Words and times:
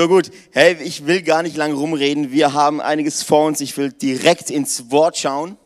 So 0.00 0.08
gut. 0.08 0.30
Hey, 0.52 0.82
ich 0.82 1.04
will 1.04 1.20
gar 1.20 1.42
nicht 1.42 1.58
lange 1.58 1.74
rumreden. 1.74 2.32
Wir 2.32 2.54
haben 2.54 2.80
einiges 2.80 3.22
vor 3.22 3.44
uns. 3.44 3.60
Ich 3.60 3.76
will 3.76 3.92
direkt 3.92 4.48
ins 4.48 4.90
Wort 4.90 5.18
schauen. 5.18 5.58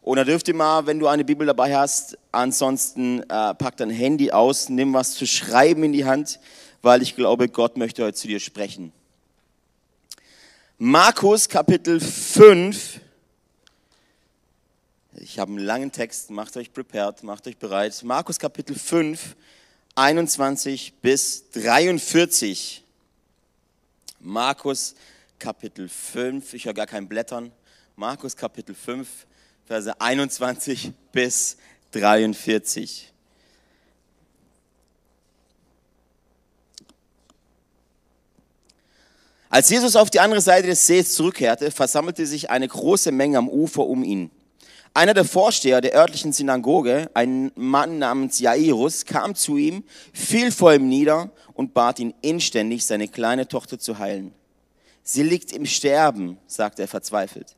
Und 0.00 0.16
da 0.16 0.24
dürft 0.24 0.48
ihr 0.48 0.54
mal, 0.54 0.86
wenn 0.86 0.98
du 0.98 1.08
eine 1.08 1.26
Bibel 1.26 1.46
dabei 1.46 1.76
hast, 1.76 2.16
ansonsten 2.32 3.20
äh, 3.24 3.52
pack 3.52 3.76
dein 3.76 3.90
Handy 3.90 4.30
aus, 4.30 4.70
nimm 4.70 4.94
was 4.94 5.12
zu 5.12 5.26
schreiben 5.26 5.84
in 5.84 5.92
die 5.92 6.06
Hand, 6.06 6.40
weil 6.80 7.02
ich 7.02 7.16
glaube, 7.16 7.50
Gott 7.50 7.76
möchte 7.76 8.02
heute 8.02 8.16
zu 8.16 8.28
dir 8.28 8.40
sprechen. 8.40 8.94
Markus 10.78 11.46
Kapitel 11.46 12.00
5. 12.00 13.00
Ich 15.16 15.38
habe 15.38 15.50
einen 15.50 15.58
langen 15.58 15.92
Text, 15.92 16.30
macht 16.30 16.56
euch 16.56 16.72
prepared, 16.72 17.22
macht 17.24 17.46
euch 17.46 17.58
bereit. 17.58 18.02
Markus 18.04 18.38
Kapitel 18.38 18.74
5, 18.74 19.36
21 19.96 20.94
bis 21.02 21.50
43. 21.50 22.84
Markus 24.20 24.94
Kapitel 25.38 25.88
5, 25.88 26.54
ich 26.54 26.64
höre 26.64 26.74
gar 26.74 26.86
kein 26.86 27.08
Blättern. 27.08 27.52
Markus 27.96 28.36
Kapitel 28.36 28.74
5, 28.74 29.08
Verse 29.66 30.00
21 30.00 30.92
bis 31.12 31.56
43. 31.92 33.12
Als 39.48 39.70
Jesus 39.70 39.96
auf 39.96 40.10
die 40.10 40.20
andere 40.20 40.40
Seite 40.40 40.66
des 40.66 40.86
Sees 40.86 41.14
zurückkehrte, 41.14 41.70
versammelte 41.70 42.26
sich 42.26 42.50
eine 42.50 42.68
große 42.68 43.12
Menge 43.12 43.38
am 43.38 43.48
Ufer 43.48 43.86
um 43.86 44.02
ihn. 44.02 44.30
Einer 44.92 45.14
der 45.14 45.24
Vorsteher 45.24 45.80
der 45.82 45.94
örtlichen 45.94 46.32
Synagoge, 46.32 47.10
ein 47.12 47.52
Mann 47.54 47.98
namens 47.98 48.38
Jairus, 48.38 49.04
kam 49.04 49.34
zu 49.34 49.58
ihm, 49.58 49.84
fiel 50.12 50.50
vor 50.50 50.72
ihm 50.72 50.88
nieder 50.88 51.30
und 51.56 51.74
bat 51.74 51.98
ihn 51.98 52.14
inständig, 52.20 52.84
seine 52.84 53.08
kleine 53.08 53.48
Tochter 53.48 53.78
zu 53.78 53.98
heilen. 53.98 54.32
Sie 55.02 55.22
liegt 55.22 55.52
im 55.52 55.66
Sterben, 55.66 56.38
sagte 56.46 56.82
er 56.82 56.88
verzweifelt. 56.88 57.56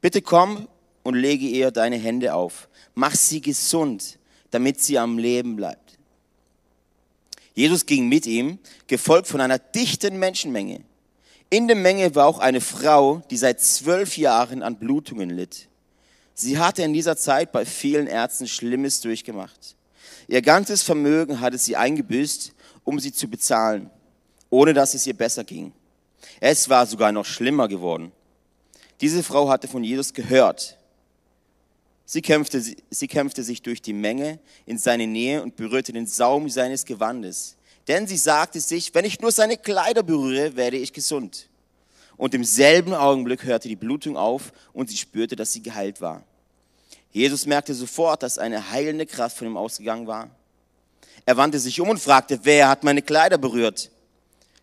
Bitte 0.00 0.20
komm 0.22 0.68
und 1.02 1.14
lege 1.14 1.46
ihr 1.46 1.70
deine 1.70 1.96
Hände 1.96 2.34
auf. 2.34 2.68
Mach 2.94 3.14
sie 3.14 3.40
gesund, 3.40 4.18
damit 4.50 4.80
sie 4.80 4.98
am 4.98 5.18
Leben 5.18 5.56
bleibt. 5.56 5.98
Jesus 7.54 7.86
ging 7.86 8.08
mit 8.08 8.26
ihm, 8.26 8.58
gefolgt 8.86 9.28
von 9.28 9.40
einer 9.40 9.58
dichten 9.58 10.18
Menschenmenge. 10.18 10.82
In 11.48 11.68
der 11.68 11.76
Menge 11.76 12.14
war 12.14 12.26
auch 12.26 12.38
eine 12.38 12.60
Frau, 12.60 13.22
die 13.30 13.36
seit 13.36 13.60
zwölf 13.60 14.18
Jahren 14.18 14.62
an 14.62 14.76
Blutungen 14.76 15.30
litt. 15.30 15.68
Sie 16.34 16.58
hatte 16.58 16.82
in 16.82 16.92
dieser 16.92 17.16
Zeit 17.16 17.52
bei 17.52 17.64
vielen 17.64 18.08
Ärzten 18.08 18.46
Schlimmes 18.46 19.00
durchgemacht. 19.00 19.76
Ihr 20.28 20.42
ganzes 20.42 20.82
Vermögen 20.82 21.40
hatte 21.40 21.56
sie 21.56 21.76
eingebüßt, 21.76 22.52
um 22.86 22.98
sie 22.98 23.12
zu 23.12 23.28
bezahlen, 23.28 23.90
ohne 24.48 24.72
dass 24.72 24.94
es 24.94 25.06
ihr 25.06 25.12
besser 25.12 25.44
ging. 25.44 25.74
Es 26.40 26.70
war 26.70 26.86
sogar 26.86 27.12
noch 27.12 27.26
schlimmer 27.26 27.68
geworden. 27.68 28.12
Diese 29.02 29.22
Frau 29.22 29.50
hatte 29.50 29.68
von 29.68 29.84
Jesus 29.84 30.14
gehört. 30.14 30.78
Sie 32.06 32.22
kämpfte, 32.22 32.62
sie 32.62 33.08
kämpfte 33.08 33.42
sich 33.42 33.60
durch 33.60 33.82
die 33.82 33.92
Menge 33.92 34.38
in 34.64 34.78
seine 34.78 35.06
Nähe 35.06 35.42
und 35.42 35.56
berührte 35.56 35.92
den 35.92 36.06
Saum 36.06 36.48
seines 36.48 36.86
Gewandes. 36.86 37.56
Denn 37.88 38.06
sie 38.06 38.16
sagte 38.16 38.58
sich, 38.60 38.94
wenn 38.94 39.04
ich 39.04 39.20
nur 39.20 39.32
seine 39.32 39.58
Kleider 39.58 40.02
berühre, 40.02 40.56
werde 40.56 40.78
ich 40.78 40.94
gesund 40.94 41.50
und 42.16 42.34
im 42.34 42.44
selben 42.44 42.94
Augenblick 42.94 43.44
hörte 43.44 43.68
die 43.68 43.76
Blutung 43.76 44.16
auf 44.16 44.52
und 44.72 44.90
sie 44.90 44.96
spürte, 44.96 45.36
dass 45.36 45.52
sie 45.52 45.62
geheilt 45.62 46.00
war. 46.00 46.22
Jesus 47.12 47.46
merkte 47.46 47.74
sofort, 47.74 48.22
dass 48.22 48.38
eine 48.38 48.70
heilende 48.70 49.06
Kraft 49.06 49.38
von 49.38 49.46
ihm 49.46 49.56
ausgegangen 49.56 50.06
war. 50.06 50.30
Er 51.26 51.36
wandte 51.36 51.58
sich 51.58 51.80
um 51.80 51.90
und 51.90 51.98
fragte, 51.98 52.40
wer 52.44 52.68
hat 52.68 52.84
meine 52.84 53.02
Kleider 53.02 53.36
berührt? 53.36 53.90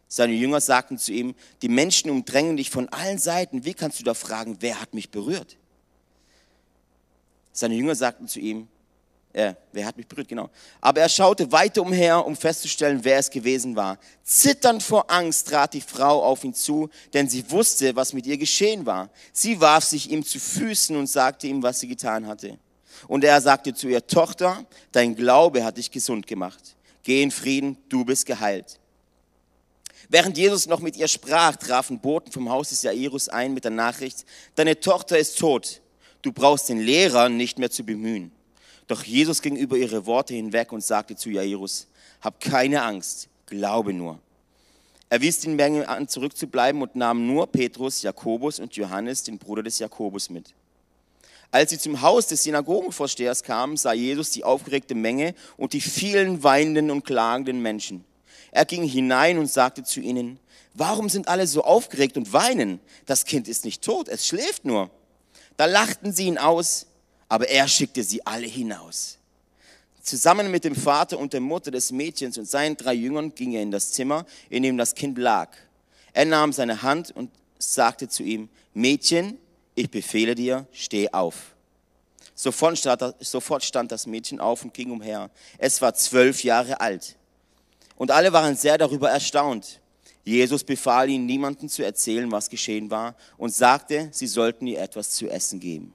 Seine 0.07 0.33
Jünger 0.33 0.61
sagten 0.61 0.97
zu 0.97 1.11
ihm, 1.11 1.35
die 1.61 1.67
Menschen 1.67 2.09
umdrängen 2.09 2.55
dich 2.55 2.69
von 2.69 2.87
allen 2.89 3.19
Seiten. 3.19 3.65
Wie 3.65 3.73
kannst 3.73 3.99
du 3.99 4.03
da 4.03 4.13
fragen, 4.13 4.57
wer 4.61 4.79
hat 4.79 4.93
mich 4.93 5.11
berührt? 5.11 5.57
Seine 7.51 7.75
Jünger 7.75 7.95
sagten 7.95 8.27
zu 8.27 8.39
ihm, 8.39 8.67
äh, 9.33 9.55
wer 9.71 9.87
hat 9.87 9.97
mich 9.97 10.07
berührt, 10.07 10.27
genau. 10.27 10.49
Aber 10.79 11.01
er 11.01 11.09
schaute 11.09 11.51
weiter 11.51 11.81
umher, 11.81 12.25
um 12.25 12.35
festzustellen, 12.35 13.03
wer 13.03 13.17
es 13.17 13.29
gewesen 13.29 13.75
war. 13.75 13.97
Zitternd 14.23 14.83
vor 14.83 15.09
Angst 15.11 15.49
trat 15.49 15.73
die 15.73 15.81
Frau 15.81 16.23
auf 16.23 16.43
ihn 16.43 16.53
zu, 16.53 16.89
denn 17.13 17.27
sie 17.27 17.49
wusste, 17.49 17.95
was 17.95 18.13
mit 18.13 18.27
ihr 18.27 18.37
geschehen 18.37 18.85
war. 18.85 19.09
Sie 19.33 19.59
warf 19.59 19.83
sich 19.83 20.11
ihm 20.11 20.23
zu 20.23 20.39
Füßen 20.39 20.95
und 20.95 21.07
sagte 21.07 21.47
ihm, 21.47 21.63
was 21.63 21.79
sie 21.79 21.87
getan 21.87 22.27
hatte. 22.27 22.57
Und 23.07 23.23
er 23.23 23.41
sagte 23.41 23.73
zu 23.73 23.87
ihr, 23.87 24.05
Tochter, 24.05 24.65
dein 24.91 25.15
Glaube 25.15 25.63
hat 25.63 25.77
dich 25.77 25.91
gesund 25.91 26.27
gemacht. 26.27 26.75
Geh 27.03 27.21
in 27.21 27.31
Frieden, 27.31 27.77
du 27.89 28.05
bist 28.05 28.25
geheilt. 28.25 28.79
Während 30.09 30.37
Jesus 30.37 30.67
noch 30.67 30.79
mit 30.79 30.95
ihr 30.95 31.07
sprach, 31.07 31.55
trafen 31.55 31.99
Boten 31.99 32.31
vom 32.31 32.49
Haus 32.49 32.69
des 32.69 32.83
Jairus 32.83 33.29
ein 33.29 33.53
mit 33.53 33.63
der 33.63 33.71
Nachricht, 33.71 34.25
deine 34.55 34.79
Tochter 34.79 35.17
ist 35.17 35.39
tot. 35.39 35.81
Du 36.21 36.31
brauchst 36.31 36.69
den 36.69 36.79
Lehrer 36.79 37.29
nicht 37.29 37.59
mehr 37.59 37.71
zu 37.71 37.83
bemühen. 37.83 38.31
Doch 38.87 39.03
Jesus 39.03 39.41
ging 39.41 39.55
über 39.55 39.77
ihre 39.77 40.05
Worte 40.05 40.33
hinweg 40.33 40.71
und 40.71 40.83
sagte 40.83 41.15
zu 41.15 41.29
Jairus, 41.29 41.87
hab 42.21 42.39
keine 42.39 42.83
Angst, 42.83 43.27
glaube 43.47 43.93
nur. 43.93 44.19
Er 45.09 45.21
wies 45.21 45.39
den 45.39 45.55
Menge 45.55 45.87
an, 45.87 46.07
zurückzubleiben 46.07 46.81
und 46.81 46.95
nahm 46.95 47.27
nur 47.27 47.47
Petrus, 47.47 48.01
Jakobus 48.01 48.59
und 48.59 48.75
Johannes, 48.75 49.23
den 49.23 49.37
Bruder 49.37 49.61
des 49.61 49.79
Jakobus, 49.79 50.29
mit. 50.29 50.53
Als 51.53 51.69
sie 51.69 51.77
zum 51.77 52.01
Haus 52.01 52.27
des 52.27 52.43
Synagogenvorstehers 52.43 53.43
kamen, 53.43 53.77
sah 53.77 53.93
Jesus 53.93 54.31
die 54.31 54.43
aufgeregte 54.43 54.95
Menge 54.95 55.35
und 55.55 55.73
die 55.73 55.81
vielen 55.81 56.43
weinenden 56.43 56.91
und 56.91 57.05
klagenden 57.05 57.61
Menschen. 57.61 58.03
Er 58.51 58.65
ging 58.65 58.83
hinein 58.83 59.37
und 59.37 59.49
sagte 59.49 59.83
zu 59.83 59.99
ihnen, 59.99 60.39
warum 60.73 61.09
sind 61.09 61.27
alle 61.27 61.47
so 61.47 61.63
aufgeregt 61.63 62.17
und 62.17 62.33
weinen? 62.33 62.79
Das 63.05 63.25
Kind 63.25 63.47
ist 63.47 63.65
nicht 63.65 63.83
tot, 63.83 64.09
es 64.09 64.27
schläft 64.27 64.65
nur. 64.65 64.89
Da 65.55 65.65
lachten 65.65 66.11
sie 66.11 66.25
ihn 66.25 66.37
aus 66.37 66.87
aber 67.33 67.49
er 67.49 67.67
schickte 67.67 68.03
sie 68.03 68.23
alle 68.27 68.45
hinaus. 68.45 69.17
Zusammen 70.03 70.51
mit 70.51 70.65
dem 70.65 70.75
Vater 70.75 71.17
und 71.17 71.33
der 71.33 71.39
Mutter 71.39 71.71
des 71.71 71.91
Mädchens 71.91 72.37
und 72.37 72.45
seinen 72.45 72.77
drei 72.77 72.93
Jüngern 72.93 73.33
ging 73.33 73.53
er 73.53 73.63
in 73.63 73.71
das 73.71 73.91
Zimmer, 73.91 74.27
in 74.51 74.61
dem 74.61 74.77
das 74.77 74.93
Kind 74.93 75.17
lag. 75.17 75.49
Er 76.13 76.25
nahm 76.25 76.53
seine 76.53 76.83
Hand 76.83 77.09
und 77.09 77.31
sagte 77.57 78.07
zu 78.07 78.21
ihm, 78.21 78.49
Mädchen, 78.75 79.39
ich 79.75 79.89
befehle 79.89 80.35
dir, 80.35 80.67
steh 80.71 81.09
auf. 81.11 81.55
Sofort 82.35 82.77
stand 83.63 83.91
das 83.91 84.07
Mädchen 84.07 84.39
auf 84.39 84.63
und 84.63 84.73
ging 84.73 84.91
umher. 84.91 85.29
Es 85.57 85.81
war 85.81 85.93
zwölf 85.93 86.43
Jahre 86.43 86.81
alt. 86.81 87.15
Und 87.95 88.11
alle 88.11 88.33
waren 88.33 88.55
sehr 88.55 88.77
darüber 88.77 89.09
erstaunt. 89.09 89.79
Jesus 90.25 90.63
befahl 90.63 91.09
ihnen, 91.09 91.25
niemandem 91.25 91.69
zu 91.69 91.83
erzählen, 91.83 92.31
was 92.31 92.49
geschehen 92.49 92.89
war, 92.89 93.15
und 93.37 93.53
sagte, 93.53 94.09
sie 94.11 94.27
sollten 94.27 94.67
ihr 94.67 94.81
etwas 94.81 95.11
zu 95.11 95.29
essen 95.29 95.59
geben 95.59 95.93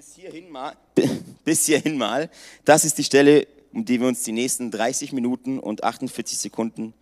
bis 0.00 0.14
hierhin 0.14 0.48
mal, 0.48 0.74
bis 1.44 1.66
hierhin 1.66 1.98
mal, 1.98 2.30
das 2.64 2.86
ist 2.86 2.96
die 2.96 3.04
Stelle, 3.04 3.46
um 3.70 3.84
die 3.84 4.00
wir 4.00 4.08
uns 4.08 4.22
die 4.22 4.32
nächsten 4.32 4.70
30 4.70 5.12
Minuten 5.12 5.58
und 5.58 5.84
48 5.84 6.38
Sekunden 6.38 6.94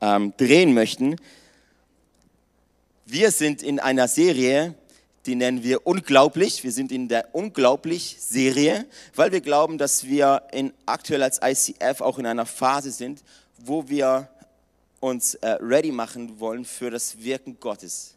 ähm, 0.00 0.32
drehen 0.36 0.72
möchten. 0.72 1.16
Wir 3.08 3.30
sind 3.30 3.62
in 3.62 3.78
einer 3.78 4.08
Serie, 4.08 4.74
die 5.26 5.36
nennen 5.36 5.62
wir 5.62 5.86
unglaublich. 5.86 6.64
Wir 6.64 6.72
sind 6.72 6.90
in 6.90 7.06
der 7.06 7.32
unglaublich 7.36 8.16
Serie, 8.18 8.84
weil 9.14 9.30
wir 9.30 9.40
glauben, 9.40 9.78
dass 9.78 10.02
wir 10.02 10.42
in, 10.50 10.72
aktuell 10.86 11.22
als 11.22 11.38
ICF 11.40 12.00
auch 12.00 12.18
in 12.18 12.26
einer 12.26 12.46
Phase 12.46 12.90
sind, 12.90 13.22
wo 13.58 13.88
wir 13.88 14.28
uns 14.98 15.36
äh, 15.36 15.50
ready 15.60 15.92
machen 15.92 16.40
wollen 16.40 16.64
für 16.64 16.90
das 16.90 17.22
Wirken 17.22 17.60
Gottes. 17.60 18.16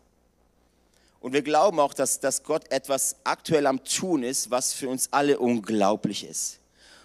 Und 1.19 1.33
wir 1.33 1.43
glauben 1.43 1.79
auch, 1.79 1.93
dass, 1.93 2.19
dass 2.19 2.41
Gott 2.41 2.71
etwas 2.71 3.15
aktuell 3.23 3.67
am 3.67 3.83
Tun 3.83 4.23
ist, 4.23 4.49
was 4.49 4.73
für 4.73 4.89
uns 4.89 5.09
alle 5.11 5.37
unglaublich 5.37 6.23
ist. 6.23 6.57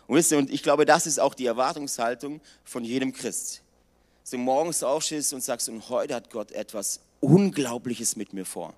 Und, 0.06 0.16
wisst 0.16 0.32
ihr, 0.32 0.38
und 0.38 0.50
ich 0.50 0.62
glaube, 0.62 0.86
das 0.86 1.06
ist 1.06 1.20
auch 1.20 1.34
die 1.34 1.44
Erwartungshaltung 1.44 2.40
von 2.64 2.82
jedem 2.82 3.12
Christ. 3.12 3.60
Dass 4.22 4.30
du 4.30 4.38
morgens 4.38 4.82
aufstehst 4.82 5.34
und 5.34 5.44
sagst, 5.44 5.68
und 5.68 5.86
heute 5.90 6.14
hat 6.14 6.30
Gott 6.30 6.50
etwas 6.52 7.00
Unglaubliches 7.24 8.16
mit 8.16 8.32
mir 8.32 8.44
vor. 8.44 8.74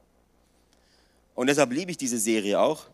Und 1.35 1.49
deshalb 1.49 1.73
liebe 1.73 1.91
ich 1.91 1.99
diese 1.99 2.19
Serie 2.19 2.61
auch. 2.61 2.87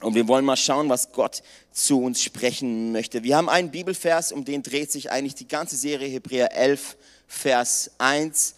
Und 0.00 0.14
wir 0.14 0.28
wollen 0.28 0.44
mal 0.44 0.56
schauen, 0.56 0.88
was 0.88 1.12
Gott 1.12 1.42
zu 1.72 2.02
uns 2.02 2.22
sprechen 2.22 2.92
möchte. 2.92 3.22
Wir 3.22 3.36
haben 3.36 3.48
einen 3.48 3.70
Bibelvers, 3.70 4.32
um 4.32 4.44
den 4.44 4.62
dreht 4.62 4.90
sich 4.90 5.10
eigentlich 5.10 5.34
die 5.34 5.48
ganze 5.48 5.76
Serie, 5.76 6.08
Hebräer 6.08 6.56
11, 6.56 6.96
Vers 7.26 7.90
1 7.98 8.54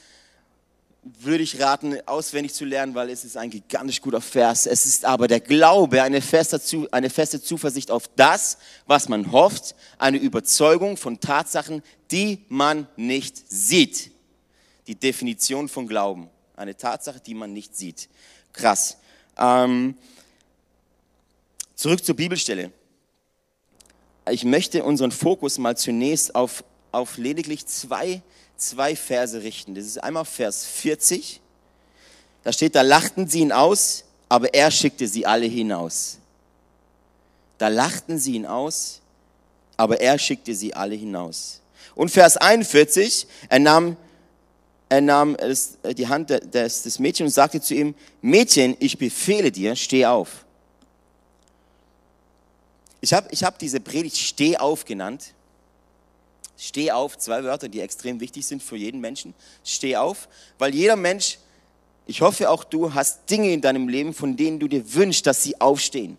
würde 1.03 1.43
ich 1.43 1.61
raten, 1.61 1.97
auswendig 2.07 2.55
zu 2.55 2.65
lernen, 2.65 2.95
weil 2.95 3.11
es 3.11 3.25
ist 3.25 3.37
ein 3.37 3.51
gigantisch 3.51 4.01
guter 4.01 4.21
Vers. 4.21 4.67
Es 4.67 4.87
ist 4.87 5.05
aber 5.05 5.27
der 5.27 5.41
Glaube, 5.41 6.01
eine 6.03 6.21
feste, 6.21 6.61
eine 6.93 7.11
feste 7.11 7.43
Zuversicht 7.43 7.91
auf 7.91 8.09
das, 8.15 8.59
was 8.87 9.09
man 9.09 9.33
hofft, 9.33 9.75
eine 9.99 10.19
Überzeugung 10.19 10.97
von 10.97 11.19
Tatsachen, 11.19 11.83
die 12.13 12.45
man 12.49 12.87
nicht 12.97 13.51
sieht. 13.51 14.12
Die 14.87 14.95
Definition 14.95 15.69
von 15.69 15.87
Glauben. 15.87 16.29
Eine 16.57 16.77
Tatsache, 16.77 17.21
die 17.21 17.35
man 17.35 17.53
nicht 17.53 17.77
sieht. 17.77 18.09
Krass. 18.53 18.99
Ähm, 19.39 19.97
zurück 21.75 22.05
zur 22.05 22.17
Bibelstelle. 22.17 22.73
Ich 24.31 24.45
möchte 24.45 24.85
unseren 24.85 25.11
Fokus 25.11 25.59
mal 25.59 25.77
zunächst 25.77 26.35
auf 26.35 26.63
auf 26.93 27.17
lediglich 27.17 27.67
zwei, 27.67 28.23
zwei 28.57 28.95
Verse 28.95 29.43
richten. 29.43 29.75
Das 29.75 29.87
ist 29.87 29.99
einmal 29.99 30.27
Vers 30.27 30.65
40. 30.65 31.41
Da 32.45 32.53
steht, 32.53 32.75
da 32.75 32.83
lachten 32.83 33.27
sie 33.27 33.41
ihn 33.41 33.53
aus, 33.53 34.05
aber 34.29 34.55
er 34.55 34.71
schickte 34.71 35.09
sie 35.09 35.27
alle 35.27 35.47
hinaus. 35.47 36.19
Da 37.59 37.69
lachten 37.69 38.19
sie 38.19 38.35
ihn 38.35 38.47
aus, 38.47 39.01
aber 39.77 40.01
er 40.01 40.19
schickte 40.19 40.55
sie 40.55 40.75
alle 40.75 40.95
hinaus. 40.95 41.61
Und 41.95 42.11
Vers 42.11 42.37
41, 42.37 43.27
er 43.49 43.59
nahm, 43.59 43.97
er 44.93 45.01
nahm 45.01 45.39
die 45.97 46.07
Hand 46.07 46.29
des, 46.29 46.83
des 46.83 46.99
Mädchens 46.99 47.29
und 47.29 47.35
sagte 47.35 47.63
zu 47.63 47.75
ihm, 47.75 47.95
Mädchen, 48.21 48.77
ich 48.79 48.99
befehle 48.99 49.51
dir, 49.51 49.75
steh 49.75 50.05
auf. 50.05 50.45
Ich 53.01 53.15
habe 53.15 53.27
ich 53.31 53.43
hab 53.43 53.59
diese 53.59 53.81
Predigt 53.81 54.19
Steh 54.19 54.59
auf 54.59 54.85
genannt. 54.85 55.33
Steh 56.59 56.91
auf, 56.91 57.17
zwei 57.17 57.43
Wörter, 57.43 57.71
die 57.71 57.81
extrem 57.81 58.21
wichtig 58.21 58.45
sind 58.45 58.63
für 58.63 58.77
jeden 58.77 59.01
Menschen. 59.01 59.33
Steh 59.65 59.97
auf, 59.97 60.29
weil 60.59 60.75
jeder 60.75 60.97
Mensch, 60.97 61.39
ich 62.07 62.21
hoffe 62.21 62.51
auch 62.51 62.63
du, 62.63 62.93
hast 62.93 63.31
Dinge 63.31 63.51
in 63.51 63.63
deinem 63.63 63.89
Leben, 63.89 64.13
von 64.13 64.37
denen 64.37 64.61
du 64.61 64.69
dir 64.69 64.93
wünschst, 64.93 65.27
dass 65.27 65.43
sie 65.43 65.59
aufstehen, 65.59 66.19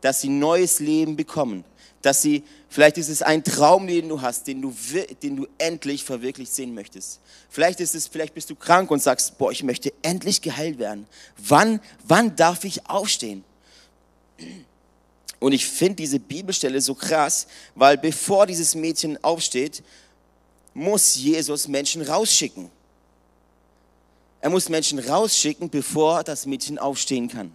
dass 0.00 0.20
sie 0.20 0.28
neues 0.28 0.78
Leben 0.78 1.16
bekommen, 1.16 1.64
dass 2.04 2.20
sie, 2.20 2.42
vielleicht 2.68 2.98
ist 2.98 3.08
es 3.08 3.22
ein 3.22 3.42
Traum, 3.42 3.86
den 3.86 4.08
du 4.08 4.20
hast, 4.20 4.46
den 4.46 4.60
du, 4.60 4.74
den 5.22 5.36
du 5.36 5.46
endlich 5.56 6.04
verwirklicht 6.04 6.52
sehen 6.52 6.74
möchtest. 6.74 7.20
Vielleicht 7.48 7.80
ist 7.80 7.94
es, 7.94 8.08
vielleicht 8.08 8.34
bist 8.34 8.50
du 8.50 8.54
krank 8.54 8.90
und 8.90 9.02
sagst, 9.02 9.38
boah, 9.38 9.50
ich 9.50 9.62
möchte 9.62 9.92
endlich 10.02 10.42
geheilt 10.42 10.78
werden. 10.78 11.06
Wann, 11.38 11.80
wann 12.06 12.36
darf 12.36 12.64
ich 12.64 12.88
aufstehen? 12.90 13.42
Und 15.40 15.52
ich 15.52 15.66
finde 15.66 15.96
diese 15.96 16.20
Bibelstelle 16.20 16.80
so 16.80 16.94
krass, 16.94 17.46
weil 17.74 17.96
bevor 17.96 18.46
dieses 18.46 18.74
Mädchen 18.74 19.22
aufsteht, 19.24 19.82
muss 20.74 21.16
Jesus 21.16 21.68
Menschen 21.68 22.02
rausschicken. 22.02 22.70
Er 24.42 24.50
muss 24.50 24.68
Menschen 24.68 24.98
rausschicken, 24.98 25.70
bevor 25.70 26.22
das 26.22 26.44
Mädchen 26.44 26.78
aufstehen 26.78 27.28
kann. 27.28 27.50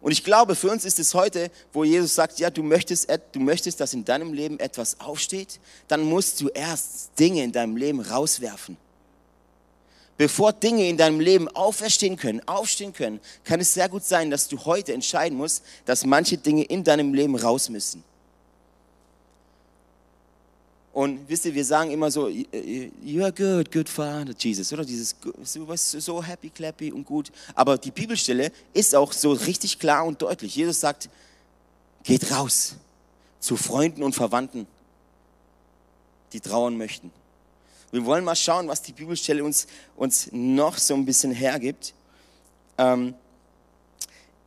Und 0.00 0.12
ich 0.12 0.22
glaube, 0.22 0.54
für 0.54 0.70
uns 0.70 0.84
ist 0.84 0.98
es 0.98 1.14
heute, 1.14 1.50
wo 1.72 1.84
Jesus 1.84 2.14
sagt, 2.14 2.38
ja, 2.38 2.50
du 2.50 2.62
möchtest, 2.62 3.08
du 3.32 3.40
möchtest, 3.40 3.80
dass 3.80 3.94
in 3.94 4.04
deinem 4.04 4.32
Leben 4.32 4.60
etwas 4.60 5.00
aufsteht, 5.00 5.58
dann 5.88 6.02
musst 6.02 6.40
du 6.40 6.48
erst 6.48 7.10
Dinge 7.18 7.42
in 7.42 7.52
deinem 7.52 7.76
Leben 7.76 8.00
rauswerfen 8.00 8.76
bevor 10.18 10.52
Dinge 10.52 10.86
in 10.86 10.98
deinem 10.98 11.20
Leben 11.20 11.48
auferstehen 11.48 12.16
können, 12.16 12.46
aufstehen 12.46 12.92
können, 12.92 13.20
kann 13.44 13.60
es 13.60 13.72
sehr 13.72 13.88
gut 13.88 14.04
sein, 14.04 14.30
dass 14.30 14.48
du 14.48 14.58
heute 14.66 14.92
entscheiden 14.92 15.38
musst, 15.38 15.64
dass 15.86 16.04
manche 16.04 16.36
Dinge 16.36 16.64
in 16.64 16.84
deinem 16.84 17.14
Leben 17.14 17.36
raus 17.36 17.70
müssen. 17.70 18.04
Und 20.92 21.28
wisst 21.28 21.44
ihr, 21.44 21.54
wir 21.54 21.64
sagen 21.64 21.90
immer 21.90 22.10
so, 22.10 22.28
you 22.28 23.22
are 23.22 23.32
good, 23.32 23.70
good 23.70 23.88
Father, 23.88 24.34
Jesus, 24.36 24.72
oder 24.72 24.84
dieses, 24.84 25.14
du 25.54 25.66
bist 25.66 25.90
so 25.90 26.22
happy, 26.22 26.50
clappy 26.50 26.90
und 26.90 27.04
gut. 27.04 27.30
Aber 27.54 27.78
die 27.78 27.90
Bibelstelle 27.90 28.50
ist 28.72 28.94
auch 28.94 29.12
so 29.12 29.32
richtig 29.32 29.78
klar 29.78 30.04
und 30.04 30.20
deutlich. 30.20 30.56
Jesus 30.56 30.80
sagt, 30.80 31.08
geht 32.02 32.30
raus 32.32 32.74
zu 33.38 33.56
Freunden 33.56 34.02
und 34.02 34.14
Verwandten, 34.14 34.66
die 36.32 36.40
trauern 36.40 36.76
möchten. 36.76 37.12
Wir 37.90 38.04
wollen 38.04 38.24
mal 38.24 38.36
schauen, 38.36 38.68
was 38.68 38.82
die 38.82 38.92
Bibelstelle 38.92 39.42
uns, 39.44 39.66
uns 39.96 40.28
noch 40.32 40.76
so 40.76 40.94
ein 40.94 41.04
bisschen 41.04 41.32
hergibt. 41.32 41.94
Ähm, 42.76 43.14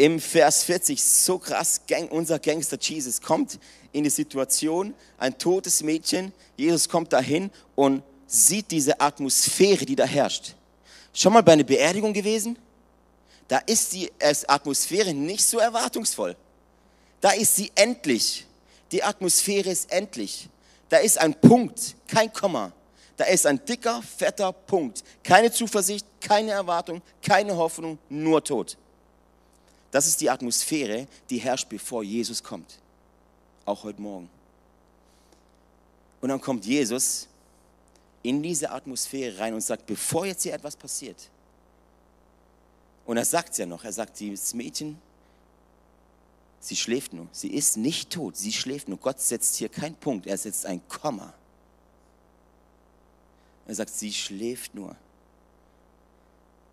Im 0.02 0.20
Vers 0.20 0.64
40, 0.64 1.04
so 1.04 1.38
krass, 1.38 1.80
unser 2.10 2.40
Gangster 2.40 2.76
Jesus 2.82 3.22
kommt 3.22 3.60
in 3.92 4.04
die 4.04 4.10
Situation, 4.10 4.96
ein 5.20 5.38
totes 5.38 5.84
Mädchen, 5.84 6.34
Jesus 6.58 6.90
kommt 6.90 7.14
dahin 7.14 7.52
und 7.76 8.02
sieht 8.26 8.72
diese 8.72 9.00
Atmosphäre, 9.00 9.86
die 9.86 9.96
da 9.96 10.06
herrscht. 10.06 10.56
Schon 11.14 11.34
mal 11.34 11.44
bei 11.44 11.52
einer 11.52 11.64
Beerdigung 11.64 12.14
gewesen? 12.14 12.58
Da 13.48 13.60
ist 13.60 13.94
die 13.94 14.12
Atmosphäre 14.48 15.14
nicht 15.14 15.46
so 15.46 15.60
erwartungsvoll. 15.60 16.36
Da 17.20 17.30
ist 17.34 17.56
sie 17.58 17.72
endlich. 17.76 18.48
Die 18.92 19.04
Atmosphäre 19.04 19.70
ist 19.70 19.92
endlich. 19.92 20.50
Da 20.90 20.98
ist 20.98 21.20
ein 21.20 21.40
Punkt, 21.40 21.96
kein 22.08 22.34
Komma. 22.34 22.72
Da 23.18 23.26
ist 23.26 23.46
ein 23.46 23.64
dicker, 23.64 24.02
fetter 24.02 24.52
Punkt. 24.52 25.04
Keine 25.22 25.52
Zuversicht, 25.52 26.08
keine 26.20 26.54
Erwartung, 26.54 27.04
keine 27.22 27.56
Hoffnung, 27.56 28.00
nur 28.10 28.44
Tod. 28.44 28.78
Das 29.92 30.08
ist 30.08 30.22
die 30.22 30.30
Atmosphäre, 30.30 31.08
die 31.30 31.38
herrscht, 31.38 31.68
bevor 31.68 32.04
Jesus 32.04 32.42
kommt. 32.42 32.80
Auch 33.66 33.84
heute 33.84 34.02
Morgen. 34.02 34.30
Und 36.22 36.30
dann 36.30 36.40
kommt 36.40 36.66
Jesus 36.66 37.28
in 38.24 38.42
diese 38.42 38.72
Atmosphäre 38.72 39.40
rein 39.40 39.54
und 39.54 39.62
sagt, 39.62 39.86
bevor 39.86 40.26
jetzt 40.26 40.44
hier 40.44 40.54
etwas 40.54 40.76
passiert. 40.76 41.30
Und 43.06 43.18
er 43.18 43.26
sagt 43.26 43.52
es 43.52 43.58
ja 43.58 43.66
noch, 43.66 43.84
er 43.84 43.92
sagt, 43.92 44.20
dieses 44.20 44.54
Mädchen, 44.54 45.02
sie 46.60 46.76
schläft 46.76 47.14
nur. 47.14 47.28
Sie 47.32 47.50
ist 47.50 47.78
nicht 47.78 48.12
tot, 48.12 48.38
sie 48.38 48.54
schläft 48.54 48.88
nur. 48.88 49.00
Gott 49.00 49.20
setzt 49.20 49.56
hier 49.56 49.70
keinen 49.70 49.96
Punkt, 49.96 50.28
er 50.28 50.38
setzt 50.38 50.66
ein 50.66 50.88
Komma. 50.88 51.34
Er 53.68 53.76
sagt, 53.76 53.90
sie 53.90 54.14
schläft 54.14 54.76
nur. 54.76 54.96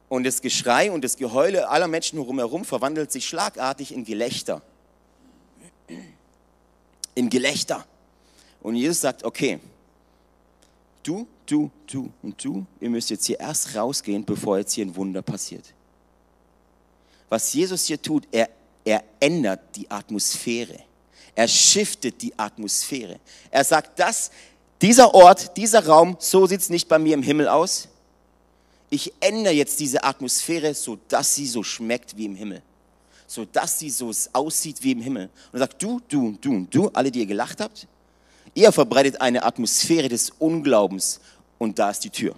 Und 0.09 0.25
das 0.25 0.41
Geschrei 0.41 0.91
und 0.91 1.05
das 1.05 1.17
Geheule 1.17 1.69
aller 1.69 1.89
Menschen 1.89 2.19
drumherum 2.19 2.65
verwandelt 2.65 3.13
sich 3.13 3.27
schlagartig 3.27 3.93
in 3.93 4.05
Gelächter. 4.05 4.63
In 7.15 7.29
Gelächter. 7.29 7.85
Und 8.61 8.77
Jesus 8.77 9.01
sagt, 9.01 9.25
okay, 9.25 9.61
du, 11.03 11.27
du, 11.47 11.71
du 11.87 12.11
und 12.23 12.43
du, 12.43 12.67
ihr 12.81 12.91
müsst 12.91 13.11
jetzt 13.11 13.27
hier 13.27 13.39
erst 13.39 13.75
rausgehen, 13.75 14.25
bevor 14.25 14.59
jetzt 14.59 14.73
hier 14.73 14.87
ein 14.87 14.97
Wunder 14.97 15.23
passiert. 15.23 15.65
Was 17.29 17.53
Jesus 17.53 17.85
hier 17.85 18.01
tut, 18.01 18.27
er, 18.33 18.49
er 18.85 19.05
ändert 19.21 19.61
die 19.77 19.91
Atmosphäre. 19.91 20.79
Er 21.35 21.47
shiftet 21.47 22.21
die 22.23 22.37
Atmosphäre. 22.39 23.21
Er 23.51 23.63
sagt, 23.63 23.99
das, 23.99 24.31
dieser 24.81 25.15
Ort, 25.15 25.57
dieser 25.57 25.87
Raum, 25.87 26.17
so 26.19 26.47
sieht 26.47 26.61
es 26.61 26.71
nicht 26.71 26.89
bei 26.89 26.99
mir 26.99 27.15
im 27.15 27.23
Himmel 27.23 27.49
aus. 27.49 27.89
Ich 28.91 29.13
ändere 29.21 29.53
jetzt 29.53 29.81
diese 29.81 30.03
Atmosphäre, 30.03 30.75
so 30.75 30.99
dass 31.09 31.35
sie 31.35 31.47
so 31.47 31.63
schmeckt 31.63 32.17
wie 32.17 32.25
im 32.25 32.35
Himmel. 32.35 32.63
So 33.27 33.45
dass 33.45 33.79
sie 33.79 33.91
so 33.91 34.11
aussieht 34.33 34.83
wie 34.83 34.93
im 34.93 35.01
Himmel. 35.01 35.29
Und 35.53 35.55
er 35.55 35.61
sagt, 35.61 35.83
du, 35.83 36.01
du, 36.09 36.39
du 36.41 36.67
du, 36.71 36.89
alle, 36.89 37.11
die 37.11 37.21
ihr 37.21 37.27
gelacht 37.27 37.61
habt, 37.61 37.87
ihr 38.55 38.73
verbreitet 38.73 39.21
eine 39.21 39.43
Atmosphäre 39.43 40.09
des 40.09 40.31
Unglaubens 40.39 41.21
und 41.59 41.79
da 41.79 41.91
ist 41.91 42.05
die 42.05 42.11
Tür. 42.11 42.35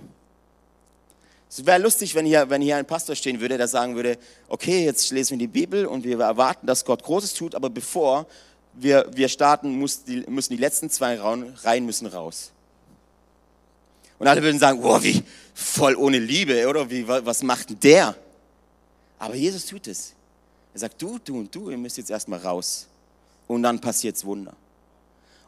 Es 1.49 1.67
wäre 1.67 1.81
lustig, 1.81 2.15
wenn 2.15 2.27
hier, 2.27 2.49
wenn 2.49 2.63
hier 2.63 2.77
ein 2.77 2.87
Pastor 2.87 3.17
stehen 3.17 3.41
würde, 3.41 3.59
der 3.59 3.67
sagen 3.67 3.97
würde, 3.97 4.19
okay, 4.49 4.85
jetzt 4.85 5.11
lesen 5.11 5.33
wir 5.33 5.39
die 5.39 5.53
Bibel 5.53 5.85
und 5.85 6.05
wir 6.05 6.21
erwarten, 6.21 6.67
dass 6.67 6.85
Gott 6.85 7.03
Großes 7.03 7.35
tut, 7.35 7.57
aber 7.57 7.69
bevor 7.69 8.27
wir, 8.75 9.11
wir 9.13 9.29
starten, 9.29 9.77
muss 9.77 10.05
die, 10.05 10.21
müssen 10.29 10.53
die 10.53 10.61
letzten 10.61 10.91
zwei 10.91 11.19
Reihen 11.19 11.87
müssen 11.87 12.07
raus. 12.07 12.53
Und 14.21 14.29
alle 14.29 14.43
würden 14.43 14.59
sagen, 14.59 14.81
oh, 14.83 15.03
wie 15.03 15.25
voll 15.55 15.97
ohne 15.97 16.19
Liebe, 16.19 16.69
oder 16.69 16.89
wie, 16.91 17.09
was 17.09 17.43
macht 17.43 17.71
denn 17.71 17.81
der? 17.81 18.15
Aber 19.19 19.35
Jesus 19.35 19.65
tut 19.65 19.87
es. 19.87 20.13
Er 20.75 20.81
sagt, 20.81 21.01
du, 21.01 21.19
du 21.19 21.39
und 21.39 21.55
du, 21.55 21.71
ihr 21.71 21.79
müsst 21.79 21.97
jetzt 21.97 22.11
erstmal 22.11 22.39
raus. 22.39 22.87
Und 23.49 23.63
dann 23.63 23.81
passiert's 23.81 24.23
Wunder. 24.23 24.53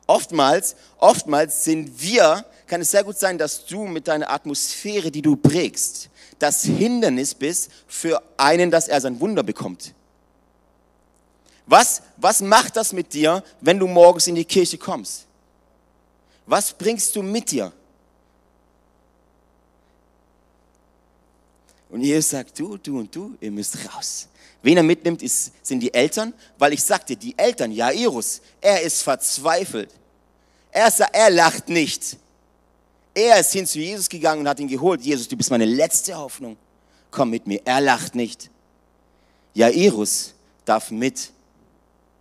Oftmals, 0.06 0.74
oftmals 0.96 1.64
sind 1.64 2.00
wir, 2.00 2.46
kann 2.66 2.80
es 2.80 2.90
sehr 2.90 3.04
gut 3.04 3.18
sein, 3.18 3.36
dass 3.36 3.66
du 3.66 3.84
mit 3.84 4.08
deiner 4.08 4.30
Atmosphäre, 4.30 5.10
die 5.10 5.22
du 5.22 5.36
prägst, 5.36 6.08
das 6.38 6.62
Hindernis 6.62 7.34
bist 7.34 7.70
für 7.86 8.22
einen, 8.38 8.70
dass 8.70 8.88
er 8.88 9.02
sein 9.02 9.20
Wunder 9.20 9.42
bekommt. 9.42 9.92
Was, 11.66 12.00
was 12.16 12.40
macht 12.40 12.76
das 12.76 12.94
mit 12.94 13.12
dir, 13.12 13.44
wenn 13.60 13.78
du 13.78 13.86
morgens 13.86 14.28
in 14.28 14.34
die 14.34 14.46
Kirche 14.46 14.78
kommst? 14.78 15.26
Was 16.46 16.72
bringst 16.72 17.14
du 17.14 17.22
mit 17.22 17.50
dir? 17.50 17.70
Und 21.92 22.00
Jesus 22.00 22.30
sagt, 22.30 22.58
du, 22.58 22.76
du 22.76 22.98
und 22.98 23.14
du, 23.14 23.36
ihr 23.40 23.52
müsst 23.52 23.76
raus. 23.94 24.26
Wen 24.62 24.76
er 24.76 24.82
mitnimmt, 24.82 25.22
ist, 25.22 25.52
sind 25.62 25.80
die 25.80 25.92
Eltern, 25.92 26.32
weil 26.58 26.72
ich 26.72 26.82
sagte, 26.82 27.14
die 27.14 27.38
Eltern, 27.38 27.70
Jairus, 27.70 28.40
er 28.60 28.80
ist 28.82 29.02
verzweifelt. 29.02 29.90
Er, 30.72 30.90
er 31.12 31.30
lacht 31.30 31.68
nicht. 31.68 32.16
Er 33.14 33.38
ist 33.38 33.52
hin 33.52 33.66
zu 33.66 33.78
Jesus 33.78 34.08
gegangen 34.08 34.40
und 34.40 34.48
hat 34.48 34.58
ihn 34.58 34.68
geholt. 34.68 35.02
Jesus, 35.02 35.28
du 35.28 35.36
bist 35.36 35.50
meine 35.50 35.66
letzte 35.66 36.16
Hoffnung. 36.16 36.56
Komm 37.10 37.30
mit 37.30 37.46
mir. 37.46 37.60
Er 37.64 37.80
lacht 37.80 38.14
nicht. 38.14 38.50
Jairus 39.54 40.32
darf 40.64 40.90
mit 40.90 41.30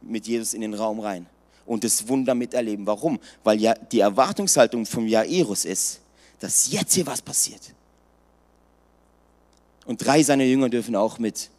mit 0.02 0.28
Jesus 0.28 0.54
in 0.54 0.62
den 0.62 0.74
Raum 0.74 1.00
rein 1.00 1.26
und 1.66 1.84
das 1.84 2.08
Wunder 2.08 2.36
miterleben. 2.36 2.86
Warum? 2.86 3.20
Weil 3.44 3.62
ja 3.62 3.74
die 3.74 4.00
Erwartungshaltung 4.00 4.86
vom 4.86 5.08
Jairus 5.08 5.66
ist, 5.66 6.00
dass 6.40 6.72
jetzt 6.72 6.94
hier 6.94 7.06
was 7.06 7.22
passiert. 7.22 7.62
Und 9.86 10.06
drei 10.06 10.24
seiner 10.24 10.44
Jünger 10.44 10.70
dürfen 10.70 10.96
auch 10.96 11.20
mit. 11.20 11.50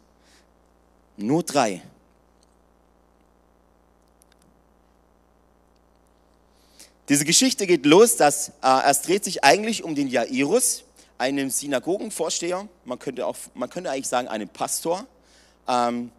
Nur 1.17 1.43
drei. 1.43 1.81
Diese 7.09 7.25
Geschichte 7.25 7.67
geht 7.67 7.85
los, 7.85 8.15
dass 8.15 8.49
äh, 8.63 8.89
es 8.89 9.01
dreht 9.01 9.25
sich 9.25 9.43
eigentlich 9.43 9.83
um 9.83 9.93
den 9.93 10.07
Jairus, 10.07 10.85
einen 11.17 11.49
Synagogenvorsteher, 11.49 12.67
man 12.85 12.97
könnte, 12.97 13.27
auch, 13.27 13.35
man 13.53 13.69
könnte 13.69 13.91
eigentlich 13.91 14.07
sagen 14.07 14.29
einen 14.29 14.47
Pastor. 14.47 15.05
Ähm, 15.67 16.11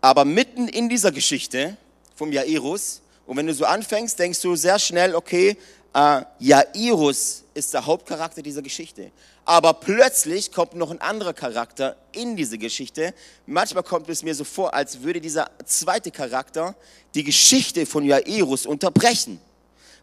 aber 0.00 0.24
mitten 0.24 0.68
in 0.68 0.88
dieser 0.88 1.12
Geschichte 1.12 1.76
vom 2.14 2.32
Jairus, 2.32 3.02
und 3.26 3.36
wenn 3.36 3.46
du 3.46 3.54
so 3.54 3.64
anfängst, 3.64 4.18
denkst 4.18 4.40
du 4.40 4.56
sehr 4.56 4.78
schnell, 4.78 5.14
okay, 5.14 5.56
äh, 5.94 6.22
Jairus 6.38 7.44
ist 7.54 7.72
der 7.72 7.86
Hauptcharakter 7.86 8.42
dieser 8.42 8.62
Geschichte. 8.62 9.12
Aber 9.44 9.74
plötzlich 9.74 10.52
kommt 10.52 10.74
noch 10.74 10.90
ein 10.90 11.00
anderer 11.00 11.34
Charakter 11.34 11.96
in 12.12 12.34
diese 12.36 12.56
Geschichte. 12.56 13.12
Manchmal 13.46 13.82
kommt 13.82 14.08
es 14.08 14.22
mir 14.22 14.34
so 14.34 14.44
vor, 14.44 14.72
als 14.72 15.02
würde 15.02 15.20
dieser 15.20 15.50
zweite 15.66 16.10
Charakter 16.10 16.74
die 17.14 17.24
Geschichte 17.24 17.84
von 17.84 18.04
Jairus 18.04 18.64
unterbrechen. 18.64 19.38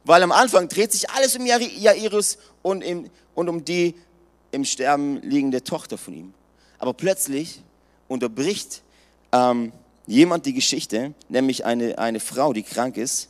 Weil 0.03 0.21
am 0.23 0.31
Anfang 0.31 0.67
dreht 0.67 0.91
sich 0.91 1.09
alles 1.09 1.35
um 1.35 1.45
Jairus 1.45 2.37
und, 2.61 2.83
im, 2.83 3.09
und 3.33 3.49
um 3.49 3.65
die 3.65 3.95
im 4.51 4.65
Sterben 4.65 5.21
liegende 5.21 5.63
Tochter 5.63 5.97
von 5.97 6.13
ihm. 6.13 6.33
Aber 6.77 6.93
plötzlich 6.93 7.61
unterbricht 8.07 8.81
ähm, 9.31 9.71
jemand 10.05 10.45
die 10.45 10.53
Geschichte, 10.53 11.13
nämlich 11.29 11.65
eine, 11.65 11.97
eine 11.97 12.19
Frau, 12.19 12.53
die 12.53 12.63
krank 12.63 12.97
ist. 12.97 13.29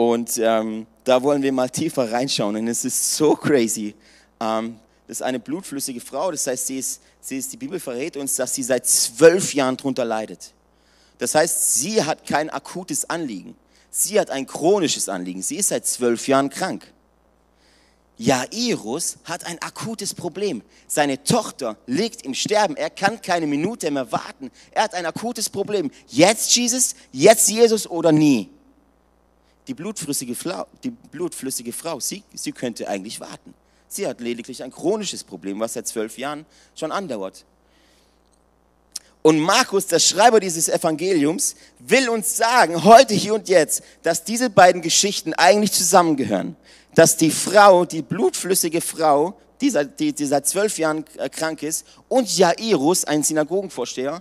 Und 0.00 0.38
ähm, 0.38 0.86
da 1.04 1.22
wollen 1.22 1.42
wir 1.42 1.52
mal 1.52 1.68
tiefer 1.68 2.10
reinschauen. 2.10 2.56
Und 2.56 2.68
es 2.68 2.86
ist 2.86 3.16
so 3.16 3.36
crazy. 3.36 3.94
Ähm, 4.40 4.76
das 5.06 5.18
ist 5.18 5.22
eine 5.22 5.38
blutflüssige 5.38 6.00
Frau. 6.00 6.30
Das 6.30 6.46
heißt, 6.46 6.68
sie 6.68 6.78
ist, 6.78 7.02
sie 7.20 7.36
ist, 7.36 7.52
die 7.52 7.58
Bibel 7.58 7.78
verrät 7.78 8.16
uns, 8.16 8.34
dass 8.36 8.54
sie 8.54 8.62
seit 8.62 8.86
zwölf 8.86 9.52
Jahren 9.52 9.76
darunter 9.76 10.06
leidet. 10.06 10.54
Das 11.18 11.34
heißt, 11.34 11.74
sie 11.74 12.02
hat 12.02 12.26
kein 12.26 12.48
akutes 12.48 13.10
Anliegen. 13.10 13.54
Sie 13.90 14.18
hat 14.18 14.30
ein 14.30 14.46
chronisches 14.46 15.10
Anliegen. 15.10 15.42
Sie 15.42 15.56
ist 15.56 15.68
seit 15.68 15.86
zwölf 15.86 16.26
Jahren 16.28 16.48
krank. 16.48 16.90
Jairus 18.16 19.18
hat 19.24 19.44
ein 19.44 19.60
akutes 19.60 20.14
Problem. 20.14 20.62
Seine 20.86 21.22
Tochter 21.24 21.76
liegt 21.86 22.22
im 22.22 22.32
Sterben. 22.32 22.74
Er 22.74 22.88
kann 22.88 23.20
keine 23.20 23.46
Minute 23.46 23.90
mehr 23.90 24.10
warten. 24.10 24.50
Er 24.70 24.84
hat 24.84 24.94
ein 24.94 25.04
akutes 25.04 25.50
Problem. 25.50 25.90
Jetzt 26.06 26.56
Jesus, 26.56 26.94
jetzt 27.12 27.50
Jesus 27.50 27.86
oder 27.86 28.12
nie. 28.12 28.48
Die 29.70 29.74
blutflüssige 29.74 30.34
Frau, 30.34 30.66
die 30.82 30.90
blutflüssige 30.90 31.72
Frau 31.72 32.00
sie, 32.00 32.24
sie 32.34 32.50
könnte 32.50 32.88
eigentlich 32.88 33.20
warten. 33.20 33.54
Sie 33.86 34.04
hat 34.04 34.20
lediglich 34.20 34.64
ein 34.64 34.72
chronisches 34.72 35.22
Problem, 35.22 35.60
was 35.60 35.74
seit 35.74 35.86
zwölf 35.86 36.18
Jahren 36.18 36.44
schon 36.74 36.90
andauert. 36.90 37.44
Und 39.22 39.38
Markus, 39.38 39.86
der 39.86 40.00
Schreiber 40.00 40.40
dieses 40.40 40.68
Evangeliums, 40.68 41.54
will 41.78 42.08
uns 42.08 42.36
sagen, 42.36 42.82
heute, 42.82 43.14
hier 43.14 43.32
und 43.32 43.48
jetzt, 43.48 43.84
dass 44.02 44.24
diese 44.24 44.50
beiden 44.50 44.82
Geschichten 44.82 45.34
eigentlich 45.34 45.70
zusammengehören. 45.70 46.56
Dass 46.96 47.16
die 47.16 47.30
Frau, 47.30 47.84
die 47.84 48.02
blutflüssige 48.02 48.80
Frau, 48.80 49.38
die 49.60 49.70
seit, 49.70 50.00
die, 50.00 50.12
die 50.12 50.26
seit 50.26 50.48
zwölf 50.48 50.80
Jahren 50.80 51.04
äh, 51.16 51.28
krank 51.28 51.62
ist, 51.62 51.86
und 52.08 52.36
Jairus, 52.36 53.04
ein 53.04 53.22
Synagogenvorsteher, 53.22 54.20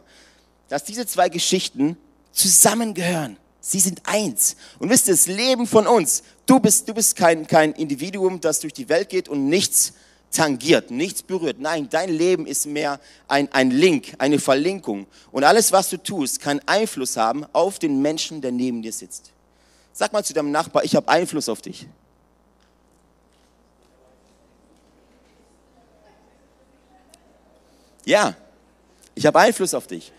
dass 0.67 0.83
diese 0.83 1.07
zwei 1.07 1.27
Geschichten 1.27 1.97
zusammengehören. 2.33 3.37
Sie 3.69 3.79
sind 3.79 4.01
eins. 4.05 4.55
Und 4.79 4.89
wisst 4.89 5.07
ihr, 5.07 5.13
das 5.13 5.27
Leben 5.27 5.67
von 5.67 5.85
uns, 5.85 6.23
du 6.47 6.59
bist, 6.59 6.89
du 6.89 6.93
bist 6.95 7.15
kein, 7.15 7.45
kein 7.45 7.73
Individuum, 7.73 8.41
das 8.41 8.61
durch 8.61 8.73
die 8.73 8.89
Welt 8.89 9.09
geht 9.09 9.29
und 9.29 9.47
nichts 9.47 9.93
tangiert, 10.31 10.89
nichts 10.89 11.21
berührt. 11.21 11.59
Nein, 11.59 11.87
dein 11.87 12.09
Leben 12.09 12.47
ist 12.47 12.65
mehr 12.65 12.99
ein, 13.27 13.47
ein 13.53 13.69
Link, 13.69 14.15
eine 14.17 14.39
Verlinkung. 14.39 15.05
Und 15.31 15.43
alles, 15.43 15.71
was 15.71 15.87
du 15.91 15.97
tust, 15.97 16.41
kann 16.41 16.59
Einfluss 16.65 17.15
haben 17.15 17.45
auf 17.53 17.77
den 17.77 18.01
Menschen, 18.01 18.41
der 18.41 18.51
neben 18.51 18.81
dir 18.81 18.91
sitzt. 18.91 19.33
Sag 19.93 20.13
mal 20.13 20.25
zu 20.25 20.33
deinem 20.33 20.49
Nachbar, 20.49 20.83
ich 20.83 20.95
habe 20.95 21.07
Einfluss 21.07 21.47
auf 21.47 21.61
dich. 21.61 21.85
Ja, 28.03 28.35
ich 29.13 29.27
habe 29.27 29.37
Einfluss 29.37 29.75
auf 29.75 29.85
dich. 29.85 30.11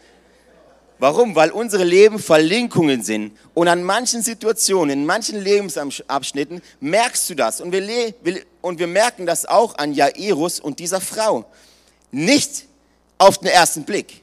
Warum? 1.01 1.35
Weil 1.35 1.51
unsere 1.51 1.83
Leben 1.83 2.19
Verlinkungen 2.19 3.03
sind. 3.03 3.33
Und 3.55 3.69
an 3.69 3.83
manchen 3.83 4.21
Situationen, 4.23 5.01
in 5.01 5.07
manchen 5.07 5.41
Lebensabschnitten 5.41 6.61
merkst 6.81 7.31
du 7.31 7.35
das. 7.35 7.63
Und 7.63 7.73
wir, 7.73 8.15
und 8.61 8.79
wir 8.79 8.87
merken 8.87 9.25
das 9.25 9.47
auch 9.47 9.79
an 9.79 9.95
Jairus 9.95 10.61
und 10.61 10.79
dieser 10.79 11.01
Frau. 11.01 11.47
Nicht 12.13 12.67
auf 13.17 13.39
den 13.39 13.49
ersten 13.49 13.85
Blick. 13.85 14.23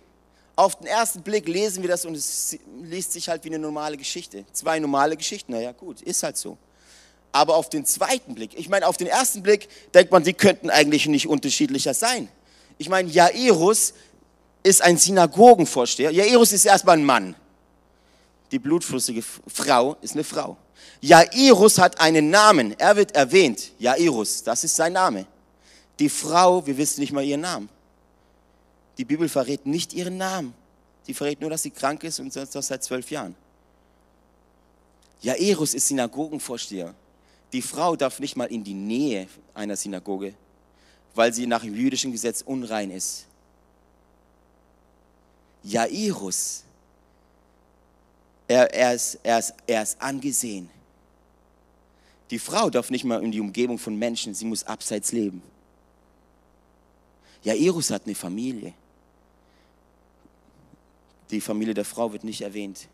Auf 0.55 0.75
den 0.75 0.85
ersten 0.85 1.23
Blick 1.23 1.47
lesen 1.47 1.81
wir 1.81 1.89
das 1.89 2.05
und 2.05 2.15
es 2.15 2.57
liest 2.83 3.11
sich 3.11 3.27
halt 3.27 3.43
wie 3.43 3.49
eine 3.49 3.59
normale 3.59 3.97
Geschichte. 3.97 4.45
Zwei 4.53 4.79
normale 4.79 5.17
Geschichten, 5.17 5.53
naja 5.53 5.71
gut, 5.71 6.01
ist 6.01 6.21
halt 6.21 6.37
so. 6.37 6.59
Aber 7.31 7.55
auf 7.55 7.69
den 7.69 7.85
zweiten 7.85 8.35
Blick, 8.35 8.51
ich 8.55 8.69
meine, 8.69 8.87
auf 8.87 8.97
den 8.97 9.07
ersten 9.07 9.41
Blick 9.41 9.67
denkt 9.95 10.11
man, 10.11 10.23
die 10.23 10.33
könnten 10.33 10.69
eigentlich 10.69 11.07
nicht 11.07 11.27
unterschiedlicher 11.27 11.95
sein. 11.95 12.27
Ich 12.77 12.89
meine, 12.89 13.09
Jairus 13.09 13.93
ist 14.67 14.81
ein 14.81 14.97
Synagogenvorsteher. 14.97 16.11
Jairus 16.11 16.51
ist 16.51 16.65
erstmal 16.65 16.97
ein 16.97 17.05
Mann. 17.05 17.35
Die 18.51 18.59
blutflüssige 18.59 19.21
Frau 19.21 19.95
ist 20.01 20.13
eine 20.13 20.23
Frau. 20.23 20.57
Jairus 21.01 21.77
hat 21.77 21.99
einen 21.99 22.29
Namen. 22.29 22.77
Er 22.77 22.95
wird 22.95 23.15
erwähnt. 23.15 23.71
Jairus, 23.79 24.43
das 24.43 24.63
ist 24.63 24.75
sein 24.75 24.93
Name. 24.93 25.25
Die 25.99 26.09
Frau, 26.09 26.65
wir 26.65 26.77
wissen 26.77 27.01
nicht 27.01 27.13
mal 27.13 27.23
ihren 27.23 27.41
Namen. 27.41 27.69
Die 28.97 29.05
Bibel 29.05 29.29
verrät 29.29 29.65
nicht 29.65 29.93
ihren 29.93 30.17
Namen. 30.17 30.53
Die 31.07 31.13
verrät 31.13 31.39
nur, 31.39 31.49
dass 31.49 31.63
sie 31.63 31.71
krank 31.71 32.03
ist 32.03 32.19
und 32.19 32.35
das 32.35 32.51
seit 32.67 32.83
zwölf 32.83 33.09
Jahren. 33.09 33.35
Jairus 35.21 35.73
ist 35.73 35.87
Synagogenvorsteher. 35.87 36.93
Die 37.53 37.61
Frau 37.61 37.95
darf 37.95 38.19
nicht 38.19 38.35
mal 38.35 38.45
in 38.45 38.63
die 38.63 38.73
Nähe 38.73 39.27
einer 39.53 39.77
Synagoge, 39.77 40.33
weil 41.15 41.33
sie 41.33 41.47
nach 41.47 41.63
dem 41.63 41.75
jüdischen 41.75 42.11
Gesetz 42.11 42.41
unrein 42.41 42.91
ist. 42.91 43.25
Jairus, 45.63 46.63
er, 48.47 48.73
er, 48.73 48.93
ist, 48.93 49.19
er, 49.23 49.39
ist, 49.39 49.53
er 49.65 49.83
ist 49.83 50.01
angesehen. 50.01 50.69
Die 52.29 52.39
Frau 52.39 52.69
darf 52.69 52.89
nicht 52.89 53.03
mal 53.03 53.23
in 53.23 53.31
die 53.31 53.39
Umgebung 53.39 53.77
von 53.79 53.97
Menschen, 53.97 54.33
sie 54.33 54.45
muss 54.45 54.63
abseits 54.63 55.11
leben. 55.11 55.41
Jairus 57.43 57.89
hat 57.91 58.05
eine 58.05 58.15
Familie. 58.15 58.73
Die 61.29 61.41
Familie 61.41 61.73
der 61.73 61.85
Frau 61.85 62.11
wird 62.11 62.23
nicht 62.23 62.41
erwähnt. 62.41 62.87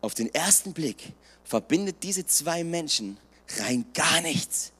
Auf 0.00 0.14
den 0.14 0.32
ersten 0.34 0.72
Blick 0.72 1.12
verbindet 1.44 2.02
diese 2.02 2.26
zwei 2.26 2.64
Menschen 2.64 3.18
rein 3.58 3.84
gar 3.94 4.20
nichts 4.20 4.72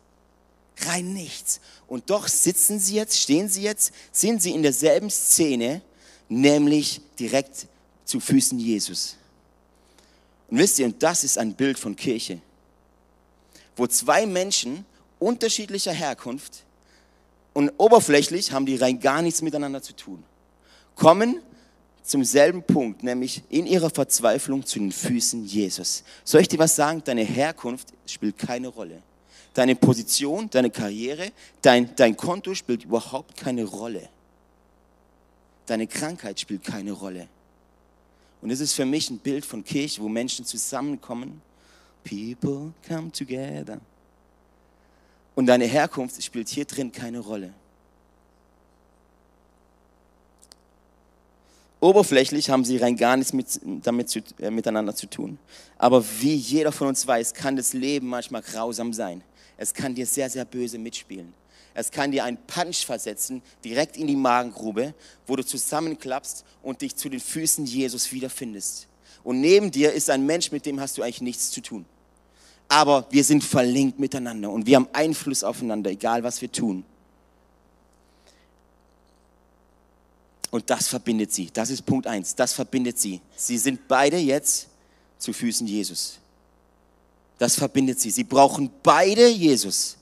rein 0.86 1.12
nichts. 1.12 1.60
Und 1.86 2.10
doch 2.10 2.28
sitzen 2.28 2.78
sie 2.78 2.96
jetzt, 2.96 3.18
stehen 3.18 3.48
sie 3.48 3.62
jetzt, 3.62 3.92
sind 4.12 4.42
sie 4.42 4.52
in 4.52 4.62
derselben 4.62 5.10
Szene, 5.10 5.82
nämlich 6.28 7.00
direkt 7.18 7.66
zu 8.04 8.20
Füßen 8.20 8.58
Jesus. 8.58 9.16
Und 10.50 10.58
wisst 10.58 10.78
ihr, 10.78 10.86
und 10.86 11.02
das 11.02 11.24
ist 11.24 11.38
ein 11.38 11.54
Bild 11.54 11.78
von 11.78 11.96
Kirche, 11.96 12.40
wo 13.76 13.86
zwei 13.86 14.26
Menschen 14.26 14.84
unterschiedlicher 15.18 15.92
Herkunft 15.92 16.64
und 17.52 17.70
oberflächlich 17.78 18.52
haben 18.52 18.66
die 18.66 18.76
rein 18.76 19.00
gar 19.00 19.22
nichts 19.22 19.42
miteinander 19.42 19.82
zu 19.82 19.94
tun, 19.94 20.22
kommen 20.94 21.40
zum 22.02 22.24
selben 22.24 22.62
Punkt, 22.62 23.02
nämlich 23.02 23.42
in 23.48 23.66
ihrer 23.66 23.90
Verzweiflung 23.90 24.66
zu 24.66 24.78
den 24.78 24.92
Füßen 24.92 25.44
Jesus. 25.44 26.02
Soll 26.24 26.40
ich 26.40 26.48
dir 26.48 26.58
was 26.58 26.74
sagen? 26.74 27.02
Deine 27.04 27.22
Herkunft 27.22 27.92
spielt 28.06 28.38
keine 28.38 28.68
Rolle. 28.68 29.02
Deine 29.54 29.76
Position, 29.76 30.48
deine 30.48 30.70
Karriere, 30.70 31.30
dein, 31.60 31.94
dein 31.96 32.16
Konto 32.16 32.54
spielt 32.54 32.84
überhaupt 32.84 33.36
keine 33.36 33.64
Rolle. 33.64 34.08
Deine 35.66 35.86
Krankheit 35.86 36.40
spielt 36.40 36.64
keine 36.64 36.92
Rolle. 36.92 37.28
Und 38.40 38.50
es 38.50 38.60
ist 38.60 38.72
für 38.72 38.86
mich 38.86 39.10
ein 39.10 39.18
Bild 39.18 39.44
von 39.44 39.62
Kirche, 39.62 40.02
wo 40.02 40.08
Menschen 40.08 40.44
zusammenkommen. 40.44 41.40
People 42.02 42.72
come 42.88 43.12
together. 43.12 43.80
Und 45.34 45.46
deine 45.46 45.66
Herkunft 45.66 46.22
spielt 46.22 46.48
hier 46.48 46.64
drin 46.64 46.90
keine 46.90 47.20
Rolle. 47.20 47.54
Oberflächlich 51.80 52.48
haben 52.48 52.64
sie 52.64 52.76
rein 52.76 52.96
gar 52.96 53.16
nichts 53.16 53.32
mit, 53.32 53.60
damit 53.64 54.08
zu, 54.08 54.20
äh, 54.38 54.50
miteinander 54.50 54.94
zu 54.94 55.08
tun. 55.08 55.38
Aber 55.78 56.04
wie 56.20 56.34
jeder 56.36 56.70
von 56.70 56.86
uns 56.86 57.04
weiß, 57.06 57.34
kann 57.34 57.56
das 57.56 57.72
Leben 57.72 58.06
manchmal 58.06 58.42
grausam 58.42 58.92
sein. 58.92 59.22
Es 59.62 59.72
kann 59.72 59.94
dir 59.94 60.06
sehr, 60.06 60.28
sehr 60.28 60.44
böse 60.44 60.76
mitspielen. 60.76 61.32
Es 61.72 61.92
kann 61.92 62.10
dir 62.10 62.24
einen 62.24 62.36
Punch 62.48 62.84
versetzen, 62.84 63.40
direkt 63.64 63.96
in 63.96 64.08
die 64.08 64.16
Magengrube, 64.16 64.92
wo 65.24 65.36
du 65.36 65.46
zusammenklappst 65.46 66.44
und 66.64 66.82
dich 66.82 66.96
zu 66.96 67.08
den 67.08 67.20
Füßen 67.20 67.64
Jesus 67.64 68.10
wiederfindest. 68.10 68.88
Und 69.22 69.40
neben 69.40 69.70
dir 69.70 69.92
ist 69.92 70.10
ein 70.10 70.26
Mensch, 70.26 70.50
mit 70.50 70.66
dem 70.66 70.80
hast 70.80 70.98
du 70.98 71.02
eigentlich 71.02 71.20
nichts 71.20 71.52
zu 71.52 71.60
tun. 71.60 71.84
Aber 72.68 73.06
wir 73.10 73.22
sind 73.22 73.44
verlinkt 73.44 74.00
miteinander 74.00 74.50
und 74.50 74.66
wir 74.66 74.74
haben 74.74 74.88
Einfluss 74.92 75.44
aufeinander, 75.44 75.90
egal 75.90 76.24
was 76.24 76.42
wir 76.42 76.50
tun. 76.50 76.84
Und 80.50 80.68
das 80.70 80.88
verbindet 80.88 81.32
sie. 81.32 81.50
Das 81.52 81.70
ist 81.70 81.86
Punkt 81.86 82.08
eins. 82.08 82.34
Das 82.34 82.52
verbindet 82.52 82.98
sie. 82.98 83.20
Sie 83.36 83.58
sind 83.58 83.86
beide 83.86 84.16
jetzt 84.16 84.66
zu 85.18 85.32
Füßen 85.32 85.68
Jesus. 85.68 86.18
Das 87.42 87.56
verbindet 87.56 87.98
sie. 87.98 88.12
Sie 88.12 88.22
brauchen 88.22 88.70
beide 88.84 89.26
Jesus. 89.26 89.96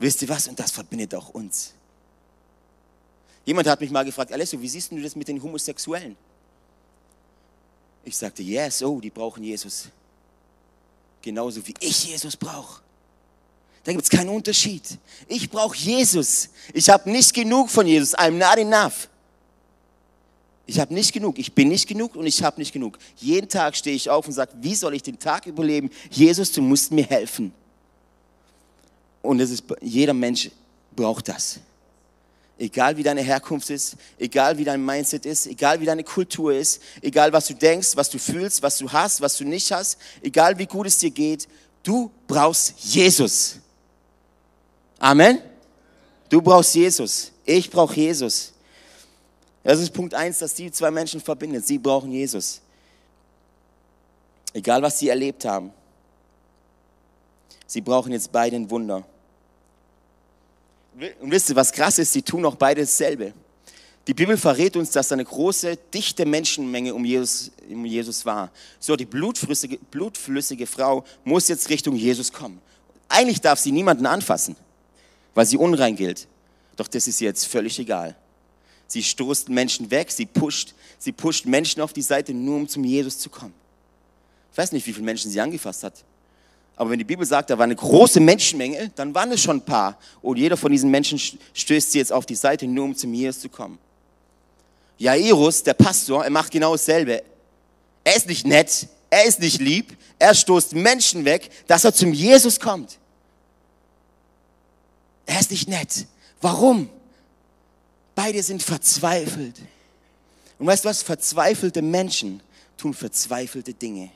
Wisst 0.00 0.20
ihr 0.20 0.28
was? 0.28 0.48
Und 0.48 0.58
das 0.58 0.72
verbindet 0.72 1.14
auch 1.14 1.28
uns. 1.28 1.72
Jemand 3.44 3.68
hat 3.68 3.80
mich 3.80 3.88
mal 3.92 4.04
gefragt, 4.04 4.32
Alessio, 4.32 4.60
wie 4.60 4.68
siehst 4.68 4.90
du 4.90 5.00
das 5.00 5.14
mit 5.14 5.28
den 5.28 5.40
Homosexuellen? 5.40 6.16
Ich 8.04 8.16
sagte, 8.16 8.42
yes, 8.42 8.82
oh, 8.82 9.00
die 9.00 9.10
brauchen 9.10 9.44
Jesus. 9.44 9.84
Genauso 11.22 11.64
wie 11.64 11.74
ich 11.78 12.04
Jesus 12.04 12.36
brauche. 12.36 12.82
Da 13.84 13.92
gibt 13.92 14.02
es 14.02 14.10
keinen 14.10 14.30
Unterschied. 14.30 14.98
Ich 15.28 15.48
brauche 15.48 15.76
Jesus. 15.76 16.48
Ich 16.72 16.90
habe 16.90 17.08
nicht 17.12 17.32
genug 17.32 17.70
von 17.70 17.86
Jesus. 17.86 18.12
I'm 18.18 18.32
not 18.32 18.58
enough. 18.58 19.08
Ich 20.66 20.80
habe 20.80 20.94
nicht 20.94 21.12
genug. 21.12 21.38
Ich 21.38 21.52
bin 21.52 21.68
nicht 21.68 21.86
genug 21.86 22.16
und 22.16 22.26
ich 22.26 22.42
habe 22.42 22.60
nicht 22.60 22.72
genug. 22.72 22.98
Jeden 23.16 23.48
Tag 23.48 23.76
stehe 23.76 23.94
ich 23.94 24.08
auf 24.08 24.26
und 24.26 24.32
sage, 24.32 24.52
wie 24.60 24.74
soll 24.74 24.94
ich 24.94 25.02
den 25.02 25.18
Tag 25.18 25.46
überleben? 25.46 25.90
Jesus, 26.10 26.52
du 26.52 26.62
musst 26.62 26.90
mir 26.90 27.04
helfen. 27.04 27.52
Und 29.20 29.40
es 29.40 29.50
ist, 29.50 29.64
jeder 29.82 30.14
Mensch 30.14 30.50
braucht 30.94 31.28
das. 31.28 31.60
Egal 32.56 32.96
wie 32.96 33.02
deine 33.02 33.20
Herkunft 33.20 33.68
ist, 33.70 33.96
egal 34.18 34.56
wie 34.58 34.64
dein 34.64 34.84
Mindset 34.84 35.26
ist, 35.26 35.46
egal 35.46 35.80
wie 35.80 35.86
deine 35.86 36.04
Kultur 36.04 36.54
ist, 36.54 36.80
egal 37.02 37.32
was 37.32 37.48
du 37.48 37.54
denkst, 37.54 37.96
was 37.96 38.08
du 38.10 38.18
fühlst, 38.18 38.62
was 38.62 38.78
du 38.78 38.90
hast, 38.90 39.20
was 39.20 39.36
du 39.36 39.44
nicht 39.44 39.72
hast, 39.72 39.98
egal 40.22 40.56
wie 40.58 40.66
gut 40.66 40.86
es 40.86 40.98
dir 40.98 41.10
geht, 41.10 41.48
du 41.82 42.10
brauchst 42.28 42.74
Jesus. 42.78 43.56
Amen. 44.98 45.40
Du 46.30 46.40
brauchst 46.40 46.74
Jesus. 46.74 47.32
Ich 47.44 47.70
brauche 47.70 47.94
Jesus. 47.94 48.53
Das 49.64 49.80
ist 49.80 49.92
Punkt 49.92 50.14
eins, 50.14 50.38
dass 50.38 50.54
die 50.54 50.70
zwei 50.70 50.90
Menschen 50.90 51.20
verbindet. 51.20 51.66
Sie 51.66 51.78
brauchen 51.78 52.12
Jesus. 52.12 52.60
Egal 54.52 54.82
was 54.82 54.98
sie 54.98 55.08
erlebt 55.08 55.44
haben. 55.44 55.72
Sie 57.66 57.80
brauchen 57.80 58.12
jetzt 58.12 58.30
beide 58.30 58.54
ein 58.56 58.70
Wunder. 58.70 59.04
Und 61.20 61.30
wisst 61.30 61.48
ihr, 61.48 61.56
was 61.56 61.72
krass 61.72 61.98
ist? 61.98 62.12
Sie 62.12 62.22
tun 62.22 62.44
auch 62.44 62.54
beide 62.54 62.82
dasselbe. 62.82 63.32
Die 64.06 64.14
Bibel 64.14 64.36
verrät 64.36 64.76
uns, 64.76 64.90
dass 64.90 65.10
eine 65.12 65.24
große, 65.24 65.78
dichte 65.92 66.26
Menschenmenge 66.26 66.94
um 66.94 67.04
Jesus, 67.04 67.50
um 67.70 67.86
Jesus 67.86 68.26
war. 68.26 68.50
So, 68.78 68.96
die 68.96 69.06
blutflüssige, 69.06 69.78
blutflüssige 69.90 70.66
Frau 70.66 71.04
muss 71.24 71.48
jetzt 71.48 71.70
Richtung 71.70 71.96
Jesus 71.96 72.30
kommen. 72.30 72.60
Eigentlich 73.08 73.40
darf 73.40 73.58
sie 73.58 73.72
niemanden 73.72 74.04
anfassen, 74.04 74.56
weil 75.34 75.46
sie 75.46 75.56
unrein 75.56 75.96
gilt. 75.96 76.28
Doch 76.76 76.86
das 76.86 77.08
ist 77.08 77.20
jetzt 77.20 77.46
völlig 77.46 77.78
egal. 77.78 78.14
Sie 78.86 79.02
stoßt 79.02 79.48
Menschen 79.48 79.90
weg, 79.90 80.10
sie 80.10 80.26
pusht, 80.26 80.74
sie 80.98 81.12
pusht 81.12 81.46
Menschen 81.46 81.80
auf 81.82 81.92
die 81.92 82.02
Seite, 82.02 82.32
nur 82.34 82.56
um 82.56 82.68
zum 82.68 82.84
Jesus 82.84 83.18
zu 83.18 83.30
kommen. 83.30 83.54
Ich 84.52 84.58
weiß 84.58 84.72
nicht, 84.72 84.86
wie 84.86 84.92
viele 84.92 85.04
Menschen 85.04 85.30
sie 85.30 85.40
angefasst 85.40 85.82
hat. 85.82 86.04
Aber 86.76 86.90
wenn 86.90 86.98
die 86.98 87.04
Bibel 87.04 87.24
sagt, 87.24 87.50
da 87.50 87.58
war 87.58 87.64
eine 87.64 87.76
große 87.76 88.20
Menschenmenge, 88.20 88.90
dann 88.96 89.14
waren 89.14 89.30
es 89.32 89.42
schon 89.42 89.58
ein 89.58 89.64
paar. 89.64 89.98
Und 90.22 90.38
jeder 90.38 90.56
von 90.56 90.72
diesen 90.72 90.90
Menschen 90.90 91.18
stößt 91.18 91.92
sie 91.92 91.98
jetzt 91.98 92.12
auf 92.12 92.26
die 92.26 92.34
Seite, 92.34 92.66
nur 92.66 92.84
um 92.84 92.96
zum 92.96 93.14
Jesus 93.14 93.40
zu 93.40 93.48
kommen. 93.48 93.78
Jairus, 94.98 95.62
der 95.62 95.74
Pastor, 95.74 96.24
er 96.24 96.30
macht 96.30 96.50
genau 96.50 96.72
dasselbe. 96.72 97.22
Er 98.02 98.16
ist 98.16 98.26
nicht 98.26 98.46
nett, 98.46 98.88
er 99.10 99.24
ist 99.24 99.40
nicht 99.40 99.60
lieb, 99.60 99.96
er 100.18 100.34
stoßt 100.34 100.74
Menschen 100.74 101.24
weg, 101.24 101.50
dass 101.66 101.84
er 101.84 101.94
zum 101.94 102.12
Jesus 102.12 102.60
kommt. 102.60 102.98
Er 105.26 105.40
ist 105.40 105.50
nicht 105.50 105.68
nett. 105.68 106.06
Warum? 106.40 106.90
Beide 108.14 108.42
sind 108.42 108.62
verzweifelt. 108.62 109.56
Und 110.58 110.66
weißt 110.66 110.84
du 110.84 110.88
was? 110.88 111.02
Verzweifelte 111.02 111.82
Menschen 111.82 112.40
tun 112.76 112.94
verzweifelte 112.94 113.74
Dinge. 113.74 114.10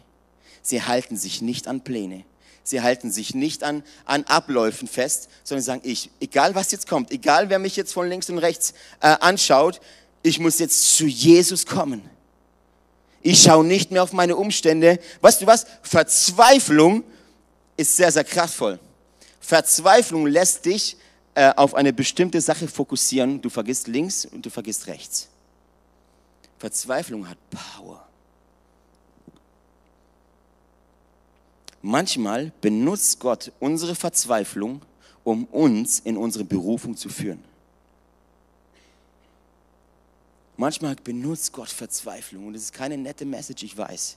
Sie 0.62 0.82
halten 0.82 1.16
sich 1.16 1.42
nicht 1.42 1.66
an 1.66 1.82
Pläne. 1.82 2.24
Sie 2.62 2.82
halten 2.82 3.10
sich 3.10 3.34
nicht 3.34 3.64
an, 3.64 3.82
an 4.04 4.24
Abläufen 4.24 4.88
fest, 4.88 5.30
sondern 5.42 5.64
sagen, 5.64 5.80
ich, 5.84 6.10
egal 6.20 6.54
was 6.54 6.70
jetzt 6.70 6.86
kommt, 6.86 7.10
egal 7.10 7.48
wer 7.48 7.58
mich 7.58 7.76
jetzt 7.76 7.94
von 7.94 8.08
links 8.08 8.28
und 8.28 8.38
rechts 8.38 8.74
äh, 9.00 9.16
anschaut, 9.20 9.80
ich 10.22 10.38
muss 10.38 10.58
jetzt 10.58 10.96
zu 10.96 11.06
Jesus 11.06 11.64
kommen. 11.64 12.02
Ich 13.22 13.42
schaue 13.42 13.64
nicht 13.64 13.90
mehr 13.90 14.02
auf 14.02 14.12
meine 14.12 14.36
Umstände. 14.36 14.98
Weißt 15.22 15.40
du 15.40 15.46
was? 15.46 15.66
Verzweiflung 15.82 17.04
ist 17.76 17.96
sehr, 17.96 18.12
sehr 18.12 18.24
kraftvoll. 18.24 18.78
Verzweiflung 19.40 20.26
lässt 20.26 20.66
dich 20.66 20.98
äh, 21.38 21.54
auf 21.54 21.74
eine 21.74 21.92
bestimmte 21.92 22.40
Sache 22.40 22.66
fokussieren. 22.66 23.40
Du 23.40 23.48
vergisst 23.48 23.86
links 23.86 24.24
und 24.24 24.44
du 24.44 24.50
vergisst 24.50 24.88
rechts. 24.88 25.28
Verzweiflung 26.58 27.28
hat 27.28 27.38
Power. 27.48 28.04
Manchmal 31.80 32.50
benutzt 32.60 33.20
Gott 33.20 33.52
unsere 33.60 33.94
Verzweiflung, 33.94 34.82
um 35.22 35.44
uns 35.44 36.00
in 36.00 36.16
unsere 36.16 36.42
Berufung 36.42 36.96
zu 36.96 37.08
führen. 37.08 37.44
Manchmal 40.56 40.96
benutzt 40.96 41.52
Gott 41.52 41.68
Verzweiflung 41.68 42.48
und 42.48 42.56
es 42.56 42.64
ist 42.64 42.72
keine 42.72 42.98
nette 42.98 43.24
Message, 43.24 43.62
ich 43.62 43.78
weiß. 43.78 44.16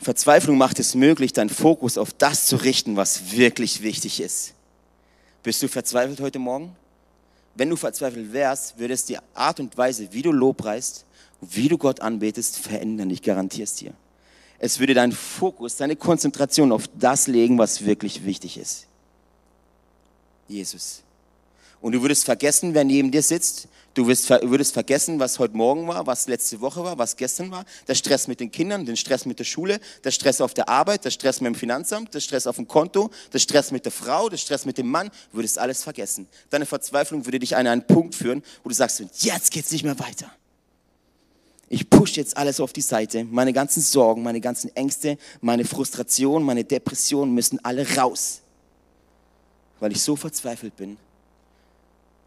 Verzweiflung 0.00 0.58
macht 0.58 0.78
es 0.78 0.94
möglich, 0.94 1.32
deinen 1.32 1.48
Fokus 1.48 1.98
auf 1.98 2.12
das 2.12 2.46
zu 2.46 2.56
richten, 2.56 2.96
was 2.96 3.32
wirklich 3.32 3.82
wichtig 3.82 4.20
ist. 4.20 4.54
Bist 5.42 5.62
du 5.62 5.68
verzweifelt 5.68 6.20
heute 6.20 6.38
Morgen? 6.38 6.76
Wenn 7.54 7.70
du 7.70 7.76
verzweifelt 7.76 8.32
wärst, 8.32 8.78
würde 8.78 8.94
es 8.94 9.04
die 9.06 9.18
Art 9.34 9.60
und 9.60 9.76
Weise, 9.78 10.08
wie 10.12 10.22
du 10.22 10.32
Lobpreist, 10.32 11.06
wie 11.40 11.68
du 11.68 11.78
Gott 11.78 12.00
anbetest, 12.00 12.58
verändern. 12.58 13.10
Ich 13.10 13.22
garantiere 13.22 13.64
es 13.64 13.74
dir. 13.74 13.94
Es 14.58 14.78
würde 14.78 14.94
deinen 14.94 15.12
Fokus, 15.12 15.76
deine 15.76 15.96
Konzentration 15.96 16.72
auf 16.72 16.84
das 16.98 17.26
legen, 17.26 17.58
was 17.58 17.84
wirklich 17.84 18.24
wichtig 18.24 18.58
ist. 18.58 18.86
Jesus. 20.48 21.02
Und 21.80 21.92
du 21.92 22.02
würdest 22.02 22.24
vergessen, 22.24 22.74
wer 22.74 22.84
neben 22.84 23.10
dir 23.10 23.22
sitzt. 23.22 23.68
Du 23.96 24.06
würdest 24.06 24.74
vergessen, 24.74 25.18
was 25.18 25.38
heute 25.38 25.56
Morgen 25.56 25.88
war, 25.88 26.06
was 26.06 26.28
letzte 26.28 26.60
Woche 26.60 26.84
war, 26.84 26.98
was 26.98 27.16
gestern 27.16 27.50
war. 27.50 27.64
Der 27.88 27.94
Stress 27.94 28.28
mit 28.28 28.40
den 28.40 28.50
Kindern, 28.50 28.84
den 28.84 28.98
Stress 28.98 29.24
mit 29.24 29.38
der 29.38 29.44
Schule, 29.44 29.80
der 30.04 30.10
Stress 30.10 30.42
auf 30.42 30.52
der 30.52 30.68
Arbeit, 30.68 31.06
der 31.06 31.10
Stress 31.10 31.40
mit 31.40 31.54
dem 31.54 31.54
Finanzamt, 31.54 32.12
der 32.12 32.20
Stress 32.20 32.46
auf 32.46 32.56
dem 32.56 32.68
Konto, 32.68 33.08
der 33.32 33.38
Stress 33.38 33.70
mit 33.70 33.86
der 33.86 33.92
Frau, 33.92 34.28
der 34.28 34.36
Stress 34.36 34.66
mit 34.66 34.76
dem 34.76 34.86
Mann. 34.86 35.10
Würdest 35.32 35.58
alles 35.58 35.82
vergessen. 35.82 36.28
Deine 36.50 36.66
Verzweiflung 36.66 37.24
würde 37.24 37.38
dich 37.38 37.56
an 37.56 37.66
einen 37.66 37.86
Punkt 37.86 38.14
führen, 38.14 38.42
wo 38.62 38.68
du 38.68 38.74
sagst, 38.74 39.02
jetzt 39.20 39.50
geht's 39.50 39.70
nicht 39.70 39.84
mehr 39.84 39.98
weiter. 39.98 40.30
Ich 41.70 41.88
push 41.88 42.18
jetzt 42.18 42.36
alles 42.36 42.60
auf 42.60 42.74
die 42.74 42.82
Seite. 42.82 43.24
Meine 43.24 43.54
ganzen 43.54 43.80
Sorgen, 43.80 44.22
meine 44.22 44.42
ganzen 44.42 44.76
Ängste, 44.76 45.16
meine 45.40 45.64
Frustration, 45.64 46.42
meine 46.42 46.64
Depressionen 46.64 47.34
müssen 47.34 47.64
alle 47.64 47.86
raus. 47.96 48.42
Weil 49.80 49.92
ich 49.92 50.02
so 50.02 50.16
verzweifelt 50.16 50.76
bin, 50.76 50.98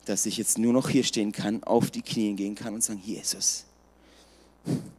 dass 0.09 0.25
ich 0.25 0.37
jetzt 0.37 0.57
nur 0.57 0.73
noch 0.73 0.89
hier 0.89 1.03
stehen 1.03 1.31
kann, 1.31 1.63
auf 1.63 1.91
die 1.91 2.01
Knie 2.01 2.33
gehen 2.33 2.55
kann 2.55 2.73
und 2.73 2.83
sagen, 2.83 2.99
Jesus, 3.05 3.65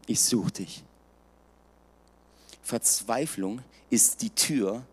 ich 0.06 0.20
suche 0.20 0.52
dich. 0.52 0.84
Verzweiflung 2.62 3.60
ist 3.90 4.22
die 4.22 4.30
Tür, 4.30 4.84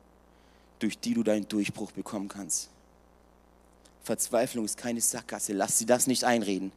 durch 0.80 0.98
die 0.98 1.14
du 1.14 1.22
deinen 1.22 1.48
Durchbruch 1.48 1.92
bekommen 1.92 2.28
kannst. 2.30 2.70
Verzweiflung 4.02 4.66
ist 4.66 4.78
keine 4.78 5.02
Sackgasse. 5.02 5.54
Lass 5.54 5.78
sie 5.78 5.86
das 5.86 6.08
nicht 6.08 6.24
einreden. 6.24 6.72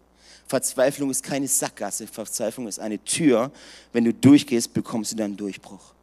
Verzweiflung 0.47 1.11
ist 1.11 1.23
keine 1.23 1.49
Sackgasse, 1.49 2.07
Verzweiflung 2.07 2.69
ist 2.69 2.79
eine 2.79 3.03
Tür. 3.03 3.51
Wenn 3.95 4.05
du 4.05 4.13
durchgehst, 4.13 4.75
bekommst 4.75 5.13
du 5.13 5.17
deinen 5.17 5.39
Durchbruch. 5.39 5.95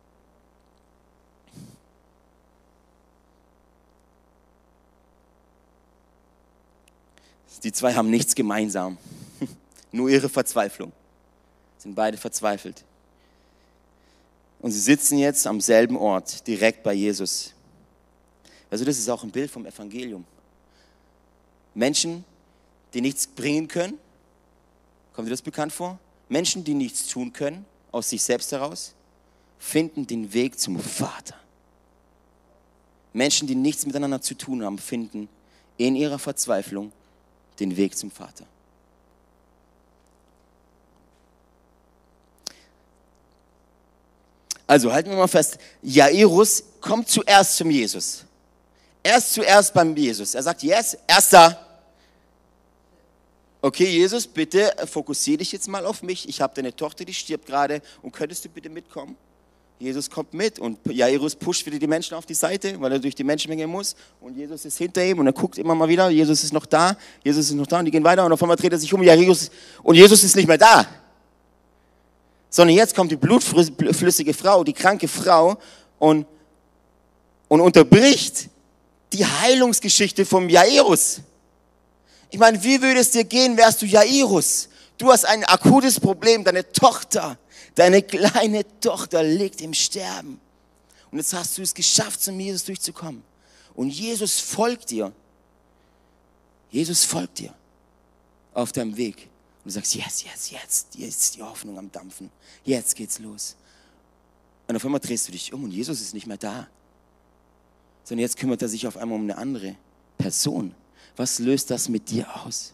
Die 7.67 7.73
zwei 7.73 7.93
haben 7.93 8.09
nichts 8.09 8.33
gemeinsam, 8.33 8.97
nur 9.91 10.07
ihre 10.07 10.29
Verzweiflung. 10.29 10.93
Sind 11.77 11.95
beide 11.95 12.15
verzweifelt. 12.15 12.85
Und 14.61 14.71
sie 14.71 14.79
sitzen 14.79 15.17
jetzt 15.17 15.45
am 15.45 15.59
selben 15.59 15.97
Ort, 15.97 16.47
direkt 16.47 16.81
bei 16.81 16.93
Jesus. 16.93 17.53
Also 18.71 18.85
das 18.85 18.97
ist 18.97 19.09
auch 19.09 19.21
ein 19.21 19.31
Bild 19.31 19.51
vom 19.51 19.65
Evangelium. 19.65 20.23
Menschen, 21.73 22.23
die 22.93 23.01
nichts 23.01 23.27
bringen 23.27 23.67
können, 23.67 23.99
Kommt 25.11 25.27
dir 25.27 25.31
das 25.31 25.41
bekannt 25.41 25.73
vor? 25.73 25.99
Menschen, 26.29 26.63
die 26.63 26.73
nichts 26.73 27.07
tun 27.07 27.33
können, 27.33 27.65
aus 27.91 28.11
sich 28.11 28.21
selbst 28.23 28.53
heraus, 28.53 28.93
finden 29.59 30.07
den 30.07 30.31
Weg 30.31 30.57
zum 30.57 30.79
Vater. 30.79 31.35
Menschen, 33.11 33.45
die 33.45 33.55
nichts 33.55 33.85
miteinander 33.85 34.21
zu 34.21 34.35
tun 34.35 34.63
haben, 34.63 34.77
finden 34.77 35.27
in 35.75 35.97
ihrer 35.97 36.17
Verzweiflung 36.17 36.93
den 37.59 37.75
Weg 37.75 37.97
zum 37.97 38.11
Vater. 38.11 38.45
Also 44.67 44.91
halten 44.91 45.09
wir 45.09 45.17
mal 45.17 45.27
fest, 45.27 45.57
Jairus 45.81 46.63
kommt 46.81 47.07
zuerst 47.07 47.55
zum 47.55 47.71
Jesus. 47.71 48.25
Er 49.01 49.17
ist 49.17 49.33
zuerst 49.33 49.73
beim 49.73 49.95
Jesus. 49.95 50.35
Er 50.35 50.43
sagt, 50.43 50.61
yes, 50.61 50.97
erster. 51.07 51.65
Okay, 53.61 53.85
Jesus, 53.85 54.27
bitte 54.27 54.73
fokussiere 54.85 55.37
dich 55.37 55.53
jetzt 55.53 55.69
mal 55.69 55.85
auf 55.85 56.03
mich. 56.03 56.27
Ich 56.27 56.41
habe 56.41 56.53
deine 56.53 56.75
Tochter, 56.75 57.05
die 57.05 57.13
stirbt 57.13 57.45
gerade 57.45 57.81
und 58.01 58.11
könntest 58.11 58.43
du 58.43 58.49
bitte 58.49 58.69
mitkommen? 58.69 59.15
Jesus 59.79 60.09
kommt 60.09 60.33
mit 60.33 60.57
und 60.57 60.79
Jairus 60.85 61.35
pusht 61.35 61.65
wieder 61.67 61.77
die 61.77 61.85
Menschen 61.85 62.15
auf 62.15 62.25
die 62.25 62.33
Seite, 62.33 62.79
weil 62.81 62.93
er 62.93 62.99
durch 62.99 63.13
die 63.13 63.23
Menschenmenge 63.23 63.67
muss. 63.67 63.95
Und 64.19 64.35
Jesus 64.35 64.65
ist 64.65 64.77
hinter 64.77 65.05
ihm 65.05 65.19
und 65.19 65.27
er 65.27 65.33
guckt 65.33 65.59
immer 65.59 65.75
mal 65.75 65.87
wieder, 65.87 66.09
Jesus 66.09 66.43
ist 66.43 66.51
noch 66.51 66.65
da, 66.65 66.97
Jesus 67.23 67.49
ist 67.49 67.55
noch 67.55 67.67
da 67.67 67.79
und 67.79 67.85
die 67.85 67.91
gehen 67.91 68.03
weiter 68.03 68.25
und 68.25 68.31
auf 68.31 68.41
einmal 68.41 68.57
dreht 68.57 68.71
er 68.71 68.79
sich 68.79 68.91
um, 68.91 69.03
Jairus, 69.03 69.51
und 69.83 69.95
Jesus 69.95 70.23
ist 70.23 70.35
nicht 70.35 70.47
mehr 70.47 70.57
da. 70.57 70.87
Sondern 72.49 72.75
jetzt 72.75 72.95
kommt 72.95 73.11
die 73.11 73.17
blutflüssige 73.17 74.33
Frau, 74.33 74.63
die 74.63 74.73
kranke 74.73 75.07
Frau 75.07 75.57
und, 75.99 76.25
und 77.47 77.61
unterbricht 77.61 78.49
die 79.13 79.25
Heilungsgeschichte 79.25 80.25
vom 80.25 80.49
Jairus. 80.49 81.21
Ich 82.31 82.39
meine, 82.39 82.61
wie 82.63 82.81
würde 82.81 82.99
es 82.99 83.11
dir 83.11 83.25
gehen, 83.25 83.55
wärst 83.57 83.83
du 83.83 83.85
Jairus? 83.85 84.69
Du 84.97 85.11
hast 85.11 85.25
ein 85.25 85.43
akutes 85.43 85.99
Problem, 85.99 86.43
deine 86.43 86.67
Tochter 86.71 87.37
Deine 87.75 88.01
kleine 88.01 88.65
Tochter 88.79 89.23
liegt 89.23 89.61
im 89.61 89.73
Sterben. 89.73 90.39
Und 91.11 91.17
jetzt 91.17 91.33
hast 91.33 91.57
du 91.57 91.61
es 91.61 91.73
geschafft, 91.73 92.21
zum 92.21 92.39
Jesus 92.39 92.65
durchzukommen. 92.65 93.23
Und 93.75 93.89
Jesus 93.89 94.39
folgt 94.39 94.89
dir. 94.89 95.13
Jesus 96.69 97.03
folgt 97.03 97.39
dir 97.39 97.53
auf 98.53 98.71
deinem 98.71 98.97
Weg. 98.97 99.29
Und 99.63 99.65
du 99.65 99.69
sagst, 99.71 99.95
jetzt, 99.95 100.23
jetzt, 100.23 100.51
jetzt, 100.51 100.95
jetzt 100.95 101.23
ist 101.23 101.35
die 101.35 101.43
Hoffnung 101.43 101.77
am 101.77 101.91
Dampfen. 101.91 102.31
Jetzt 102.63 102.95
geht's 102.95 103.19
los. 103.19 103.55
Und 104.67 104.75
auf 104.75 104.83
einmal 104.83 104.99
drehst 104.99 105.27
du 105.27 105.31
dich 105.31 105.53
um 105.53 105.63
und 105.63 105.71
Jesus 105.71 106.01
ist 106.01 106.13
nicht 106.13 106.27
mehr 106.27 106.37
da. 106.37 106.67
Sondern 108.03 108.21
jetzt 108.21 108.37
kümmert 108.37 108.61
er 108.61 108.67
sich 108.67 108.87
auf 108.87 108.97
einmal 108.97 109.17
um 109.17 109.23
eine 109.23 109.37
andere 109.37 109.75
Person. 110.17 110.73
Was 111.15 111.39
löst 111.39 111.71
das 111.71 111.89
mit 111.89 112.09
dir 112.09 112.35
aus? 112.43 112.73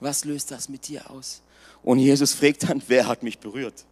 Was 0.00 0.24
löst 0.24 0.50
das 0.50 0.68
mit 0.68 0.88
dir 0.88 1.10
aus? 1.10 1.42
Und 1.82 1.98
Jesus 1.98 2.32
fragt 2.32 2.68
dann, 2.68 2.82
wer 2.86 3.06
hat 3.06 3.22
mich 3.22 3.38
berührt? 3.38 3.84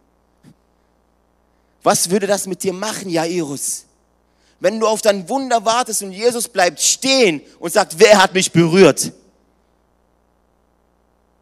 Was 1.83 2.09
würde 2.09 2.27
das 2.27 2.47
mit 2.47 2.63
dir 2.63 2.73
machen, 2.73 3.09
Jairus? 3.09 3.85
Wenn 4.59 4.79
du 4.79 4.87
auf 4.87 5.01
dein 5.01 5.27
Wunder 5.27 5.65
wartest 5.65 6.03
und 6.03 6.11
Jesus 6.11 6.47
bleibt 6.47 6.79
stehen 6.79 7.41
und 7.59 7.73
sagt, 7.73 7.97
wer 7.97 8.21
hat 8.21 8.33
mich 8.33 8.51
berührt? 8.51 9.11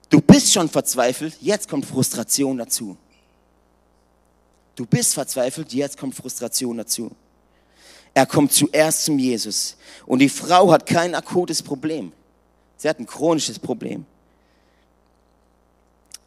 Du 0.09 0.21
bist 0.21 0.53
schon 0.53 0.69
verzweifelt, 0.69 1.37
jetzt 1.41 1.67
kommt 1.67 1.85
Frustration 1.85 2.57
dazu. 2.57 2.97
Du 4.75 4.85
bist 4.85 5.13
verzweifelt, 5.13 5.73
jetzt 5.73 5.97
kommt 5.97 6.15
Frustration 6.15 6.77
dazu. 6.77 7.11
Er 8.13 8.25
kommt 8.25 8.53
zuerst 8.53 9.05
zum 9.05 9.19
Jesus. 9.19 9.75
Und 10.05 10.19
die 10.19 10.29
Frau 10.29 10.71
hat 10.71 10.85
kein 10.85 11.13
akutes 11.13 11.61
Problem. 11.61 12.11
Sie 12.77 12.89
hat 12.89 12.97
ein 12.99 13.05
chronisches 13.05 13.59
Problem. 13.59 14.05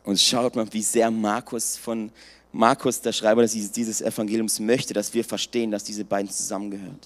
Und 0.04 0.20
schaut 0.20 0.56
mal, 0.56 0.66
wie 0.72 0.82
sehr 0.82 1.10
Markus 1.10 1.76
von 1.76 2.10
Markus, 2.52 3.00
der 3.00 3.12
Schreiber 3.12 3.46
dieses 3.46 4.00
Evangeliums, 4.00 4.60
möchte, 4.60 4.92
dass 4.92 5.14
wir 5.14 5.24
verstehen, 5.24 5.70
dass 5.70 5.84
diese 5.84 6.04
beiden 6.04 6.30
zusammengehören. 6.30 6.98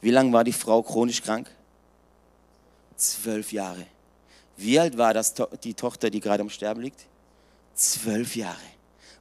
Wie 0.00 0.10
lange 0.10 0.32
war 0.32 0.44
die 0.44 0.52
Frau 0.52 0.82
chronisch 0.82 1.22
krank? 1.22 1.50
Zwölf 2.96 3.52
Jahre. 3.52 3.86
Wie 4.56 4.78
alt 4.78 4.96
war 4.98 5.14
das, 5.14 5.34
die 5.64 5.74
Tochter, 5.74 6.10
die 6.10 6.20
gerade 6.20 6.42
am 6.42 6.50
Sterben 6.50 6.82
liegt? 6.82 7.06
Zwölf 7.74 8.36
Jahre. 8.36 8.56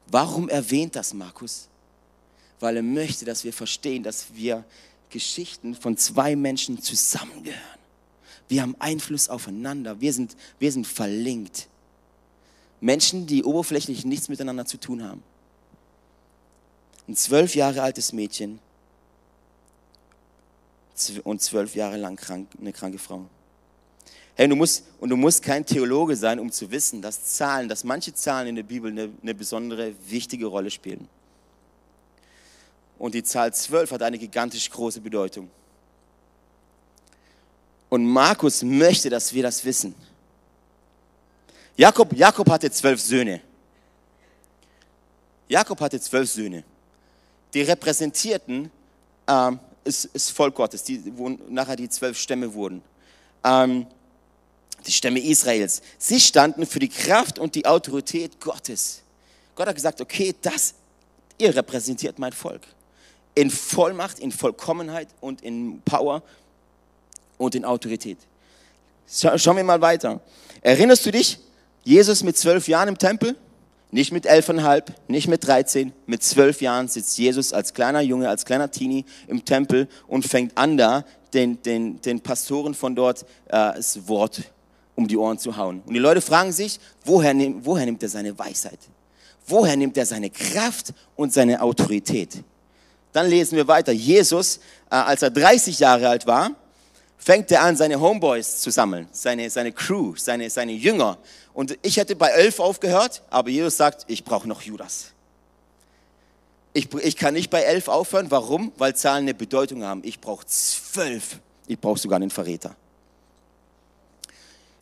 Warum 0.07 0.49
erwähnt 0.49 0.95
das 0.95 1.13
Markus? 1.13 1.67
Weil 2.59 2.77
er 2.77 2.83
möchte, 2.83 3.25
dass 3.25 3.43
wir 3.43 3.53
verstehen, 3.53 4.03
dass 4.03 4.33
wir 4.33 4.63
Geschichten 5.09 5.75
von 5.75 5.97
zwei 5.97 6.35
Menschen 6.35 6.81
zusammengehören. 6.81 7.61
Wir 8.47 8.61
haben 8.61 8.75
Einfluss 8.79 9.29
aufeinander. 9.29 9.99
Wir 10.01 10.13
sind, 10.13 10.35
wir 10.59 10.71
sind 10.71 10.85
verlinkt. 10.85 11.67
Menschen, 12.81 13.27
die 13.27 13.43
oberflächlich 13.43 14.05
nichts 14.05 14.29
miteinander 14.29 14.65
zu 14.65 14.77
tun 14.77 15.03
haben. 15.03 15.23
Ein 17.07 17.15
zwölf 17.15 17.55
Jahre 17.55 17.81
altes 17.81 18.13
Mädchen 18.13 18.59
und 21.23 21.41
zwölf 21.41 21.75
Jahre 21.75 21.97
lang 21.97 22.15
krank, 22.15 22.47
eine 22.59 22.73
kranke 22.73 22.97
Frau. 22.97 23.25
Hey, 24.35 24.49
du 24.49 24.55
musst, 24.55 24.83
und 24.99 25.09
du 25.09 25.15
musst 25.15 25.43
kein 25.43 25.65
Theologe 25.65 26.15
sein, 26.15 26.39
um 26.39 26.51
zu 26.51 26.69
wissen, 26.69 27.01
dass 27.01 27.23
Zahlen, 27.23 27.69
dass 27.69 27.83
manche 27.83 28.13
Zahlen 28.13 28.49
in 28.49 28.55
der 28.55 28.63
Bibel 28.63 28.91
eine, 28.91 29.09
eine 29.21 29.33
besondere, 29.33 29.93
wichtige 30.07 30.47
Rolle 30.47 30.69
spielen. 30.71 31.07
Und 32.97 33.13
die 33.13 33.23
Zahl 33.23 33.53
zwölf 33.53 33.91
hat 33.91 34.01
eine 34.01 34.17
gigantisch 34.17 34.69
große 34.69 34.99
Bedeutung. 34.99 35.49
Und 37.89 38.05
Markus 38.05 38.63
möchte, 38.63 39.09
dass 39.09 39.33
wir 39.33 39.43
das 39.43 39.63
wissen. 39.63 39.95
Jakob, 41.77 42.13
Jakob 42.13 42.49
hatte 42.49 42.71
zwölf 42.71 43.01
Söhne. 43.01 43.41
Jakob 45.47 45.79
hatte 45.81 45.99
zwölf 45.99 46.29
Söhne. 46.29 46.63
Die 47.53 47.61
repräsentierten 47.61 48.71
ähm, 49.27 49.59
das, 49.83 50.09
das 50.11 50.29
Volk 50.29 50.55
Gottes, 50.55 50.83
die, 50.83 51.01
wo 51.15 51.29
nachher 51.29 51.75
die 51.75 51.89
zwölf 51.89 52.17
Stämme 52.17 52.53
wurden. 52.53 52.81
Ähm, 53.43 53.87
die 54.85 54.91
Stämme 54.91 55.19
Israels. 55.19 55.81
Sie 55.97 56.19
standen 56.19 56.65
für 56.65 56.79
die 56.79 56.89
Kraft 56.89 57.39
und 57.39 57.55
die 57.55 57.65
Autorität 57.65 58.39
Gottes. 58.39 59.01
Gott 59.55 59.67
hat 59.67 59.75
gesagt, 59.75 60.01
okay, 60.01 60.35
das, 60.41 60.73
ihr 61.37 61.55
repräsentiert 61.55 62.19
mein 62.19 62.33
Volk. 62.33 62.61
In 63.35 63.49
Vollmacht, 63.49 64.19
in 64.19 64.31
Vollkommenheit 64.31 65.07
und 65.21 65.41
in 65.41 65.81
Power 65.83 66.21
und 67.37 67.55
in 67.55 67.65
Autorität. 67.65 68.17
Schau, 69.07 69.37
schauen 69.37 69.57
wir 69.57 69.63
mal 69.63 69.81
weiter. 69.81 70.19
Erinnerst 70.61 71.05
du 71.05 71.11
dich, 71.11 71.39
Jesus 71.85 72.23
mit 72.23 72.35
zwölf 72.35 72.67
Jahren 72.67 72.89
im 72.89 72.97
Tempel, 72.97 73.37
nicht 73.91 74.11
mit 74.11 74.25
elfeinhalb, 74.25 74.91
nicht 75.07 75.27
mit 75.27 75.45
dreizehn, 75.45 75.93
mit 76.07 76.23
zwölf 76.23 76.59
Jahren 76.59 76.87
sitzt 76.87 77.17
Jesus 77.17 77.53
als 77.53 77.75
kleiner 77.75 78.01
Junge, 78.01 78.27
als 78.27 78.43
kleiner 78.43 78.71
Teenie 78.71 79.05
im 79.27 79.45
Tempel 79.45 79.87
und 80.07 80.25
fängt 80.25 80.57
an 80.57 80.77
da, 80.77 81.05
den, 81.33 81.61
den, 81.61 82.01
den 82.01 82.21
Pastoren 82.21 82.73
von 82.73 82.95
dort 82.95 83.21
äh, 83.47 83.75
das 83.75 84.07
Wort 84.07 84.41
um 84.95 85.07
die 85.07 85.15
Ohren 85.15 85.37
zu 85.37 85.55
hauen. 85.57 85.83
Und 85.85 85.93
die 85.93 85.99
Leute 85.99 86.21
fragen 86.21 86.51
sich, 86.51 86.79
woher, 87.03 87.35
nehm, 87.35 87.63
woher 87.63 87.85
nimmt 87.85 88.01
er 88.01 88.09
seine 88.09 88.37
Weisheit? 88.37 88.79
Woher 89.45 89.75
nimmt 89.75 89.95
er 89.95 90.07
seine 90.07 90.31
Kraft 90.31 90.91
und 91.15 91.33
seine 91.33 91.61
Autorität? 91.61 92.43
Dann 93.13 93.29
lesen 93.29 93.57
wir 93.57 93.67
weiter. 93.67 93.91
Jesus, 93.91 94.57
äh, 94.89 94.95
als 94.95 95.21
er 95.21 95.29
30 95.29 95.79
Jahre 95.79 96.09
alt 96.09 96.25
war, 96.25 96.51
fängt 97.17 97.51
er 97.51 97.63
an, 97.63 97.75
seine 97.75 97.99
Homeboys 97.99 98.61
zu 98.61 98.71
sammeln, 98.71 99.07
seine, 99.11 99.49
seine 99.49 99.71
Crew, 99.71 100.13
seine, 100.15 100.49
seine 100.49 100.73
Jünger. 100.73 101.17
Und 101.55 101.77
ich 101.83 101.95
hätte 101.95 102.17
bei 102.17 102.27
elf 102.27 102.59
aufgehört, 102.59 103.23
aber 103.29 103.49
Jesus 103.49 103.77
sagt, 103.77 104.03
ich 104.07 104.25
brauche 104.25 104.45
noch 104.47 104.61
Judas. 104.61 105.13
Ich, 106.73 106.93
ich 106.93 107.15
kann 107.15 107.33
nicht 107.33 107.49
bei 107.49 107.61
elf 107.61 107.87
aufhören. 107.87 108.29
Warum? 108.29 108.73
Weil 108.77 108.93
Zahlen 108.93 109.23
eine 109.23 109.33
Bedeutung 109.33 109.81
haben. 109.81 110.01
Ich 110.03 110.19
brauche 110.19 110.45
zwölf. 110.45 111.39
Ich 111.67 111.79
brauche 111.79 111.97
sogar 111.97 112.17
einen 112.17 112.29
Verräter. 112.29 112.75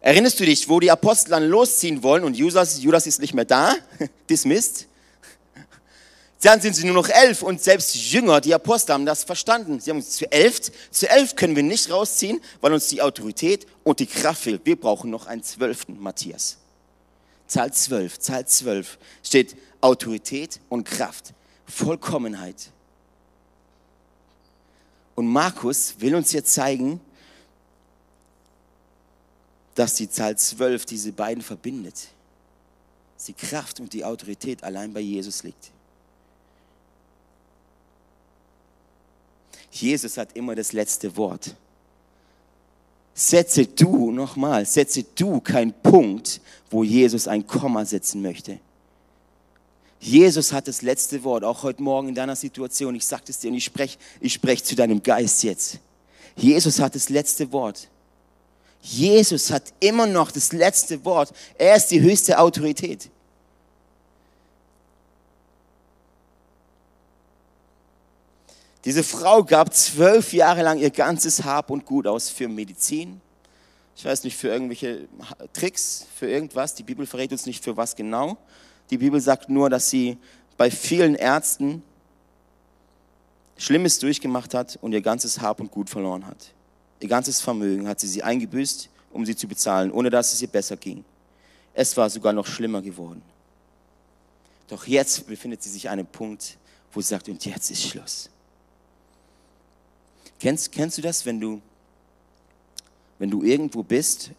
Erinnerst 0.01 0.39
du 0.39 0.45
dich, 0.45 0.67
wo 0.67 0.79
die 0.79 0.89
Apostel 0.89 1.29
dann 1.29 1.47
losziehen 1.47 2.01
wollen 2.01 2.23
und 2.23 2.35
Judas, 2.35 2.81
Judas 2.81 3.05
ist 3.05 3.21
nicht 3.21 3.35
mehr 3.35 3.45
da, 3.45 3.75
dismissed? 4.29 4.87
Dann 6.41 6.59
sind 6.59 6.75
sie 6.75 6.85
nur 6.85 6.95
noch 6.95 7.07
elf 7.07 7.43
und 7.43 7.61
selbst 7.61 7.95
Jünger, 7.95 8.41
die 8.41 8.53
Apostel 8.53 8.93
haben 8.93 9.05
das 9.05 9.23
verstanden. 9.23 9.79
Sie 9.79 9.91
haben 9.91 9.97
uns 9.97 10.09
zu 10.09 10.29
elf, 10.29 10.71
zu 10.89 11.07
elf 11.07 11.35
können 11.35 11.55
wir 11.55 11.63
nicht 11.63 11.91
rausziehen, 11.91 12.41
weil 12.59 12.73
uns 12.73 12.87
die 12.87 13.01
Autorität 13.01 13.67
und 13.83 13.99
die 13.99 14.07
Kraft 14.07 14.41
fehlt. 14.41 14.65
Wir 14.65 14.75
brauchen 14.75 15.11
noch 15.11 15.27
einen 15.27 15.43
zwölften 15.43 16.01
Matthias. 16.01 16.57
Zahl 17.53 17.71
zwölf, 17.71 18.17
Zahl 18.17 18.47
zwölf 18.47 18.97
steht 19.21 19.55
Autorität 19.79 20.59
und 20.69 20.85
Kraft, 20.85 21.35
Vollkommenheit. 21.67 22.71
Und 25.13 25.27
Markus 25.27 25.93
will 25.99 26.15
uns 26.15 26.31
jetzt 26.31 26.51
zeigen, 26.51 26.99
dass 29.75 29.93
die 29.93 30.09
Zahl 30.09 30.35
zwölf 30.35 30.87
diese 30.87 31.11
beiden 31.11 31.43
verbindet. 31.43 32.07
Die 33.27 33.33
Kraft 33.33 33.79
und 33.79 33.93
die 33.93 34.03
Autorität 34.03 34.63
allein 34.63 34.91
bei 34.91 35.01
Jesus 35.01 35.43
liegt. 35.43 35.69
Jesus 39.69 40.17
hat 40.17 40.35
immer 40.35 40.55
das 40.55 40.73
letzte 40.73 41.15
Wort. 41.17 41.55
Setze 43.13 43.65
du, 43.65 44.11
nochmal, 44.11 44.65
setze 44.65 45.03
du 45.03 45.39
keinen 45.39 45.73
Punkt, 45.73 46.41
wo 46.71 46.83
Jesus 46.83 47.27
ein 47.27 47.45
Komma 47.45 47.85
setzen 47.85 48.21
möchte. 48.21 48.59
Jesus 49.99 50.51
hat 50.51 50.67
das 50.67 50.81
letzte 50.81 51.23
Wort, 51.23 51.43
auch 51.43 51.63
heute 51.63 51.81
Morgen 51.81 52.09
in 52.09 52.15
deiner 52.15 52.35
Situation. 52.35 52.95
Ich 52.95 53.05
sage 53.05 53.23
es 53.29 53.39
dir 53.39 53.49
und 53.49 53.57
ich 53.57 53.63
spreche 53.63 53.97
ich 54.19 54.33
sprech 54.33 54.63
zu 54.63 54.75
deinem 54.75 55.01
Geist 55.01 55.43
jetzt. 55.43 55.79
Jesus 56.35 56.79
hat 56.79 56.95
das 56.95 57.09
letzte 57.09 57.51
Wort. 57.51 57.87
Jesus 58.81 59.49
hat 59.49 59.73
immer 59.79 60.05
noch 60.05 60.31
das 60.31 60.51
letzte 60.51 61.05
Wort. 61.05 61.31
Er 61.57 61.77
ist 61.77 61.87
die 61.87 62.01
höchste 62.01 62.37
Autorität. 62.37 63.09
Diese 68.85 69.03
Frau 69.03 69.43
gab 69.43 69.73
zwölf 69.73 70.33
Jahre 70.33 70.61
lang 70.61 70.77
ihr 70.77 70.89
ganzes 70.89 71.43
Hab 71.43 71.69
und 71.69 71.85
Gut 71.85 72.05
aus 72.05 72.29
für 72.29 72.49
Medizin. 72.49 73.21
Ich 73.95 74.03
weiß 74.03 74.23
nicht, 74.23 74.35
für 74.35 74.49
irgendwelche 74.49 75.07
Tricks, 75.53 76.05
für 76.15 76.29
irgendwas. 76.29 76.75
Die 76.75 76.83
Bibel 76.83 77.05
verrät 77.05 77.31
uns 77.31 77.45
nicht 77.45 77.63
für 77.63 77.77
was 77.77 77.95
genau. 77.95 78.37
Die 78.89 78.97
Bibel 78.97 79.21
sagt 79.21 79.49
nur, 79.49 79.69
dass 79.69 79.89
sie 79.89 80.17
bei 80.57 80.69
vielen 80.69 81.15
Ärzten 81.15 81.83
Schlimmes 83.57 83.99
durchgemacht 83.99 84.53
hat 84.53 84.77
und 84.81 84.91
ihr 84.91 85.01
ganzes 85.01 85.39
Hab 85.39 85.61
und 85.61 85.71
Gut 85.71 85.89
verloren 85.89 86.25
hat. 86.25 86.51
Ihr 86.99 87.07
ganzes 87.07 87.39
Vermögen 87.39 87.87
hat 87.87 87.99
sie 87.99 88.07
sie 88.07 88.23
eingebüßt, 88.23 88.89
um 89.11 89.25
sie 89.25 89.35
zu 89.35 89.47
bezahlen, 89.47 89.91
ohne 89.91 90.09
dass 90.09 90.33
es 90.33 90.41
ihr 90.41 90.47
besser 90.47 90.75
ging. 90.75 91.05
Es 91.73 91.95
war 91.95 92.09
sogar 92.09 92.33
noch 92.33 92.47
schlimmer 92.47 92.81
geworden. 92.81 93.21
Doch 94.67 94.87
jetzt 94.87 95.27
befindet 95.27 95.61
sie 95.63 95.69
sich 95.69 95.87
an 95.87 95.99
einem 95.99 96.07
Punkt, 96.07 96.57
wo 96.91 96.99
sie 96.99 97.09
sagt, 97.09 97.29
und 97.29 97.45
jetzt 97.45 97.69
ist 97.71 97.83
Schluss. 97.83 98.29
Kennst, 100.43 100.73
kennst 100.73 100.97
du 100.97 101.01
das, 101.01 101.25
wenn 101.25 101.39
du, 101.39 101.61
wenn 103.17 103.29
du 103.29 103.43
irgendwo 103.43 103.81
bist, 103.81 104.31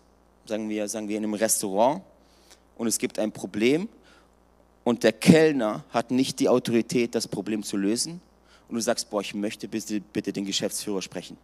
sagen 0.44 0.68
wir, 0.68 0.86
sagen 0.86 1.08
wir 1.08 1.16
in 1.16 1.24
einem 1.24 1.32
Restaurant, 1.32 2.02
und 2.76 2.86
es 2.86 2.98
gibt 2.98 3.18
ein 3.18 3.32
Problem 3.32 3.88
und 4.84 5.02
der 5.02 5.14
Kellner 5.14 5.82
hat 5.88 6.10
nicht 6.10 6.40
die 6.40 6.50
Autorität, 6.50 7.14
das 7.14 7.26
Problem 7.26 7.62
zu 7.62 7.78
lösen, 7.78 8.20
und 8.68 8.74
du 8.74 8.82
sagst, 8.82 9.08
boah, 9.08 9.22
ich 9.22 9.32
möchte 9.32 9.66
bitte, 9.66 9.98
bitte 9.98 10.30
den 10.30 10.44
Geschäftsführer 10.44 11.00
sprechen. 11.00 11.38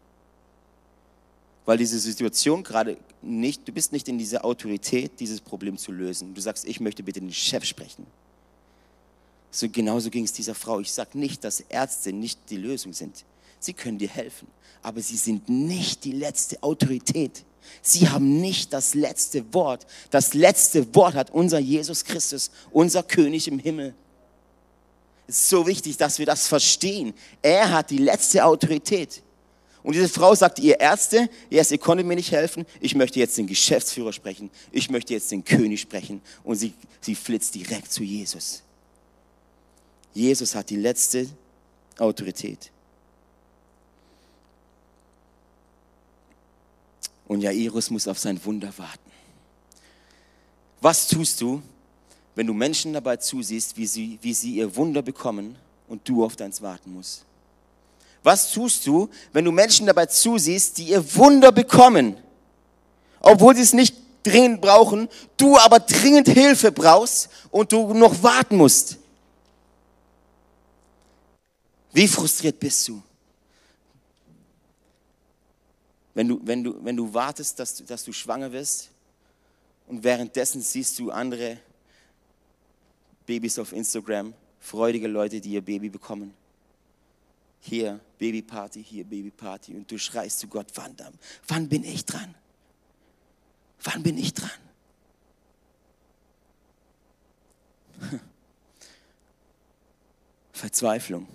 Weil 1.64 1.78
diese 1.78 1.98
Situation 1.98 2.62
gerade 2.62 2.98
nicht, 3.22 3.66
du 3.66 3.72
bist 3.72 3.92
nicht 3.92 4.08
in 4.08 4.18
dieser 4.18 4.44
Autorität, 4.44 5.12
dieses 5.20 5.40
Problem 5.40 5.78
zu 5.78 5.90
lösen. 5.90 6.34
Du 6.34 6.40
sagst, 6.42 6.66
ich 6.66 6.80
möchte 6.80 7.02
bitte 7.02 7.20
den 7.20 7.32
Chef 7.32 7.64
sprechen. 7.64 8.06
So 9.50 9.70
genauso 9.70 10.10
ging 10.10 10.24
es 10.24 10.34
dieser 10.34 10.54
Frau. 10.54 10.80
Ich 10.80 10.92
sage 10.92 11.18
nicht, 11.18 11.44
dass 11.44 11.60
Ärzte 11.60 12.12
nicht 12.12 12.38
die 12.50 12.58
Lösung 12.58 12.92
sind. 12.92 13.24
Sie 13.60 13.74
können 13.74 13.98
dir 13.98 14.08
helfen, 14.08 14.48
aber 14.82 15.00
sie 15.00 15.16
sind 15.16 15.48
nicht 15.48 16.04
die 16.04 16.12
letzte 16.12 16.62
Autorität. 16.62 17.44
Sie 17.82 18.08
haben 18.08 18.40
nicht 18.40 18.72
das 18.72 18.94
letzte 18.94 19.52
Wort. 19.54 19.86
Das 20.10 20.34
letzte 20.34 20.94
Wort 20.94 21.14
hat 21.14 21.30
unser 21.30 21.58
Jesus 21.58 22.04
Christus, 22.04 22.50
unser 22.72 23.02
König 23.02 23.46
im 23.46 23.58
Himmel. 23.58 23.94
Es 25.28 25.42
ist 25.42 25.48
so 25.50 25.66
wichtig, 25.66 25.96
dass 25.96 26.18
wir 26.18 26.26
das 26.26 26.48
verstehen. 26.48 27.14
Er 27.42 27.70
hat 27.70 27.90
die 27.90 27.98
letzte 27.98 28.44
Autorität. 28.44 29.22
Und 29.82 29.94
diese 29.94 30.08
Frau 30.08 30.34
sagte, 30.34 30.60
ihr 30.60 30.80
Ärzte, 30.80 31.30
yes, 31.48 31.70
ihr 31.70 31.78
konntet 31.78 32.06
mir 32.06 32.16
nicht 32.16 32.32
helfen, 32.32 32.66
ich 32.80 32.94
möchte 32.94 33.18
jetzt 33.18 33.38
den 33.38 33.46
Geschäftsführer 33.46 34.12
sprechen, 34.12 34.50
ich 34.72 34.90
möchte 34.90 35.14
jetzt 35.14 35.30
den 35.30 35.44
König 35.44 35.80
sprechen. 35.80 36.20
Und 36.44 36.56
sie, 36.56 36.74
sie 37.00 37.14
flitzt 37.14 37.54
direkt 37.54 37.92
zu 37.92 38.02
Jesus. 38.02 38.62
Jesus 40.12 40.54
hat 40.54 40.68
die 40.70 40.76
letzte 40.76 41.28
Autorität. 41.98 42.70
Und 47.30 47.42
Jairus 47.42 47.90
muss 47.90 48.08
auf 48.08 48.18
sein 48.18 48.44
Wunder 48.44 48.76
warten. 48.76 49.12
Was 50.80 51.06
tust 51.06 51.40
du, 51.40 51.62
wenn 52.34 52.44
du 52.48 52.52
Menschen 52.52 52.92
dabei 52.92 53.18
zusiehst, 53.18 53.76
wie 53.76 53.86
sie, 53.86 54.18
wie 54.20 54.34
sie 54.34 54.56
ihr 54.56 54.74
Wunder 54.74 55.00
bekommen 55.00 55.54
und 55.86 56.08
du 56.08 56.24
auf 56.24 56.34
deins 56.34 56.60
warten 56.60 56.92
musst? 56.92 57.24
Was 58.24 58.50
tust 58.50 58.84
du, 58.84 59.08
wenn 59.32 59.44
du 59.44 59.52
Menschen 59.52 59.86
dabei 59.86 60.06
zusiehst, 60.06 60.78
die 60.78 60.88
ihr 60.88 61.14
Wunder 61.14 61.52
bekommen, 61.52 62.16
obwohl 63.20 63.54
sie 63.54 63.62
es 63.62 63.74
nicht 63.74 63.94
dringend 64.24 64.60
brauchen, 64.60 65.08
du 65.36 65.56
aber 65.56 65.78
dringend 65.78 66.26
Hilfe 66.26 66.72
brauchst 66.72 67.28
und 67.52 67.70
du 67.70 67.94
noch 67.94 68.24
warten 68.24 68.56
musst? 68.56 68.98
Wie 71.92 72.08
frustriert 72.08 72.58
bist 72.58 72.88
du? 72.88 73.00
Wenn 76.20 76.28
du, 76.28 76.38
wenn 76.44 76.62
du, 76.62 76.85
wenn 76.85 76.96
du 76.98 77.14
wartest, 77.14 77.59
dass, 77.59 77.76
du, 77.76 77.85
dass 77.85 78.04
du 78.04 78.12
schwanger 78.12 78.52
wirst 78.52 78.90
und 79.87 80.04
währenddessen 80.04 80.61
siehst 80.61 80.98
du 80.98 81.11
andere 81.11 81.56
Babys 83.24 83.59
auf 83.59 83.72
Instagram, 83.72 84.35
freudige 84.59 85.09
Leute, 85.09 85.40
die 85.40 85.52
ihr 85.52 85.62
Baby 85.62 85.88
bekommen. 85.88 86.35
Hier 87.61 87.98
Babyparty, 88.18 88.85
hier 88.85 89.04
Babyparty 89.04 89.74
und 89.74 89.90
du 89.90 89.96
schreist 89.96 90.40
zu 90.40 90.48
Gott, 90.48 90.66
wann, 90.74 90.94
wann 91.48 91.70
bin 91.70 91.85
ich 91.85 92.04
dran? 92.04 92.35
Wann 93.83 94.02
bin 94.02 94.18
ich 94.18 94.35
dran? 94.35 94.50
Verzweiflung. 100.52 101.26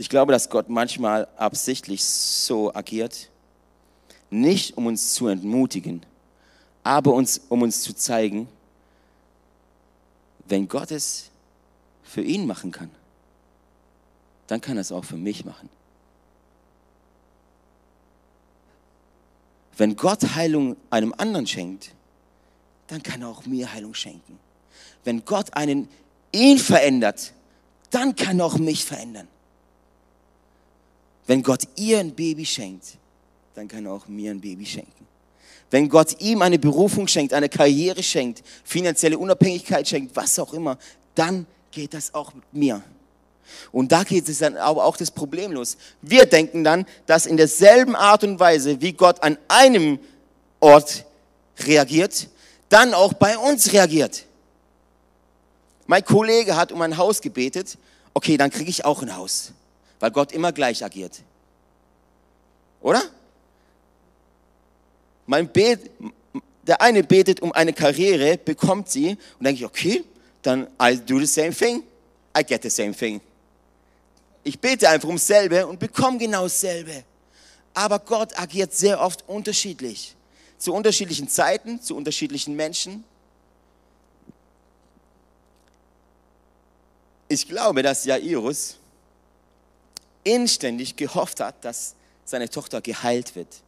Ich 0.00 0.08
glaube, 0.08 0.30
dass 0.30 0.48
Gott 0.48 0.68
manchmal 0.68 1.26
absichtlich 1.36 2.04
so 2.04 2.72
agiert, 2.72 3.30
nicht 4.30 4.76
um 4.76 4.86
uns 4.86 5.14
zu 5.14 5.26
entmutigen, 5.26 6.06
aber 6.84 7.12
uns, 7.12 7.40
um 7.48 7.62
uns 7.62 7.82
zu 7.82 7.92
zeigen, 7.92 8.48
wenn 10.46 10.68
Gott 10.68 10.92
es 10.92 11.30
für 12.04 12.22
ihn 12.22 12.46
machen 12.46 12.70
kann, 12.70 12.90
dann 14.46 14.60
kann 14.60 14.76
er 14.76 14.82
es 14.82 14.92
auch 14.92 15.04
für 15.04 15.16
mich 15.16 15.44
machen. 15.44 15.68
Wenn 19.76 19.96
Gott 19.96 20.36
Heilung 20.36 20.76
einem 20.90 21.12
anderen 21.18 21.48
schenkt, 21.48 21.90
dann 22.86 23.02
kann 23.02 23.22
er 23.22 23.30
auch 23.30 23.46
mir 23.46 23.72
Heilung 23.72 23.94
schenken. 23.94 24.38
Wenn 25.02 25.24
Gott 25.24 25.54
einen 25.54 25.88
ihn 26.30 26.58
verändert, 26.58 27.32
dann 27.90 28.14
kann 28.14 28.38
er 28.38 28.46
auch 28.46 28.58
mich 28.58 28.84
verändern. 28.84 29.26
Wenn 31.28 31.42
Gott 31.42 31.64
ihr 31.76 31.98
ein 31.98 32.14
Baby 32.14 32.46
schenkt, 32.46 32.96
dann 33.54 33.68
kann 33.68 33.84
er 33.84 33.92
auch 33.92 34.08
mir 34.08 34.30
ein 34.30 34.40
Baby 34.40 34.64
schenken. 34.64 35.06
Wenn 35.70 35.90
Gott 35.90 36.18
ihm 36.22 36.40
eine 36.40 36.58
Berufung 36.58 37.06
schenkt, 37.06 37.34
eine 37.34 37.50
Karriere 37.50 38.02
schenkt, 38.02 38.42
finanzielle 38.64 39.18
Unabhängigkeit 39.18 39.86
schenkt, 39.86 40.16
was 40.16 40.38
auch 40.38 40.54
immer, 40.54 40.78
dann 41.14 41.46
geht 41.70 41.92
das 41.92 42.14
auch 42.14 42.32
mit 42.32 42.44
mir. 42.54 42.82
Und 43.72 43.92
da 43.92 44.04
geht 44.04 44.26
es 44.26 44.38
dann 44.38 44.56
aber 44.56 44.86
auch 44.86 44.96
das 44.96 45.10
Problem 45.10 45.52
los. 45.52 45.76
Wir 46.00 46.24
denken 46.24 46.64
dann, 46.64 46.86
dass 47.04 47.26
in 47.26 47.36
derselben 47.36 47.94
Art 47.94 48.24
und 48.24 48.40
Weise, 48.40 48.80
wie 48.80 48.94
Gott 48.94 49.22
an 49.22 49.36
einem 49.48 49.98
Ort 50.60 51.04
reagiert, 51.58 52.28
dann 52.70 52.94
auch 52.94 53.12
bei 53.12 53.36
uns 53.36 53.70
reagiert. 53.74 54.24
Mein 55.86 56.06
Kollege 56.06 56.56
hat 56.56 56.72
um 56.72 56.80
ein 56.80 56.96
Haus 56.96 57.20
gebetet, 57.20 57.76
okay, 58.14 58.38
dann 58.38 58.50
kriege 58.50 58.70
ich 58.70 58.86
auch 58.86 59.02
ein 59.02 59.14
Haus 59.14 59.52
weil 60.00 60.10
Gott 60.10 60.32
immer 60.32 60.52
gleich 60.52 60.84
agiert. 60.84 61.22
Oder? 62.80 63.02
Mein 65.26 65.48
Bet, 65.48 65.90
der 66.62 66.80
eine 66.80 67.02
betet 67.02 67.40
um 67.40 67.52
eine 67.52 67.72
Karriere, 67.72 68.38
bekommt 68.38 68.88
sie 68.88 69.10
und 69.38 69.44
denke 69.44 69.60
ich, 69.60 69.64
okay, 69.66 70.04
dann 70.42 70.68
I 70.80 70.96
do 70.96 71.18
the 71.18 71.26
same 71.26 71.52
thing, 71.52 71.82
I 72.36 72.44
get 72.44 72.62
the 72.62 72.70
same 72.70 72.94
thing. 72.94 73.20
Ich 74.44 74.58
bete 74.58 74.88
einfach 74.88 75.08
ums 75.08 75.26
selbe 75.26 75.66
und 75.66 75.78
bekomme 75.78 76.18
genau 76.18 76.44
dasselbe. 76.44 77.04
Aber 77.74 77.98
Gott 77.98 78.38
agiert 78.38 78.72
sehr 78.72 79.00
oft 79.00 79.28
unterschiedlich. 79.28 80.14
Zu 80.56 80.72
unterschiedlichen 80.72 81.28
Zeiten, 81.28 81.82
zu 81.82 81.94
unterschiedlichen 81.94 82.56
Menschen. 82.56 83.04
Ich 87.28 87.46
glaube, 87.46 87.82
dass 87.82 88.04
Jairus 88.04 88.77
inständig 90.34 90.96
gehofft 90.96 91.40
hat, 91.40 91.64
dass 91.64 91.94
seine 92.24 92.48
Tochter 92.48 92.80
geheilt 92.80 93.34
wird. 93.34 93.62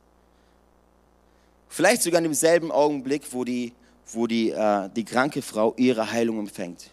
Vielleicht 1.69 2.03
sogar 2.03 2.19
in 2.19 2.25
demselben 2.25 2.71
Augenblick, 2.73 3.33
wo 3.33 3.45
die, 3.45 3.73
wo 4.13 4.27
die, 4.27 4.51
äh, 4.51 4.89
die 4.91 5.05
kranke 5.05 5.41
Frau 5.41 5.75
ihre 5.77 6.11
Heilung 6.11 6.41
empfängt. 6.41 6.91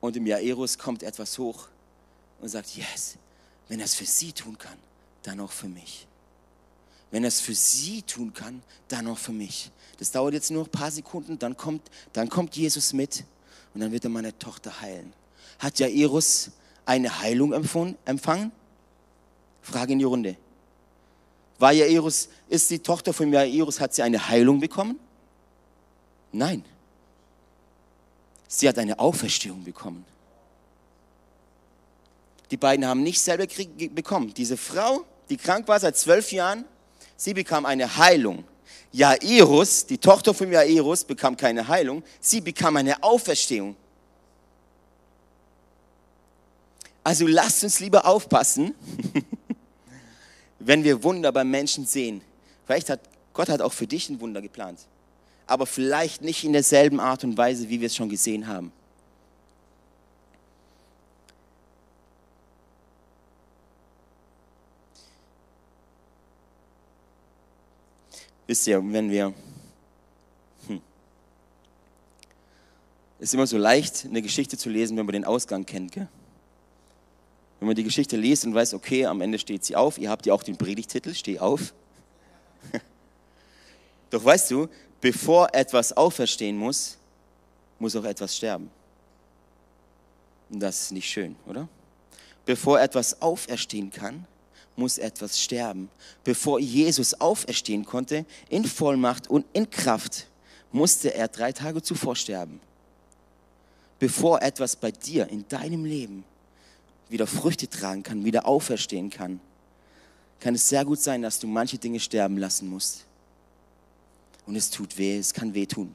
Und 0.00 0.16
im 0.16 0.26
Jairus 0.26 0.76
kommt 0.76 1.02
etwas 1.02 1.38
hoch 1.38 1.68
und 2.40 2.48
sagt, 2.48 2.76
yes, 2.76 3.16
wenn 3.68 3.78
er 3.78 3.86
es 3.86 3.94
für 3.94 4.04
sie 4.04 4.32
tun 4.32 4.58
kann, 4.58 4.76
dann 5.22 5.40
auch 5.40 5.52
für 5.52 5.68
mich. 5.68 6.06
Wenn 7.10 7.24
er 7.24 7.28
es 7.28 7.40
für 7.40 7.54
sie 7.54 8.02
tun 8.02 8.34
kann, 8.34 8.62
dann 8.88 9.06
auch 9.06 9.16
für 9.18 9.32
mich. 9.32 9.70
Das 9.98 10.10
dauert 10.10 10.34
jetzt 10.34 10.50
nur 10.50 10.64
ein 10.64 10.70
paar 10.70 10.90
Sekunden, 10.90 11.38
dann 11.38 11.56
kommt, 11.56 11.88
dann 12.12 12.28
kommt 12.28 12.56
Jesus 12.56 12.92
mit 12.92 13.24
und 13.72 13.80
dann 13.80 13.92
wird 13.92 14.04
er 14.04 14.10
meine 14.10 14.36
Tochter 14.36 14.80
heilen. 14.80 15.12
Hat 15.58 15.78
Jairus 15.78 16.50
eine 16.86 17.20
Heilung 17.20 17.52
empfangen? 17.52 18.52
Frage 19.62 19.92
in 19.92 19.98
die 19.98 20.04
Runde. 20.04 20.36
War 21.58 21.72
Jairus, 21.72 22.28
ist 22.48 22.70
die 22.70 22.78
Tochter 22.78 23.12
von 23.12 23.32
Jairus, 23.32 23.80
hat 23.80 23.94
sie 23.94 24.02
eine 24.02 24.28
Heilung 24.28 24.60
bekommen? 24.60 24.98
Nein. 26.32 26.64
Sie 28.48 28.68
hat 28.68 28.78
eine 28.78 28.98
Auferstehung 28.98 29.64
bekommen. 29.64 30.04
Die 32.50 32.56
beiden 32.56 32.86
haben 32.86 33.02
nicht 33.02 33.20
selber 33.20 33.46
Krieg 33.46 33.94
bekommen. 33.94 34.34
Diese 34.34 34.56
Frau, 34.56 35.04
die 35.28 35.36
krank 35.36 35.66
war 35.66 35.80
seit 35.80 35.96
zwölf 35.96 36.30
Jahren, 36.32 36.64
sie 37.16 37.34
bekam 37.34 37.66
eine 37.66 37.96
Heilung. 37.96 38.44
Jairus, 38.92 39.86
die 39.86 39.98
Tochter 39.98 40.34
von 40.34 40.52
Jairus, 40.52 41.04
bekam 41.04 41.36
keine 41.36 41.66
Heilung, 41.66 42.04
sie 42.20 42.40
bekam 42.40 42.76
eine 42.76 43.02
Auferstehung. 43.02 43.74
Also 47.04 47.26
lasst 47.26 47.62
uns 47.62 47.80
lieber 47.80 48.06
aufpassen, 48.06 48.74
wenn 50.58 50.82
wir 50.82 51.02
Wunder 51.02 51.30
bei 51.30 51.44
Menschen 51.44 51.86
sehen. 51.86 52.22
Vielleicht 52.64 52.88
hat 52.88 53.00
Gott 53.34 53.48
hat 53.48 53.60
auch 53.60 53.72
für 53.72 53.86
dich 53.86 54.08
ein 54.08 54.20
Wunder 54.20 54.40
geplant, 54.40 54.78
aber 55.46 55.66
vielleicht 55.66 56.22
nicht 56.22 56.44
in 56.44 56.52
derselben 56.52 57.00
Art 57.00 57.24
und 57.24 57.36
Weise, 57.36 57.68
wie 57.68 57.80
wir 57.80 57.88
es 57.88 57.96
schon 57.96 58.08
gesehen 58.08 58.46
haben. 58.46 58.72
Wisst 68.46 68.66
ihr, 68.66 68.80
wenn 68.92 69.10
wir. 69.10 69.34
Hm, 70.68 70.80
ist 73.18 73.34
immer 73.34 73.46
so 73.46 73.58
leicht, 73.58 74.04
eine 74.04 74.22
Geschichte 74.22 74.56
zu 74.56 74.68
lesen, 74.68 74.96
wenn 74.96 75.06
man 75.06 75.14
den 75.14 75.24
Ausgang 75.24 75.66
kennt. 75.66 75.92
Gell? 75.92 76.08
Wenn 77.58 77.66
man 77.66 77.76
die 77.76 77.84
Geschichte 77.84 78.16
liest 78.16 78.44
und 78.44 78.54
weiß, 78.54 78.74
okay, 78.74 79.06
am 79.06 79.20
Ende 79.20 79.38
steht 79.38 79.64
sie 79.64 79.76
auf. 79.76 79.98
Ihr 79.98 80.10
habt 80.10 80.26
ja 80.26 80.34
auch 80.34 80.42
den 80.42 80.56
Predigtitel, 80.56 81.14
steh 81.14 81.38
auf. 81.38 81.72
Doch 84.10 84.24
weißt 84.24 84.50
du, 84.50 84.68
bevor 85.00 85.48
etwas 85.54 85.96
auferstehen 85.96 86.56
muss, 86.56 86.98
muss 87.78 87.96
auch 87.96 88.04
etwas 88.04 88.36
sterben. 88.36 88.70
Und 90.50 90.60
das 90.60 90.82
ist 90.82 90.92
nicht 90.92 91.08
schön, 91.08 91.36
oder? 91.46 91.68
Bevor 92.44 92.80
etwas 92.80 93.20
auferstehen 93.22 93.90
kann, 93.90 94.26
muss 94.76 94.98
etwas 94.98 95.40
sterben. 95.40 95.88
Bevor 96.22 96.60
Jesus 96.60 97.14
auferstehen 97.20 97.84
konnte, 97.84 98.26
in 98.48 98.64
Vollmacht 98.64 99.28
und 99.28 99.46
in 99.52 99.70
Kraft, 99.70 100.26
musste 100.72 101.14
er 101.14 101.28
drei 101.28 101.52
Tage 101.52 101.82
zuvor 101.82 102.16
sterben. 102.16 102.60
Bevor 103.98 104.42
etwas 104.42 104.76
bei 104.76 104.90
dir 104.90 105.28
in 105.28 105.46
deinem 105.48 105.84
Leben 105.84 106.24
wieder 107.08 107.26
Früchte 107.26 107.68
tragen 107.68 108.02
kann, 108.02 108.24
wieder 108.24 108.46
auferstehen 108.46 109.10
kann, 109.10 109.40
kann 110.40 110.54
es 110.54 110.68
sehr 110.68 110.84
gut 110.84 111.00
sein, 111.00 111.22
dass 111.22 111.38
du 111.38 111.46
manche 111.46 111.78
Dinge 111.78 112.00
sterben 112.00 112.38
lassen 112.38 112.68
musst. 112.68 113.06
Und 114.46 114.56
es 114.56 114.70
tut 114.70 114.98
weh, 114.98 115.16
es 115.16 115.32
kann 115.32 115.54
weh 115.54 115.66
tun. 115.66 115.94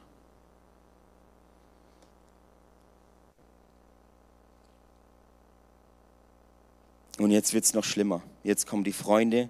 Und 7.20 7.32
jetzt 7.32 7.54
wird 7.54 7.66
es 7.66 7.74
noch 7.74 7.84
schlimmer. 7.84 8.24
Jetzt 8.44 8.66
kommen 8.66 8.84
die 8.84 8.94
Freunde 8.94 9.50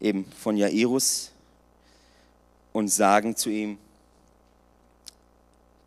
eben 0.00 0.24
von 0.38 0.56
Jairus 0.56 1.32
und 2.72 2.88
sagen 2.88 3.36
zu 3.36 3.50
ihm, 3.50 3.78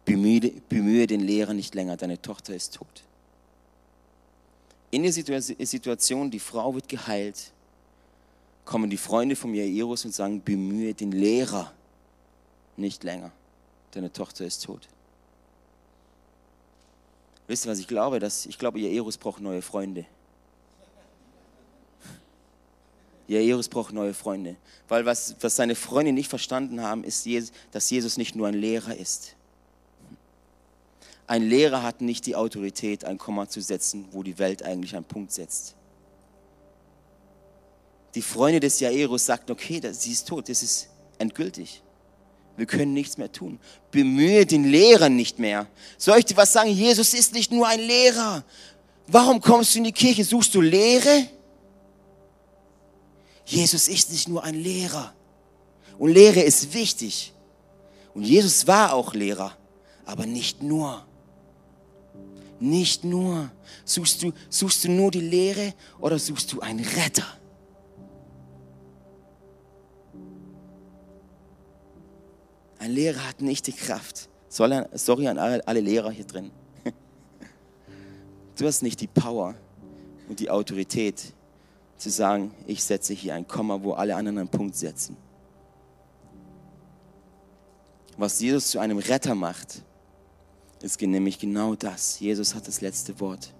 bemühe, 0.05 0.41
bemühe 0.69 1.07
den 1.07 1.21
Lehrer 1.21 1.53
nicht 1.53 1.75
länger, 1.75 1.97
deine 1.97 2.21
Tochter 2.21 2.53
ist 2.53 2.75
tot. 2.75 3.03
In 4.93 5.01
der 5.01 5.11
Situation, 5.11 6.29
die 6.29 6.37
Frau 6.37 6.75
wird 6.75 6.87
geheilt, 6.87 7.51
kommen 8.63 8.91
die 8.91 8.97
Freunde 8.97 9.35
von 9.35 9.51
Jairus 9.51 10.05
und 10.05 10.13
sagen, 10.13 10.39
bemühe 10.39 10.93
den 10.93 11.11
Lehrer 11.11 11.73
nicht 12.77 13.03
länger, 13.03 13.31
deine 13.89 14.13
Tochter 14.13 14.45
ist 14.45 14.63
tot. 14.63 14.87
Wisst 17.47 17.65
ihr, 17.65 17.71
was 17.71 17.79
ich 17.79 17.87
glaube? 17.87 18.19
Dass, 18.19 18.45
ich 18.45 18.59
glaube, 18.59 18.79
Jairus 18.81 19.17
braucht 19.17 19.41
neue 19.41 19.63
Freunde. 19.63 20.05
Jairus 23.27 23.67
braucht 23.67 23.95
neue 23.95 24.13
Freunde. 24.13 24.57
Weil 24.89 25.07
was, 25.07 25.35
was 25.41 25.55
seine 25.55 25.73
Freunde 25.73 26.11
nicht 26.11 26.29
verstanden 26.29 26.81
haben, 26.81 27.03
ist, 27.03 27.27
dass 27.71 27.89
Jesus 27.89 28.17
nicht 28.17 28.35
nur 28.35 28.47
ein 28.47 28.53
Lehrer 28.53 28.95
ist. 28.95 29.35
Ein 31.25 31.47
Lehrer 31.47 31.83
hat 31.83 32.01
nicht 32.01 32.25
die 32.25 32.35
Autorität, 32.35 33.05
ein 33.05 33.17
Komma 33.17 33.47
zu 33.47 33.61
setzen, 33.61 34.05
wo 34.11 34.23
die 34.23 34.37
Welt 34.39 34.63
eigentlich 34.63 34.95
einen 34.95 35.05
Punkt 35.05 35.31
setzt. 35.31 35.75
Die 38.15 38.21
Freunde 38.21 38.59
des 38.59 38.79
Jairus 38.79 39.25
sagten, 39.25 39.51
okay, 39.51 39.81
sie 39.91 40.11
ist 40.11 40.27
tot, 40.27 40.49
das 40.49 40.61
ist 40.61 40.89
endgültig. 41.17 41.81
Wir 42.55 42.67
können 42.67 42.93
nichts 42.93 43.17
mehr 43.17 43.31
tun. 43.31 43.59
Bemühe 43.89 44.45
den 44.45 44.65
Lehrer 44.65 45.09
nicht 45.09 45.39
mehr. 45.39 45.67
Soll 45.97 46.19
ich 46.19 46.25
dir 46.25 46.37
was 46.37 46.53
sagen? 46.53 46.69
Jesus 46.69 47.13
ist 47.13 47.33
nicht 47.33 47.51
nur 47.51 47.67
ein 47.67 47.79
Lehrer. 47.79 48.43
Warum 49.07 49.41
kommst 49.41 49.73
du 49.73 49.79
in 49.79 49.85
die 49.85 49.91
Kirche? 49.91 50.23
Suchst 50.23 50.53
du 50.53 50.61
Lehre? 50.61 51.27
Jesus 53.45 53.87
ist 53.87 54.11
nicht 54.11 54.27
nur 54.27 54.43
ein 54.43 54.55
Lehrer. 54.55 55.13
Und 55.97 56.11
Lehre 56.11 56.41
ist 56.41 56.73
wichtig. 56.73 57.33
Und 58.13 58.23
Jesus 58.23 58.67
war 58.67 58.93
auch 58.93 59.13
Lehrer, 59.13 59.57
aber 60.05 60.25
nicht 60.25 60.61
nur. 60.61 61.05
Nicht 62.63 63.03
nur. 63.03 63.51
Suchst 63.83 64.23
du, 64.23 64.31
suchst 64.49 64.85
du 64.85 64.89
nur 64.89 65.11
die 65.11 65.19
Lehre 65.19 65.73
oder 65.99 66.17
suchst 66.17 66.53
du 66.53 66.61
einen 66.61 66.79
Retter? 66.79 67.25
Ein 72.79 72.91
Lehrer 72.91 73.27
hat 73.27 73.41
nicht 73.41 73.67
die 73.67 73.73
Kraft. 73.73 74.29
Sorry 74.47 75.27
an 75.27 75.37
alle 75.37 75.81
Lehrer 75.81 76.09
hier 76.11 76.23
drin. 76.23 76.51
Du 78.55 78.65
hast 78.65 78.81
nicht 78.81 79.01
die 79.01 79.07
Power 79.07 79.55
und 80.29 80.39
die 80.39 80.49
Autorität, 80.49 81.33
zu 81.97 82.09
sagen, 82.09 82.53
ich 82.65 82.81
setze 82.81 83.13
hier 83.13 83.35
ein 83.35 83.45
Komma, 83.45 83.83
wo 83.83 83.91
alle 83.91 84.15
anderen 84.15 84.37
einen 84.37 84.47
Punkt 84.47 84.75
setzen. 84.77 85.17
Was 88.15 88.39
Jesus 88.39 88.67
zu 88.67 88.79
einem 88.79 88.99
Retter 88.99 89.35
macht, 89.35 89.83
ist 90.83 91.01
nämlich 91.01 91.39
genau 91.39 91.75
das. 91.75 92.19
Jesus 92.19 92.53
hat 92.53 92.67
das 92.67 92.81
letzte 92.81 93.17
Wort. 93.21 93.53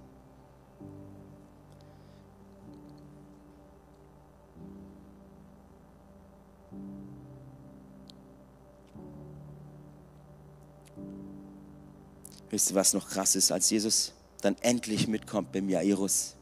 Wisst 12.50 12.72
ihr, 12.72 12.76
was 12.76 12.94
noch 12.94 13.08
krass 13.08 13.36
ist, 13.36 13.52
als 13.52 13.70
Jesus 13.70 14.12
dann 14.42 14.58
endlich 14.62 15.08
mitkommt 15.08 15.54
beim 15.54 15.70
Jairus? 15.70 16.36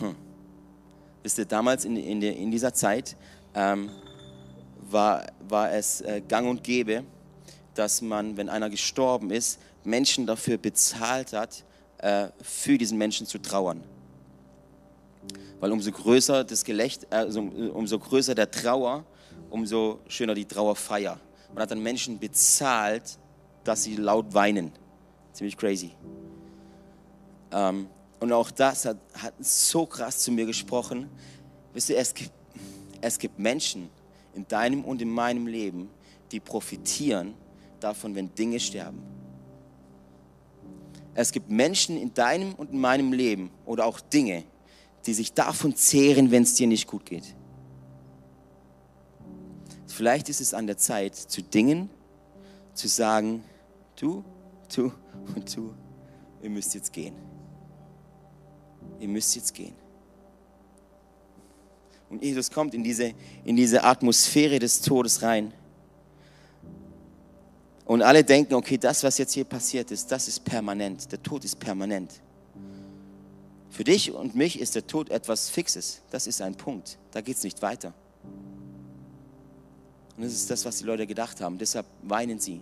Hm. 0.00 0.16
Wisst 1.22 1.38
ihr, 1.38 1.44
damals 1.44 1.84
in, 1.84 1.96
in, 1.96 2.22
in 2.22 2.50
dieser 2.50 2.72
Zeit 2.72 3.16
ähm, 3.54 3.90
war, 4.90 5.26
war 5.46 5.72
es 5.72 6.00
äh, 6.00 6.22
gang 6.26 6.48
und 6.48 6.64
gäbe, 6.64 7.04
dass 7.78 8.02
man, 8.02 8.36
wenn 8.36 8.48
einer 8.48 8.70
gestorben 8.70 9.30
ist, 9.30 9.60
Menschen 9.84 10.26
dafür 10.26 10.58
bezahlt 10.58 11.32
hat, 11.32 11.64
äh, 11.98 12.28
für 12.42 12.76
diesen 12.76 12.98
Menschen 12.98 13.24
zu 13.24 13.38
trauern. 13.38 13.84
Weil 15.60 15.70
umso 15.70 15.92
größer 15.92 16.42
das 16.42 16.64
Gelächt, 16.64 17.06
also, 17.12 17.40
umso 17.40 17.98
größer 18.00 18.34
der 18.34 18.50
Trauer, 18.50 19.04
umso 19.50 20.00
schöner 20.08 20.34
die 20.34 20.44
Trauerfeier. 20.44 21.20
Man 21.54 21.62
hat 21.62 21.70
dann 21.70 21.80
Menschen 21.80 22.18
bezahlt, 22.18 23.18
dass 23.62 23.84
sie 23.84 23.94
laut 23.94 24.34
weinen. 24.34 24.72
Ziemlich 25.32 25.56
crazy. 25.56 25.92
Ähm, 27.52 27.88
und 28.18 28.32
auch 28.32 28.50
das 28.50 28.86
hat, 28.86 28.98
hat 29.14 29.34
so 29.38 29.86
krass 29.86 30.18
zu 30.18 30.32
mir 30.32 30.46
gesprochen. 30.46 31.08
Wisst 31.72 31.90
ihr, 31.90 31.98
es 31.98 32.12
gibt, 32.12 32.32
es 33.00 33.18
gibt 33.20 33.38
Menschen 33.38 33.88
in 34.34 34.48
deinem 34.48 34.84
und 34.84 35.00
in 35.00 35.10
meinem 35.10 35.46
Leben, 35.46 35.88
die 36.32 36.40
profitieren 36.40 37.34
davon, 37.80 38.14
wenn 38.14 38.34
Dinge 38.34 38.60
sterben. 38.60 39.02
Es 41.14 41.32
gibt 41.32 41.50
Menschen 41.50 41.96
in 41.96 42.14
deinem 42.14 42.54
und 42.54 42.70
in 42.70 42.78
meinem 42.78 43.12
Leben 43.12 43.50
oder 43.64 43.86
auch 43.86 44.00
Dinge, 44.00 44.44
die 45.06 45.14
sich 45.14 45.32
davon 45.32 45.74
zehren, 45.74 46.30
wenn 46.30 46.44
es 46.44 46.54
dir 46.54 46.66
nicht 46.66 46.86
gut 46.86 47.04
geht. 47.04 47.34
Vielleicht 49.86 50.28
ist 50.28 50.40
es 50.40 50.54
an 50.54 50.66
der 50.66 50.78
Zeit, 50.78 51.16
zu 51.16 51.42
Dingen 51.42 51.90
zu 52.74 52.86
sagen, 52.86 53.42
du, 53.96 54.24
du 54.74 54.92
und 55.34 55.56
du, 55.56 55.74
ihr 56.40 56.50
müsst 56.50 56.74
jetzt 56.74 56.92
gehen 56.92 57.16
ihr 59.00 59.08
müsst 59.08 59.34
jetzt 59.36 59.54
gehen. 59.54 59.74
Und 62.10 62.22
Jesus 62.22 62.50
kommt 62.50 62.74
in 62.74 62.82
diese, 62.82 63.12
in 63.44 63.56
diese 63.56 63.84
Atmosphäre 63.84 64.58
des 64.58 64.80
Todes 64.80 65.22
rein. 65.22 65.52
Und 67.88 68.02
alle 68.02 68.22
denken, 68.22 68.52
okay, 68.52 68.76
das, 68.76 69.02
was 69.02 69.16
jetzt 69.16 69.32
hier 69.32 69.46
passiert 69.46 69.90
ist, 69.90 70.12
das 70.12 70.28
ist 70.28 70.44
permanent. 70.44 71.10
Der 71.10 71.22
Tod 71.22 71.42
ist 71.42 71.58
permanent. 71.58 72.20
Für 73.70 73.82
dich 73.82 74.12
und 74.12 74.34
mich 74.34 74.60
ist 74.60 74.74
der 74.74 74.86
Tod 74.86 75.08
etwas 75.08 75.48
Fixes. 75.48 76.02
Das 76.10 76.26
ist 76.26 76.42
ein 76.42 76.54
Punkt. 76.54 76.98
Da 77.12 77.22
geht 77.22 77.38
es 77.38 77.44
nicht 77.44 77.62
weiter. 77.62 77.94
Und 80.18 80.22
das 80.22 80.34
ist 80.34 80.50
das, 80.50 80.66
was 80.66 80.76
die 80.76 80.84
Leute 80.84 81.06
gedacht 81.06 81.40
haben. 81.40 81.56
Deshalb 81.56 81.86
weinen 82.02 82.38
sie, 82.38 82.60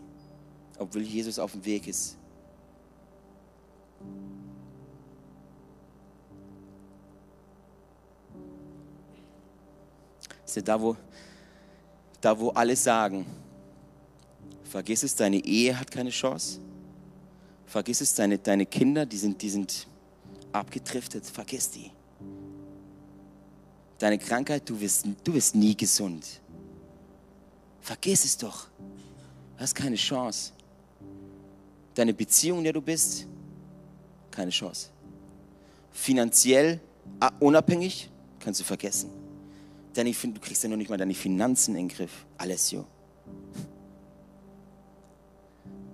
obwohl 0.78 1.02
Jesus 1.02 1.40
auf 1.40 1.50
dem 1.50 1.64
Weg 1.64 1.88
ist. 1.88 2.16
Ist 10.44 10.68
da, 10.68 10.80
wo, 10.80 10.96
da, 12.20 12.38
wo 12.38 12.50
alle 12.50 12.76
sagen, 12.76 13.26
vergiss 14.76 15.04
es, 15.04 15.14
deine 15.14 15.42
Ehe 15.42 15.80
hat 15.80 15.90
keine 15.90 16.10
Chance, 16.10 16.60
Vergiss 17.64 18.02
es, 18.02 18.14
deine, 18.14 18.36
deine 18.36 18.66
Kinder, 18.66 19.06
die 19.06 19.16
sind, 19.16 19.40
die 19.40 19.48
sind 19.48 19.86
abgedriftet, 20.52 21.24
vergiss 21.24 21.70
die. 21.70 21.90
Deine 23.98 24.18
Krankheit, 24.18 24.68
du 24.68 24.78
wirst, 24.78 25.06
du 25.24 25.32
wirst 25.32 25.54
nie 25.54 25.74
gesund. 25.74 26.42
Vergiss 27.80 28.26
es 28.26 28.36
doch. 28.36 28.66
Du 29.56 29.62
hast 29.62 29.74
keine 29.74 29.96
Chance. 29.96 30.52
Deine 31.94 32.12
Beziehung, 32.12 32.58
in 32.58 32.64
der 32.64 32.74
du 32.74 32.82
bist, 32.82 33.26
keine 34.30 34.50
Chance. 34.50 34.90
Finanziell 35.90 36.80
ah, 37.18 37.32
unabhängig, 37.40 38.10
kannst 38.40 38.60
du 38.60 38.64
vergessen. 38.64 39.08
Finde, 39.94 40.38
du 40.38 40.46
kriegst 40.46 40.62
ja 40.62 40.68
noch 40.68 40.76
nicht 40.76 40.90
mal 40.90 40.98
deine 40.98 41.14
Finanzen 41.14 41.74
in 41.76 41.88
den 41.88 41.96
Griff. 41.96 42.26
Alessio. 42.36 42.84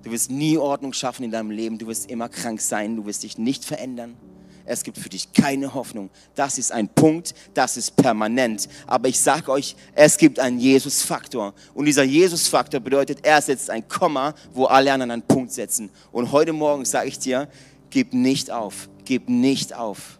Du 0.02 0.10
wirst 0.10 0.30
nie 0.30 0.58
Ordnung 0.58 0.92
schaffen 0.92 1.24
in 1.24 1.30
deinem 1.30 1.50
Leben. 1.50 1.78
Du 1.78 1.86
wirst 1.86 2.10
immer 2.10 2.28
krank 2.28 2.60
sein. 2.60 2.96
Du 2.96 3.06
wirst 3.06 3.22
dich 3.22 3.38
nicht 3.38 3.64
verändern. 3.64 4.16
Es 4.64 4.84
gibt 4.84 4.98
für 4.98 5.08
dich 5.08 5.32
keine 5.32 5.74
Hoffnung. 5.74 6.10
Das 6.34 6.58
ist 6.58 6.70
ein 6.72 6.88
Punkt, 6.88 7.34
das 7.54 7.76
ist 7.76 7.96
permanent. 7.96 8.68
Aber 8.86 9.08
ich 9.08 9.18
sage 9.18 9.50
euch, 9.50 9.74
es 9.94 10.16
gibt 10.16 10.38
einen 10.38 10.58
Jesus-Faktor. 10.58 11.54
Und 11.74 11.86
dieser 11.86 12.04
Jesus-Faktor 12.04 12.80
bedeutet, 12.80 13.18
er 13.22 13.42
setzt 13.42 13.70
ein 13.70 13.86
Komma, 13.88 14.34
wo 14.52 14.66
alle 14.66 14.92
anderen 14.92 15.10
einen 15.10 15.22
Punkt 15.22 15.52
setzen. 15.52 15.90
Und 16.12 16.30
heute 16.32 16.52
Morgen 16.52 16.84
sage 16.84 17.08
ich 17.08 17.18
dir, 17.18 17.48
gib 17.90 18.14
nicht 18.14 18.50
auf, 18.50 18.88
gib 19.04 19.28
nicht 19.28 19.74
auf. 19.74 20.18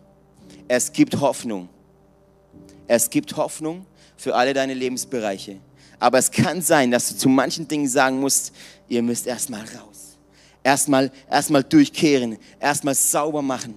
Es 0.69 0.93
gibt 0.93 1.21
Hoffnung. 1.21 1.69
Es 2.89 3.11
gibt 3.11 3.37
Hoffnung 3.37 3.87
für 4.17 4.35
alle 4.35 4.55
deine 4.55 4.75
Lebensbereiche. 4.75 5.59
Aber 6.03 6.19
es 6.19 6.33
kann 6.33 6.61
sein, 6.61 6.91
dass 6.91 7.11
du 7.11 7.17
zu 7.17 7.29
manchen 7.29 7.69
Dingen 7.69 7.87
sagen 7.87 8.19
musst, 8.19 8.53
ihr 8.89 9.05
müsst 9.05 9.25
erstmal 9.25 9.61
raus. 9.61 10.19
Erstmal, 10.65 11.13
erstmal 11.31 11.63
durchkehren, 11.63 12.39
erstmal 12.59 12.97
sauber 12.97 13.41
machen. 13.41 13.73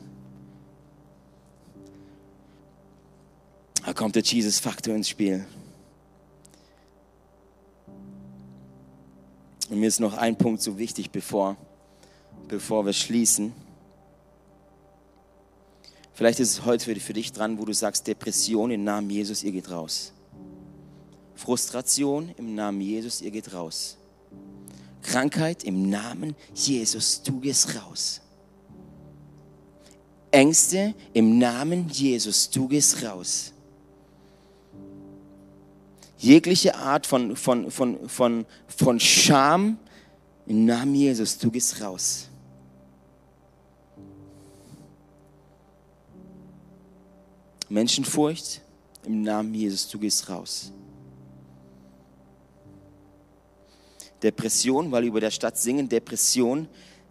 Da 3.86 3.94
kommt 3.94 4.16
der 4.16 4.24
Jesus-Faktor 4.24 4.96
ins 4.96 5.08
Spiel. 5.08 5.46
Und 9.70 9.80
mir 9.80 9.88
ist 9.88 10.00
noch 10.00 10.18
ein 10.18 10.36
Punkt 10.36 10.64
so 10.64 10.80
wichtig, 10.80 11.12
bevor, 11.12 11.56
bevor 12.48 12.88
wir 12.88 12.94
schließen. 12.94 13.54
Vielleicht 16.16 16.40
ist 16.40 16.54
es 16.54 16.66
heute 16.66 17.00
für 17.00 17.14
dich 17.14 17.32
dran, 17.32 17.60
wo 17.60 17.66
du 17.66 17.74
sagst, 17.74 18.08
Depression 18.08 18.72
im 18.72 18.84
Namen 18.84 19.12
Jesus, 19.12 19.44
ihr 19.44 19.52
geht 19.52 19.70
raus. 19.70 20.12
Frustration 21.36 22.34
im 22.38 22.56
Namen 22.56 22.82
Jesus, 22.82 23.22
ihr 23.22 23.32
geht 23.32 23.54
raus. 23.54 23.98
Krankheit 25.02 25.64
im 25.64 25.90
Namen 25.90 26.36
Jesus, 26.54 27.22
du 27.22 27.40
gehst 27.40 27.76
raus. 27.76 28.22
Ängste 30.32 30.94
im 31.14 31.38
Namen 31.38 31.90
Jesus, 31.90 32.50
du 32.50 32.68
gehst 32.68 33.04
raus 33.04 33.54
jegliche 36.26 36.76
Art 36.76 37.06
von, 37.06 37.36
von, 37.36 37.70
von, 37.72 38.10
von, 38.10 38.46
von 38.68 39.00
Scham, 39.00 39.78
im 40.48 40.66
Namen 40.66 40.96
Jesus, 40.96 41.38
du 41.38 41.52
gehst 41.52 41.82
raus. 41.82 42.30
Menschenfurcht, 47.70 48.62
im 49.06 49.24
Namen 49.24 49.54
Jesus, 49.54 49.88
du 49.88 50.00
gehst 50.00 50.30
raus. 50.30 50.72
Depression, 54.26 54.92
weil 54.92 55.04
über 55.04 55.20
der 55.20 55.30
Stadt 55.30 55.56
singen, 55.56 55.88
Depression 55.88 56.68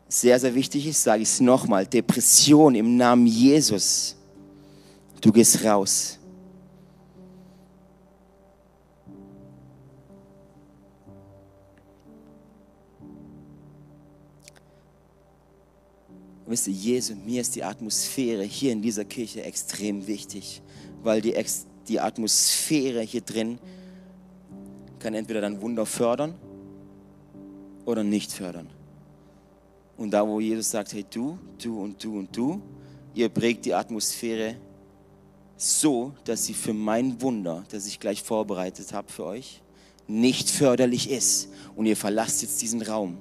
sehr, 0.09 0.39
sehr 0.41 0.55
wichtig 0.55 0.87
ist, 0.87 1.03
sage 1.03 1.23
ich 1.23 1.29
es 1.29 1.41
nochmal. 1.41 1.87
Depression 1.87 2.75
im 2.75 2.97
Namen 2.97 3.27
Jesus, 3.27 4.17
du 5.21 5.31
gehst 5.31 5.65
raus. 5.65 6.19
wisst 16.47 16.69
ihr, 16.69 16.75
Jesu, 16.75 17.15
mir 17.17 17.41
ist 17.41 17.57
die 17.57 17.65
Atmosphäre 17.65 18.45
hier 18.45 18.71
in 18.71 18.81
dieser 18.81 19.05
Kirche 19.05 19.43
extrem 19.43 20.07
wichtig, 20.07 20.63
weil 21.03 21.21
die, 21.21 21.35
die 21.89 21.99
Atmosphäre 21.99 23.01
hier 23.01 23.23
drin 23.23 23.59
kann 25.01 25.15
entweder 25.15 25.41
dann 25.41 25.61
Wunder 25.61 25.85
fördern 25.85 26.35
oder 27.85 28.05
nicht 28.05 28.33
fördern. 28.33 28.69
Und 29.97 30.11
da, 30.11 30.27
wo 30.27 30.41
Jesus 30.41 30.71
sagt, 30.71 30.93
hey 30.93 31.05
du, 31.09 31.39
du 31.63 31.81
und 31.81 32.03
du 32.03 32.19
und 32.19 32.37
du, 32.37 32.61
ihr 33.15 33.29
prägt 33.29 33.65
die 33.65 33.75
Atmosphäre 33.75 34.57
so, 35.57 36.13
dass 36.25 36.47
sie 36.47 36.55
für 36.55 36.75
mein 36.75 37.21
Wunder, 37.21 37.65
das 37.71 37.87
ich 37.87 38.01
gleich 38.01 38.23
vorbereitet 38.23 38.93
habe 38.93 39.11
für 39.11 39.25
euch, 39.25 39.63
nicht 40.07 40.51
förderlich 40.51 41.11
ist. 41.11 41.49
Und 41.77 41.87
ihr 41.87 41.97
verlasst 41.97 42.43
jetzt 42.43 42.61
diesen 42.61 42.83
Raum. 42.83 43.17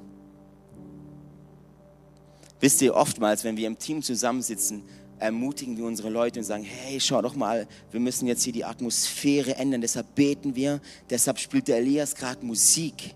Wisst 2.59 2.81
ihr, 2.81 2.95
oftmals, 2.95 3.43
wenn 3.43 3.57
wir 3.57 3.67
im 3.67 3.77
Team 3.77 4.01
zusammensitzen, 4.01 4.83
ermutigen 5.19 5.77
wir 5.77 5.85
unsere 5.85 6.09
Leute 6.09 6.39
und 6.39 6.45
sagen, 6.45 6.63
hey, 6.63 6.99
schau 6.99 7.21
doch 7.21 7.35
mal, 7.35 7.67
wir 7.91 7.99
müssen 7.99 8.27
jetzt 8.27 8.43
hier 8.43 8.53
die 8.53 8.65
Atmosphäre 8.65 9.55
ändern, 9.55 9.81
deshalb 9.81 10.15
beten 10.15 10.55
wir, 10.55 10.81
deshalb 11.09 11.39
spielt 11.39 11.67
der 11.67 11.77
Elias 11.77 12.15
gerade 12.15 12.45
Musik. 12.45 13.15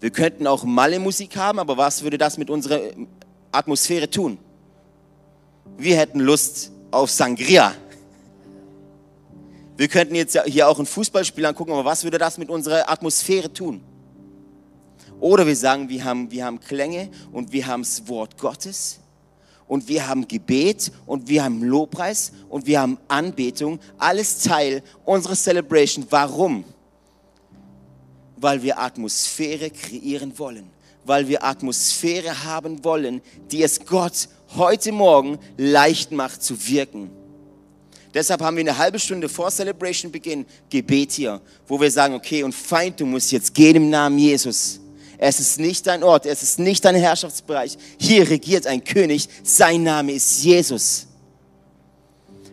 Wir 0.00 0.10
könnten 0.10 0.46
auch 0.46 0.64
Malle-Musik 0.64 1.36
haben, 1.36 1.58
aber 1.58 1.76
was 1.76 2.02
würde 2.02 2.16
das 2.16 2.38
mit 2.38 2.48
unserer 2.48 2.80
Atmosphäre 3.52 4.08
tun? 4.08 4.38
Wir 5.76 5.96
hätten 5.96 6.20
Lust 6.20 6.72
auf 6.90 7.10
Sangria. 7.10 7.74
Wir 9.76 9.88
könnten 9.88 10.14
jetzt 10.14 10.38
hier 10.46 10.68
auch 10.68 10.78
ein 10.78 10.86
Fußballspiel 10.86 11.44
angucken, 11.44 11.72
aber 11.72 11.84
was 11.84 12.04
würde 12.04 12.18
das 12.18 12.38
mit 12.38 12.50
unserer 12.50 12.90
Atmosphäre 12.90 13.52
tun? 13.52 13.82
Oder 15.20 15.46
wir 15.46 15.56
sagen, 15.56 15.88
wir 15.90 16.04
haben, 16.04 16.30
wir 16.30 16.44
haben 16.46 16.60
Klänge 16.60 17.10
und 17.30 17.52
wir 17.52 17.66
haben 17.66 17.82
das 17.82 18.08
Wort 18.08 18.38
Gottes 18.38 19.00
und 19.68 19.86
wir 19.86 20.08
haben 20.08 20.26
Gebet 20.26 20.90
und 21.06 21.28
wir 21.28 21.44
haben 21.44 21.62
Lobpreis 21.62 22.32
und 22.48 22.66
wir 22.66 22.80
haben 22.80 22.98
Anbetung. 23.08 23.78
Alles 23.98 24.42
Teil 24.42 24.82
unserer 25.04 25.36
Celebration. 25.36 26.06
Warum? 26.10 26.64
Weil 28.40 28.62
wir 28.62 28.78
Atmosphäre 28.78 29.70
kreieren 29.70 30.38
wollen. 30.38 30.70
Weil 31.04 31.28
wir 31.28 31.44
Atmosphäre 31.44 32.44
haben 32.44 32.82
wollen, 32.84 33.20
die 33.50 33.62
es 33.62 33.84
Gott 33.84 34.28
heute 34.56 34.92
Morgen 34.92 35.38
leicht 35.56 36.12
macht 36.12 36.42
zu 36.42 36.66
wirken. 36.68 37.10
Deshalb 38.12 38.42
haben 38.42 38.56
wir 38.56 38.62
eine 38.62 38.76
halbe 38.76 38.98
Stunde 38.98 39.28
vor 39.28 39.50
Celebration 39.50 40.10
Beginn 40.10 40.44
Gebet 40.68 41.12
hier, 41.12 41.40
wo 41.68 41.80
wir 41.80 41.90
sagen, 41.90 42.14
okay, 42.14 42.42
und 42.42 42.54
Feind, 42.54 42.98
du 42.98 43.06
musst 43.06 43.30
jetzt 43.30 43.54
gehen 43.54 43.76
im 43.76 43.90
Namen 43.90 44.18
Jesus. 44.18 44.80
Es 45.16 45.38
ist 45.38 45.60
nicht 45.60 45.86
dein 45.86 46.02
Ort, 46.02 46.26
es 46.26 46.42
ist 46.42 46.58
nicht 46.58 46.84
dein 46.84 46.96
Herrschaftsbereich. 46.96 47.76
Hier 47.98 48.28
regiert 48.28 48.66
ein 48.66 48.82
König, 48.82 49.28
sein 49.44 49.82
Name 49.82 50.12
ist 50.12 50.42
Jesus. 50.42 51.06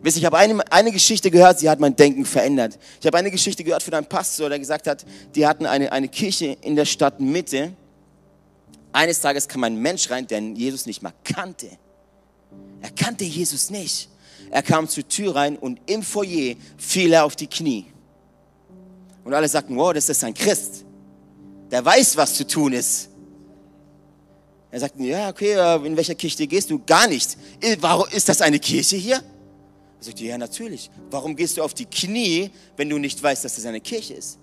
Wisst, 0.02 0.18
ich 0.18 0.26
habe 0.26 0.38
eine, 0.38 0.72
eine 0.72 0.92
Geschichte 0.92 1.32
gehört, 1.32 1.60
sie 1.60 1.70
hat 1.70 1.80
mein 1.80 1.96
Denken 1.96 2.26
verändert. 2.26 2.78
Ich 3.00 3.08
habe 3.08 3.18
eine 3.18 3.32
Geschichte 3.32 3.64
gehört 3.64 3.84
von 3.84 3.94
einem 3.94 4.06
Pastor, 4.06 4.50
der 4.50 4.60
gesagt 4.60 4.88
hat, 4.88 5.06
die 5.36 5.46
hatten 5.46 5.66
eine, 5.66 5.92
eine 5.92 6.08
Kirche 6.08 6.58
in 6.62 6.76
der 6.76 6.86
Stadtmitte. 6.86 7.74
Eines 8.94 9.22
Tages 9.22 9.48
kam 9.48 9.64
ein 9.64 9.76
Mensch 9.76 10.10
rein, 10.10 10.28
der 10.28 10.40
Jesus 10.40 10.86
nicht 10.86 11.02
mal 11.02 11.14
kannte. 11.24 11.70
Er 12.82 12.92
kannte 12.92 13.26
Jesus 13.26 13.70
nicht. 13.70 14.10
Er 14.52 14.64
kam 14.64 14.88
zur 14.88 15.08
Tür 15.08 15.36
rein 15.36 15.58
und 15.58 15.80
im 15.88 16.04
Foyer 16.04 16.56
fiel 16.78 17.14
er 17.14 17.26
auf 17.26 17.36
die 17.36 17.48
Knie. 17.48 17.86
Und 19.24 19.34
alle 19.34 19.50
sagten, 19.50 19.76
wow, 19.76 19.92
das 19.94 20.08
ist 20.08 20.24
ein 20.24 20.34
Christ 20.34 20.86
der 21.72 21.84
weiß, 21.84 22.18
was 22.18 22.34
zu 22.34 22.46
tun 22.46 22.74
ist. 22.74 23.10
Er 24.70 24.80
sagt, 24.80 25.00
ja, 25.00 25.30
okay, 25.30 25.54
äh, 25.54 25.86
in 25.86 25.96
welcher 25.96 26.16
Kirche 26.16 26.46
gehst 26.46 26.70
du? 26.70 26.80
Gar 26.86 27.08
nicht. 27.08 27.38
Äh, 27.62 27.78
warum, 27.80 28.08
ist 28.12 28.28
das 28.28 28.42
eine 28.42 28.60
Kirche 28.60 28.98
hier? 28.98 29.22
Er 30.00 30.04
sagt, 30.04 30.20
ja, 30.20 30.38
natürlich. 30.38 30.90
Warum 31.10 31.36
gehst 31.36 31.58
du 31.58 31.64
auf 31.64 31.74
die 31.74 31.86
Knie, 31.86 32.52
wenn 32.76 32.90
du 32.90 32.98
nicht 32.98 33.22
weißt, 33.22 33.44
dass 33.46 33.56
das 33.56 33.66
eine 33.66 33.82
Kirche 33.82 34.14
ist? 34.14 34.38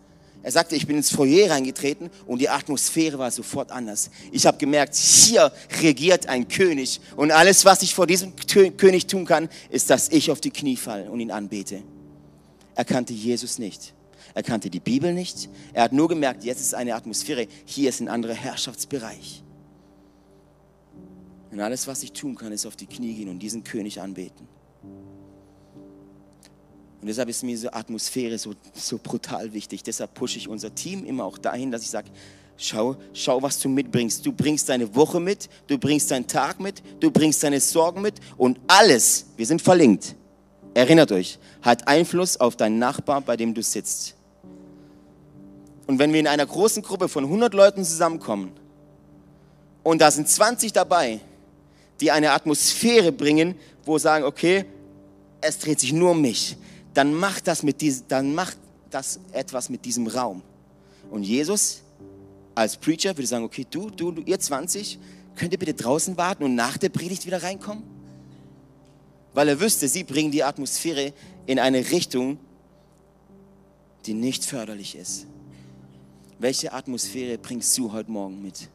Er 0.44 0.52
sagte, 0.52 0.76
ich 0.76 0.86
bin 0.86 0.98
ins 0.98 1.10
Foyer 1.10 1.50
reingetreten 1.50 2.10
und 2.26 2.38
die 2.38 2.50
Atmosphäre 2.50 3.18
war 3.18 3.30
sofort 3.30 3.70
anders. 3.70 4.10
Ich 4.30 4.44
habe 4.44 4.58
gemerkt, 4.58 4.94
hier 4.94 5.50
regiert 5.80 6.26
ein 6.26 6.48
König 6.48 7.00
und 7.16 7.30
alles, 7.30 7.64
was 7.64 7.80
ich 7.80 7.94
vor 7.94 8.06
diesem 8.06 8.34
König 8.76 9.06
tun 9.06 9.24
kann, 9.24 9.48
ist, 9.70 9.88
dass 9.88 10.10
ich 10.10 10.30
auf 10.30 10.42
die 10.42 10.50
Knie 10.50 10.76
falle 10.76 11.10
und 11.10 11.20
ihn 11.20 11.30
anbete. 11.30 11.82
Er 12.74 12.84
kannte 12.84 13.14
Jesus 13.14 13.58
nicht. 13.58 13.94
Er 14.34 14.42
kannte 14.42 14.68
die 14.68 14.80
Bibel 14.80 15.14
nicht. 15.14 15.48
Er 15.72 15.84
hat 15.84 15.94
nur 15.94 16.08
gemerkt, 16.08 16.44
jetzt 16.44 16.60
ist 16.60 16.74
eine 16.74 16.94
Atmosphäre, 16.94 17.46
hier 17.64 17.88
ist 17.88 18.00
ein 18.00 18.08
anderer 18.08 18.34
Herrschaftsbereich. 18.34 19.42
Und 21.52 21.60
alles, 21.60 21.86
was 21.86 22.02
ich 22.02 22.12
tun 22.12 22.34
kann, 22.34 22.52
ist 22.52 22.66
auf 22.66 22.76
die 22.76 22.86
Knie 22.86 23.14
gehen 23.14 23.30
und 23.30 23.38
diesen 23.38 23.64
König 23.64 23.98
anbeten. 23.98 24.46
Und 27.04 27.08
deshalb 27.08 27.28
ist 27.28 27.42
mir 27.42 27.50
diese 27.50 27.74
Atmosphäre 27.74 28.38
so, 28.38 28.54
so 28.72 28.96
brutal 28.96 29.52
wichtig. 29.52 29.82
Deshalb 29.82 30.14
pushe 30.14 30.38
ich 30.38 30.48
unser 30.48 30.74
Team 30.74 31.04
immer 31.04 31.26
auch 31.26 31.36
dahin, 31.36 31.70
dass 31.70 31.82
ich 31.82 31.90
sage, 31.90 32.08
Schau, 32.56 32.96
schau, 33.12 33.42
was 33.42 33.60
du 33.60 33.68
mitbringst. 33.68 34.24
Du 34.24 34.32
bringst 34.32 34.70
deine 34.70 34.94
Woche 34.94 35.20
mit, 35.20 35.50
du 35.66 35.76
bringst 35.76 36.10
deinen 36.10 36.26
Tag 36.26 36.60
mit, 36.60 36.82
du 37.00 37.10
bringst 37.10 37.42
deine 37.42 37.60
Sorgen 37.60 38.00
mit 38.00 38.14
und 38.38 38.58
alles, 38.68 39.26
wir 39.36 39.44
sind 39.44 39.60
verlinkt, 39.60 40.14
erinnert 40.72 41.12
euch, 41.12 41.38
hat 41.60 41.86
Einfluss 41.86 42.38
auf 42.38 42.56
deinen 42.56 42.78
Nachbar, 42.78 43.20
bei 43.20 43.36
dem 43.36 43.52
du 43.52 43.62
sitzt. 43.62 44.14
Und 45.86 45.98
wenn 45.98 46.10
wir 46.10 46.20
in 46.20 46.26
einer 46.26 46.46
großen 46.46 46.82
Gruppe 46.82 47.10
von 47.10 47.24
100 47.24 47.52
Leuten 47.52 47.84
zusammenkommen 47.84 48.50
und 49.82 50.00
da 50.00 50.10
sind 50.10 50.26
20 50.26 50.72
dabei, 50.72 51.20
die 52.00 52.10
eine 52.12 52.30
Atmosphäre 52.30 53.12
bringen, 53.12 53.56
wo 53.84 53.98
sagen, 53.98 54.24
okay, 54.24 54.64
es 55.42 55.58
dreht 55.58 55.80
sich 55.80 55.92
nur 55.92 56.12
um 56.12 56.22
mich, 56.22 56.56
dann 56.94 57.12
macht 57.12 57.48
das, 57.48 57.62
mit 57.62 57.80
diesem, 57.80 58.08
dann 58.08 58.34
macht 58.34 58.56
das 58.90 59.20
etwas 59.32 59.68
mit 59.68 59.84
diesem 59.84 60.06
Raum. 60.06 60.42
Und 61.10 61.24
Jesus 61.24 61.82
als 62.54 62.76
Preacher 62.76 63.16
würde 63.16 63.26
sagen, 63.26 63.44
okay, 63.44 63.66
du, 63.68 63.90
du, 63.90 64.12
du, 64.12 64.22
ihr 64.22 64.38
20, 64.38 64.98
könnt 65.34 65.52
ihr 65.52 65.58
bitte 65.58 65.74
draußen 65.74 66.16
warten 66.16 66.44
und 66.44 66.54
nach 66.54 66.78
der 66.78 66.88
Predigt 66.88 67.26
wieder 67.26 67.42
reinkommen? 67.42 67.82
Weil 69.32 69.48
er 69.48 69.60
wüsste, 69.60 69.88
sie 69.88 70.04
bringen 70.04 70.30
die 70.30 70.44
Atmosphäre 70.44 71.12
in 71.46 71.58
eine 71.58 71.90
Richtung, 71.90 72.38
die 74.06 74.14
nicht 74.14 74.44
förderlich 74.44 74.94
ist. 74.94 75.26
Welche 76.38 76.72
Atmosphäre 76.72 77.38
bringst 77.38 77.76
du 77.76 77.90
heute 77.90 78.10
Morgen 78.10 78.40
mit? 78.40 78.68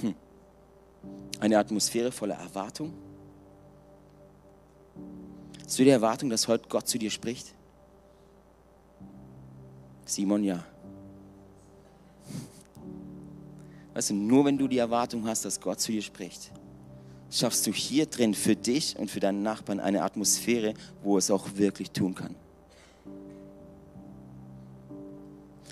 Hm. 0.00 0.14
Eine 1.40 1.58
Atmosphäre 1.58 2.10
voller 2.10 2.36
Erwartung? 2.36 2.94
Hast 5.64 5.78
du 5.78 5.84
die 5.84 5.90
Erwartung, 5.90 6.30
dass 6.30 6.46
heute 6.46 6.68
Gott 6.68 6.86
zu 6.86 6.98
dir 6.98 7.10
spricht? 7.10 7.54
Simon, 10.04 10.44
ja. 10.44 10.64
Weißt 13.94 14.10
du, 14.10 14.14
nur 14.14 14.44
wenn 14.44 14.58
du 14.58 14.68
die 14.68 14.78
Erwartung 14.78 15.26
hast, 15.26 15.44
dass 15.44 15.60
Gott 15.60 15.80
zu 15.80 15.92
dir 15.92 16.02
spricht, 16.02 16.50
schaffst 17.30 17.66
du 17.66 17.72
hier 17.72 18.06
drin 18.06 18.34
für 18.34 18.56
dich 18.56 18.98
und 18.98 19.10
für 19.10 19.20
deinen 19.20 19.42
Nachbarn 19.42 19.80
eine 19.80 20.02
Atmosphäre, 20.02 20.74
wo 21.02 21.16
es 21.16 21.30
auch 21.30 21.46
wirklich 21.54 21.90
tun 21.90 22.14
kann. 22.14 22.34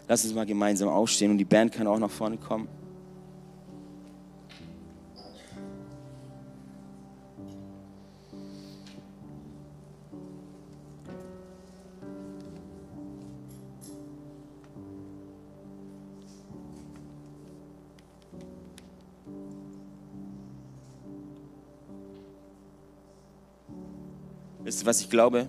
Lass 0.09 0.25
uns 0.25 0.35
mal 0.35 0.47
gemeinsam 0.47 0.89
aufstehen 0.89 1.31
und 1.31 1.39
die 1.39 1.45
Band 1.45 1.73
kann 1.73 1.87
auch 1.87 1.99
nach 1.99 2.11
vorne 2.11 2.39
kommen. 2.39 2.69
Ihr, 24.83 24.87
was 24.87 25.01
ich 25.01 25.09
glaube? 25.09 25.49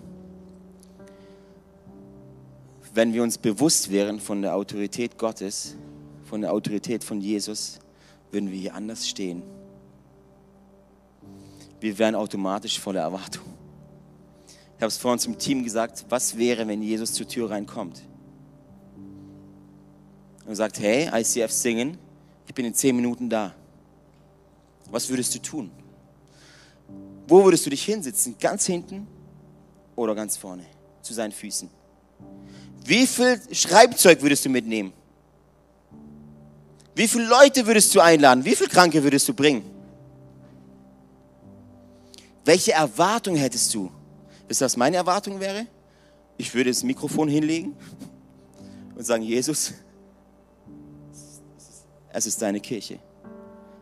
Wenn 2.94 3.14
wir 3.14 3.24
uns 3.24 3.40
bewusst 3.40 3.90
wären 3.90 4.20
von 4.20 4.44
der 4.44 4.56
Autorität 4.56 5.18
Gottes, 5.18 5.76
von 6.24 6.42
der 6.42 6.54
Autorität 6.54 7.04
von 7.04 7.20
Jesus, 7.20 7.80
würden 8.32 8.52
wir 8.52 8.60
hier 8.60 8.76
anders 8.76 9.10
stehen. 9.10 9.42
Wir 11.80 11.98
wären 11.98 12.14
automatisch 12.14 12.80
voller 12.80 13.02
Erwartung. 13.02 13.46
Ich 14.78 14.82
habe 14.82 14.90
es 14.90 14.98
vorhin 14.98 15.18
zum 15.18 15.40
Team 15.40 15.64
gesagt, 15.64 16.06
was 16.10 16.38
wäre, 16.38 16.68
wenn 16.68 16.84
Jesus 16.84 17.14
zur 17.14 17.28
Tür 17.28 17.50
reinkommt? 17.50 18.04
Und 20.46 20.56
sagt, 20.56 20.80
hey, 20.80 21.10
ICF 21.12 21.52
singen, 21.52 21.98
ich 22.48 22.54
bin 22.54 22.66
in 22.66 22.76
zehn 22.76 22.96
Minuten 22.96 23.32
da. 23.32 23.56
Was 24.92 25.10
würdest 25.10 25.34
du 25.34 25.40
tun? 25.40 25.72
Wo 27.28 27.44
würdest 27.44 27.66
du 27.66 27.72
dich 27.72 27.84
hinsetzen? 27.84 28.36
Ganz 28.40 28.68
hinten 28.68 29.08
oder 29.96 30.16
ganz 30.16 30.38
vorne? 30.38 30.66
Zu 31.02 31.14
seinen 31.14 31.32
Füßen. 31.32 31.70
Wie 32.86 33.08
viel 33.08 33.40
Schreibzeug 33.52 34.22
würdest 34.22 34.46
du 34.46 34.50
mitnehmen? 34.50 34.94
Wie 36.96 37.08
viele 37.08 37.28
Leute 37.28 37.66
würdest 37.66 37.94
du 37.96 38.00
einladen? 38.02 38.46
Wie 38.46 38.56
viele 38.56 38.70
Kranke 38.70 39.04
würdest 39.04 39.28
du 39.28 39.34
bringen? 39.34 39.64
Welche 42.46 42.74
Erwartung 42.74 43.36
hättest 43.36 43.74
du? 43.74 43.92
Wisst 44.48 44.62
ihr, 44.62 44.66
was 44.66 44.78
meine 44.78 44.98
Erwartung 44.98 45.40
wäre? 45.40 45.66
Ich 46.38 46.54
würde 46.54 46.70
das 46.70 46.84
Mikrofon 46.84 47.30
hinlegen 47.30 47.76
und 48.96 49.06
sagen, 49.06 49.24
Jesus, 49.24 49.74
es 52.12 52.26
ist 52.26 52.42
deine 52.42 52.60
Kirche. 52.60 53.00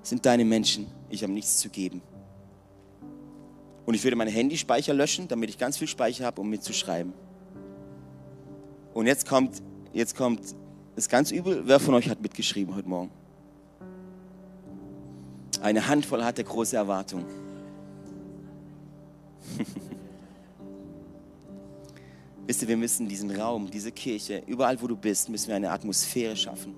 Es 0.03 0.09
sind 0.09 0.25
deine 0.25 0.45
Menschen. 0.45 0.87
Ich 1.09 1.23
habe 1.23 1.33
nichts 1.33 1.57
zu 1.57 1.69
geben. 1.69 2.01
Und 3.85 3.93
ich 3.95 4.03
würde 4.03 4.15
meinen 4.15 4.31
Handyspeicher 4.31 4.93
löschen, 4.93 5.27
damit 5.27 5.49
ich 5.49 5.57
ganz 5.57 5.77
viel 5.77 5.87
Speicher 5.87 6.25
habe, 6.25 6.41
um 6.41 6.49
mitzuschreiben. 6.49 7.13
Und 8.93 9.07
jetzt 9.07 9.27
kommt, 9.27 9.61
jetzt 9.93 10.15
kommt, 10.15 10.41
ist 10.95 11.09
ganz 11.09 11.31
übel. 11.31 11.63
Wer 11.65 11.79
von 11.79 11.93
euch 11.93 12.09
hat 12.09 12.21
mitgeschrieben 12.21 12.75
heute 12.75 12.87
Morgen? 12.87 13.11
Eine 15.61 15.87
Handvoll 15.87 16.23
hatte 16.23 16.43
große 16.43 16.75
Erwartungen. 16.75 17.25
Wisst 22.47 22.63
ihr, 22.63 22.67
wir 22.67 22.77
müssen 22.77 23.07
diesen 23.07 23.31
Raum, 23.31 23.69
diese 23.71 23.91
Kirche, 23.91 24.43
überall 24.47 24.81
wo 24.81 24.87
du 24.87 24.97
bist, 24.97 25.29
müssen 25.29 25.49
wir 25.49 25.55
eine 25.55 25.69
Atmosphäre 25.71 26.35
schaffen, 26.35 26.75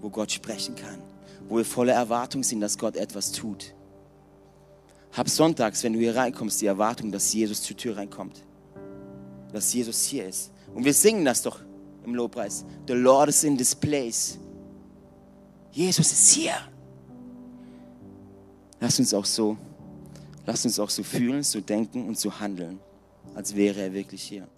wo 0.00 0.08
Gott 0.10 0.32
sprechen 0.32 0.74
kann, 0.74 0.98
wo 1.48 1.58
wir 1.58 1.64
voller 1.64 1.92
Erwartung 1.92 2.42
sind, 2.42 2.60
dass 2.60 2.76
Gott 2.78 2.96
etwas 2.96 3.30
tut. 3.32 3.74
Hab 5.12 5.28
sonntags, 5.28 5.82
wenn 5.82 5.92
du 5.92 5.98
hier 5.98 6.14
reinkommst, 6.14 6.60
die 6.60 6.66
Erwartung, 6.66 7.10
dass 7.10 7.32
Jesus 7.32 7.62
zur 7.62 7.76
Tür 7.76 7.96
reinkommt. 7.96 8.44
Dass 9.52 9.72
Jesus 9.72 10.04
hier 10.04 10.28
ist. 10.28 10.52
Und 10.74 10.84
wir 10.84 10.94
singen 10.94 11.24
das 11.24 11.42
doch 11.42 11.60
im 12.04 12.14
Lobpreis. 12.14 12.64
The 12.86 12.94
Lord 12.94 13.28
is 13.28 13.42
in 13.44 13.56
this 13.56 13.74
place. 13.74 14.38
Jesus 15.72 16.12
ist 16.12 16.30
hier. 16.32 16.54
Lass 18.80 18.98
uns 18.98 19.12
auch 19.12 19.24
so, 19.24 19.56
lass 20.46 20.64
uns 20.64 20.78
auch 20.78 20.90
so 20.90 21.02
fühlen, 21.02 21.42
so 21.42 21.60
denken 21.60 22.08
und 22.08 22.18
so 22.18 22.40
handeln, 22.40 22.80
als 23.34 23.54
wäre 23.54 23.80
er 23.80 23.92
wirklich 23.92 24.22
hier. 24.22 24.48